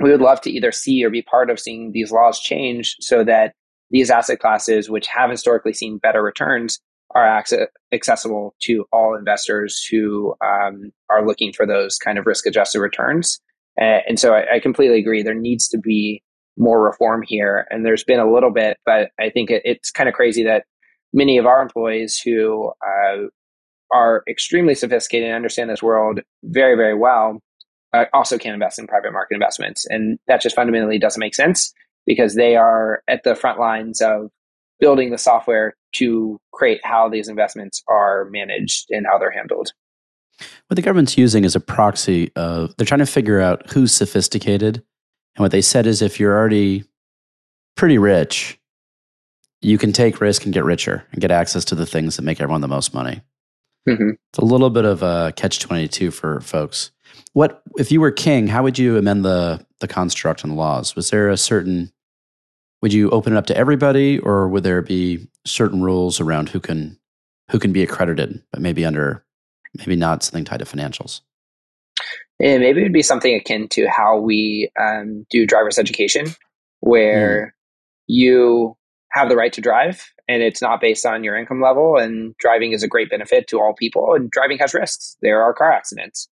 we 0.00 0.10
would 0.10 0.20
love 0.20 0.40
to 0.42 0.50
either 0.50 0.72
see 0.72 1.04
or 1.04 1.10
be 1.10 1.22
part 1.22 1.50
of 1.50 1.60
seeing 1.60 1.92
these 1.92 2.10
laws 2.10 2.40
change 2.40 2.96
so 3.00 3.24
that 3.24 3.54
these 3.90 4.10
asset 4.10 4.40
classes, 4.40 4.90
which 4.90 5.06
have 5.06 5.30
historically 5.30 5.72
seen 5.72 5.98
better 5.98 6.22
returns, 6.22 6.80
are 7.14 7.26
access- 7.26 7.68
accessible 7.92 8.54
to 8.62 8.84
all 8.92 9.16
investors 9.16 9.86
who 9.90 10.34
um, 10.44 10.90
are 11.10 11.24
looking 11.24 11.52
for 11.52 11.66
those 11.66 11.96
kind 11.96 12.18
of 12.18 12.26
risk 12.26 12.46
adjusted 12.46 12.80
returns. 12.80 13.40
Uh, 13.80 14.00
and 14.08 14.18
so 14.18 14.34
I, 14.34 14.56
I, 14.56 14.60
completely 14.60 14.98
agree. 14.98 15.22
There 15.22 15.34
needs 15.34 15.68
to 15.68 15.78
be 15.78 16.22
more 16.56 16.82
reform 16.82 17.22
here. 17.26 17.66
And 17.70 17.84
there's 17.84 18.04
been 18.04 18.20
a 18.20 18.32
little 18.32 18.52
bit, 18.52 18.78
but 18.86 19.10
I 19.20 19.30
think 19.30 19.50
it, 19.50 19.62
it's 19.64 19.90
kind 19.90 20.08
of 20.08 20.14
crazy 20.14 20.44
that 20.44 20.64
many 21.12 21.38
of 21.38 21.46
our 21.46 21.60
employees 21.60 22.20
who 22.20 22.72
uh, 22.84 23.26
are 23.92 24.22
extremely 24.28 24.74
sophisticated 24.74 25.26
and 25.26 25.36
understand 25.36 25.70
this 25.70 25.82
world 25.82 26.20
very, 26.42 26.76
very 26.76 26.94
well 26.94 27.40
uh, 27.92 28.06
also 28.12 28.38
can 28.38 28.52
invest 28.52 28.78
in 28.78 28.86
private 28.86 29.12
market 29.12 29.34
investments. 29.34 29.86
And 29.88 30.18
that 30.26 30.40
just 30.40 30.56
fundamentally 30.56 30.98
doesn't 30.98 31.20
make 31.20 31.34
sense 31.34 31.72
because 32.06 32.34
they 32.34 32.56
are 32.56 33.02
at 33.08 33.22
the 33.24 33.34
front 33.34 33.58
lines 33.58 34.00
of 34.00 34.30
building 34.80 35.10
the 35.10 35.18
software 35.18 35.74
to 35.94 36.38
create 36.52 36.80
how 36.84 37.08
these 37.08 37.28
investments 37.28 37.82
are 37.88 38.26
managed 38.30 38.86
and 38.90 39.06
how 39.06 39.18
they're 39.18 39.30
handled. 39.30 39.72
What 40.66 40.76
the 40.76 40.82
government's 40.82 41.16
using 41.16 41.44
is 41.44 41.54
a 41.54 41.60
proxy 41.60 42.32
of 42.34 42.74
they're 42.76 42.86
trying 42.86 42.98
to 42.98 43.06
figure 43.06 43.40
out 43.40 43.70
who's 43.70 43.92
sophisticated. 43.92 44.76
And 45.36 45.42
what 45.42 45.52
they 45.52 45.62
said 45.62 45.86
is 45.86 46.02
if 46.02 46.18
you're 46.18 46.36
already 46.36 46.84
pretty 47.76 47.98
rich, 47.98 48.58
you 49.60 49.78
can 49.78 49.92
take 49.92 50.20
risk 50.20 50.44
and 50.44 50.52
get 50.52 50.64
richer 50.64 51.06
and 51.12 51.20
get 51.20 51.30
access 51.30 51.64
to 51.66 51.74
the 51.74 51.86
things 51.86 52.16
that 52.16 52.22
make 52.22 52.40
everyone 52.40 52.60
the 52.60 52.68
most 52.68 52.92
money. 52.92 53.22
Mm-hmm. 53.88 54.10
It's 54.30 54.38
a 54.38 54.44
little 54.44 54.70
bit 54.70 54.84
of 54.84 55.02
a 55.02 55.32
catch 55.36 55.58
22 55.58 56.10
for 56.10 56.40
folks. 56.40 56.90
What 57.32 57.62
if 57.76 57.92
you 57.92 58.00
were 58.00 58.10
king, 58.10 58.46
how 58.46 58.62
would 58.62 58.78
you 58.78 58.96
amend 58.96 59.24
the 59.24 59.64
the 59.80 59.88
construct 59.88 60.42
and 60.42 60.52
the 60.52 60.56
laws? 60.56 60.96
Was 60.96 61.10
there 61.10 61.28
a 61.28 61.36
certain 61.36 61.92
would 62.80 62.92
you 62.92 63.10
open 63.10 63.32
it 63.32 63.36
up 63.36 63.46
to 63.46 63.56
everybody 63.56 64.18
or 64.18 64.48
would 64.48 64.62
there 64.62 64.82
be 64.82 65.26
certain 65.46 65.82
rules 65.82 66.20
around 66.20 66.48
who 66.50 66.60
can 66.60 66.98
who 67.50 67.58
can 67.58 67.72
be 67.72 67.82
accredited, 67.82 68.42
but 68.52 68.62
maybe 68.62 68.84
under 68.84 69.24
maybe 69.74 69.96
not 69.96 70.22
something 70.22 70.44
tied 70.44 70.60
to 70.60 70.64
financials? 70.64 71.20
Yeah, 72.38 72.58
maybe 72.58 72.80
it'd 72.80 72.92
be 72.92 73.02
something 73.02 73.34
akin 73.34 73.68
to 73.68 73.86
how 73.88 74.18
we 74.18 74.70
um, 74.80 75.24
do 75.30 75.46
driver's 75.46 75.78
education, 75.78 76.26
where 76.80 77.46
mm. 77.46 77.50
you 78.06 78.76
have 79.12 79.28
the 79.28 79.36
right 79.36 79.52
to 79.52 79.60
drive 79.60 80.12
and 80.28 80.42
it's 80.42 80.62
not 80.62 80.80
based 80.80 81.04
on 81.04 81.24
your 81.24 81.36
income 81.36 81.60
level 81.60 81.96
and 81.96 82.34
driving 82.38 82.72
is 82.72 82.82
a 82.82 82.88
great 82.88 83.10
benefit 83.10 83.46
to 83.48 83.58
all 83.58 83.74
people 83.74 84.14
and 84.14 84.30
driving 84.30 84.58
has 84.58 84.74
risks 84.74 85.16
there 85.22 85.42
are 85.42 85.54
car 85.54 85.72
accidents 85.72 86.28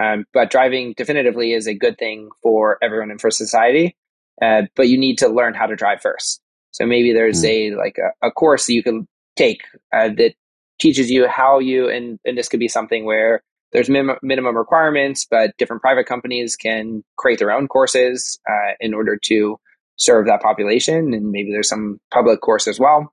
um, 0.00 0.24
but 0.32 0.50
driving 0.50 0.94
definitively 0.96 1.52
is 1.52 1.66
a 1.66 1.74
good 1.74 1.96
thing 1.98 2.28
for 2.42 2.78
everyone 2.82 3.10
and 3.10 3.20
for 3.20 3.30
society 3.30 3.96
uh, 4.42 4.62
but 4.74 4.88
you 4.88 4.98
need 4.98 5.18
to 5.18 5.28
learn 5.28 5.54
how 5.54 5.66
to 5.66 5.76
drive 5.76 6.00
first 6.00 6.40
so 6.70 6.86
maybe 6.86 7.12
there's 7.12 7.42
mm. 7.42 7.48
a 7.48 7.76
like 7.76 7.96
a, 7.98 8.26
a, 8.26 8.30
course 8.30 8.66
that 8.66 8.74
you 8.74 8.82
can 8.82 9.06
take 9.36 9.62
uh, 9.92 10.08
that 10.08 10.34
teaches 10.78 11.10
you 11.10 11.26
how 11.26 11.58
you 11.58 11.88
and, 11.88 12.18
and 12.24 12.36
this 12.36 12.48
could 12.48 12.60
be 12.60 12.68
something 12.68 13.04
where 13.04 13.42
there's 13.72 13.88
min- 13.88 14.18
minimum 14.22 14.56
requirements 14.56 15.26
but 15.30 15.56
different 15.56 15.82
private 15.82 16.06
companies 16.06 16.56
can 16.56 17.02
create 17.16 17.38
their 17.38 17.52
own 17.52 17.66
courses 17.66 18.38
uh, 18.48 18.72
in 18.80 18.92
order 18.92 19.18
to 19.24 19.58
serve 19.96 20.26
that 20.26 20.42
population. 20.42 21.14
And 21.14 21.30
maybe 21.30 21.50
there's 21.50 21.68
some 21.68 21.98
public 22.12 22.40
course 22.40 22.68
as 22.68 22.78
well 22.78 23.12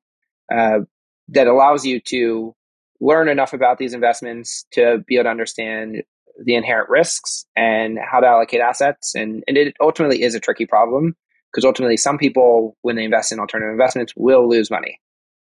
uh, 0.52 0.80
that 1.30 1.48
allows 1.48 1.86
you 1.86 2.00
to 2.00 2.56
learn 3.00 3.28
enough 3.28 3.54
about 3.54 3.78
these 3.78 3.94
investments 3.94 4.66
to 4.72 5.04
be 5.08 5.16
able 5.16 5.26
to 5.26 5.30
understand 5.30 6.04
the 6.44 6.56
inherent 6.56 6.90
risks 6.90 7.46
and 7.56 8.00
how 8.00 8.20
to 8.20 8.28
allocate 8.28 8.62
assets. 8.62 9.14
And, 9.14 9.44
and 9.48 9.58
it 9.58 9.76
ultimately 9.82 10.24
is 10.24 10.36
a 10.36 10.40
tricky 10.40 10.66
problem 10.66 11.16
because 11.52 11.66
ultimately 11.66 11.98
some 11.98 12.18
people, 12.18 12.76
when 12.82 12.96
they 12.96 13.04
invest 13.04 13.32
in 13.32 13.40
alternative 13.40 13.72
investments, 13.72 14.14
will 14.16 14.50
lose 14.50 14.72
money. 14.72 15.00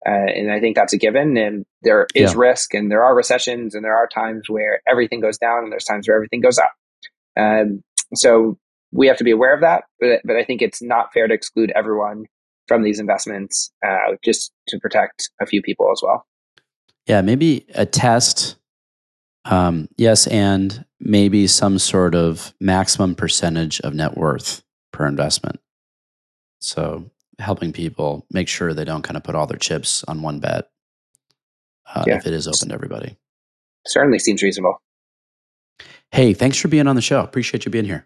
Uh, 0.07 0.31
and 0.33 0.51
I 0.51 0.59
think 0.59 0.75
that's 0.75 0.93
a 0.93 0.97
given. 0.97 1.37
And 1.37 1.65
there 1.83 2.07
is 2.15 2.33
yeah. 2.33 2.39
risk, 2.39 2.73
and 2.73 2.89
there 2.89 3.03
are 3.03 3.15
recessions, 3.15 3.75
and 3.75 3.83
there 3.83 3.95
are 3.95 4.07
times 4.07 4.49
where 4.49 4.81
everything 4.87 5.19
goes 5.19 5.37
down, 5.37 5.63
and 5.63 5.71
there's 5.71 5.83
times 5.83 6.07
where 6.07 6.15
everything 6.15 6.41
goes 6.41 6.57
up. 6.57 6.71
Um, 7.37 7.83
so 8.15 8.57
we 8.91 9.07
have 9.07 9.17
to 9.17 9.23
be 9.23 9.31
aware 9.31 9.53
of 9.53 9.61
that, 9.61 9.83
but, 9.99 10.21
but 10.23 10.35
I 10.37 10.43
think 10.43 10.61
it's 10.61 10.81
not 10.81 11.13
fair 11.13 11.27
to 11.27 11.33
exclude 11.33 11.71
everyone 11.75 12.25
from 12.69 12.83
these 12.83 12.99
investments 12.99 13.71
uh, 13.85 14.15
just 14.23 14.53
to 14.69 14.79
protect 14.79 15.29
a 15.41 15.45
few 15.45 15.61
people 15.61 15.91
as 15.91 15.99
well. 16.01 16.25
Yeah, 17.07 17.21
maybe 17.21 17.65
a 17.75 17.85
test. 17.85 18.55
Um, 19.45 19.89
yes, 19.97 20.27
and 20.27 20.85
maybe 20.99 21.47
some 21.47 21.79
sort 21.79 22.13
of 22.13 22.53
maximum 22.61 23.15
percentage 23.15 23.81
of 23.81 23.93
net 23.95 24.15
worth 24.15 24.63
per 24.93 25.07
investment. 25.07 25.59
So 26.59 27.09
helping 27.39 27.73
people 27.73 28.25
make 28.31 28.47
sure 28.47 28.73
they 28.73 28.85
don't 28.85 29.01
kind 29.01 29.17
of 29.17 29.23
put 29.23 29.33
all 29.33 29.47
their 29.47 29.57
chips 29.57 30.03
on 30.07 30.21
one 30.21 30.39
bet 30.39 30.69
uh, 31.93 32.03
yeah. 32.05 32.17
if 32.17 32.27
it 32.27 32.33
is 32.33 32.47
open 32.47 32.69
to 32.69 32.73
everybody. 32.73 33.17
Certainly 33.87 34.19
seems 34.19 34.43
reasonable. 34.43 34.81
Hey, 36.11 36.33
thanks 36.33 36.57
for 36.57 36.67
being 36.67 36.87
on 36.87 36.95
the 36.95 37.01
show. 37.01 37.21
Appreciate 37.21 37.65
you 37.65 37.71
being 37.71 37.85
here. 37.85 38.05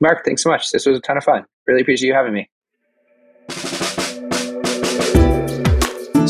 Mark, 0.00 0.24
thanks 0.24 0.42
so 0.42 0.50
much. 0.50 0.70
This 0.72 0.84
was 0.84 0.98
a 0.98 1.00
ton 1.00 1.16
of 1.16 1.24
fun. 1.24 1.46
Really 1.66 1.80
appreciate 1.80 2.08
you 2.08 2.14
having 2.14 2.34
me. 2.34 2.50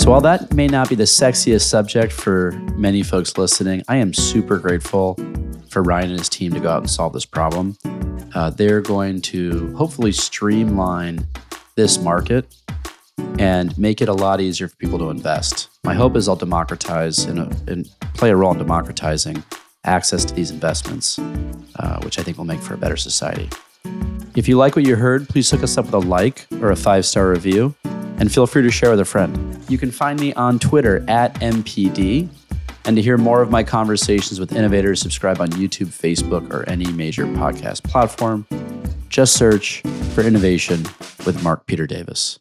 So, 0.06 0.12
while 0.12 0.20
that 0.20 0.54
may 0.54 0.68
not 0.68 0.88
be 0.88 0.94
the 0.94 1.02
sexiest 1.02 1.62
subject 1.62 2.12
for 2.12 2.52
many 2.76 3.02
folks 3.02 3.36
listening, 3.36 3.82
I 3.88 3.96
am 3.96 4.14
super 4.14 4.56
grateful 4.56 5.18
for 5.68 5.82
Ryan 5.82 6.10
and 6.10 6.18
his 6.20 6.28
team 6.28 6.52
to 6.52 6.60
go 6.60 6.70
out 6.70 6.82
and 6.82 6.88
solve 6.88 7.12
this 7.12 7.24
problem. 7.24 7.76
Uh, 8.32 8.50
they're 8.50 8.80
going 8.80 9.20
to 9.22 9.74
hopefully 9.74 10.12
streamline 10.12 11.26
this 11.74 11.98
market 11.98 12.54
and 13.40 13.76
make 13.76 14.00
it 14.00 14.08
a 14.08 14.12
lot 14.12 14.40
easier 14.40 14.68
for 14.68 14.76
people 14.76 14.96
to 15.00 15.10
invest. 15.10 15.70
My 15.82 15.94
hope 15.94 16.14
is 16.14 16.28
I'll 16.28 16.36
democratize 16.36 17.24
and, 17.24 17.40
and 17.68 17.90
play 18.14 18.30
a 18.30 18.36
role 18.36 18.52
in 18.52 18.58
democratizing 18.58 19.42
access 19.82 20.24
to 20.24 20.32
these 20.34 20.52
investments, 20.52 21.18
uh, 21.18 22.00
which 22.04 22.20
I 22.20 22.22
think 22.22 22.38
will 22.38 22.44
make 22.44 22.60
for 22.60 22.74
a 22.74 22.78
better 22.78 22.96
society. 22.96 23.50
If 24.36 24.46
you 24.46 24.56
like 24.56 24.76
what 24.76 24.86
you 24.86 24.94
heard, 24.94 25.28
please 25.28 25.50
hook 25.50 25.64
us 25.64 25.76
up 25.76 25.86
with 25.86 25.94
a 25.94 25.98
like 25.98 26.46
or 26.60 26.70
a 26.70 26.76
five 26.76 27.04
star 27.04 27.28
review, 27.28 27.74
and 28.18 28.32
feel 28.32 28.46
free 28.46 28.62
to 28.62 28.70
share 28.70 28.90
with 28.90 29.00
a 29.00 29.04
friend. 29.04 29.64
You 29.68 29.78
can 29.78 29.90
find 29.90 30.18
me 30.20 30.32
on 30.34 30.58
Twitter 30.58 31.04
at 31.08 31.34
MPD. 31.34 32.28
And 32.84 32.94
to 32.94 33.02
hear 33.02 33.18
more 33.18 33.42
of 33.42 33.50
my 33.50 33.64
conversations 33.64 34.38
with 34.38 34.52
innovators, 34.52 35.00
subscribe 35.00 35.40
on 35.40 35.48
YouTube, 35.48 35.88
Facebook, 35.88 36.52
or 36.54 36.68
any 36.68 36.86
major 36.92 37.26
podcast 37.26 37.82
platform. 37.82 38.46
Just 39.08 39.34
search 39.34 39.80
for 40.14 40.22
innovation 40.22 40.84
with 41.26 41.42
Mark 41.42 41.66
Peter 41.66 41.88
Davis. 41.88 42.38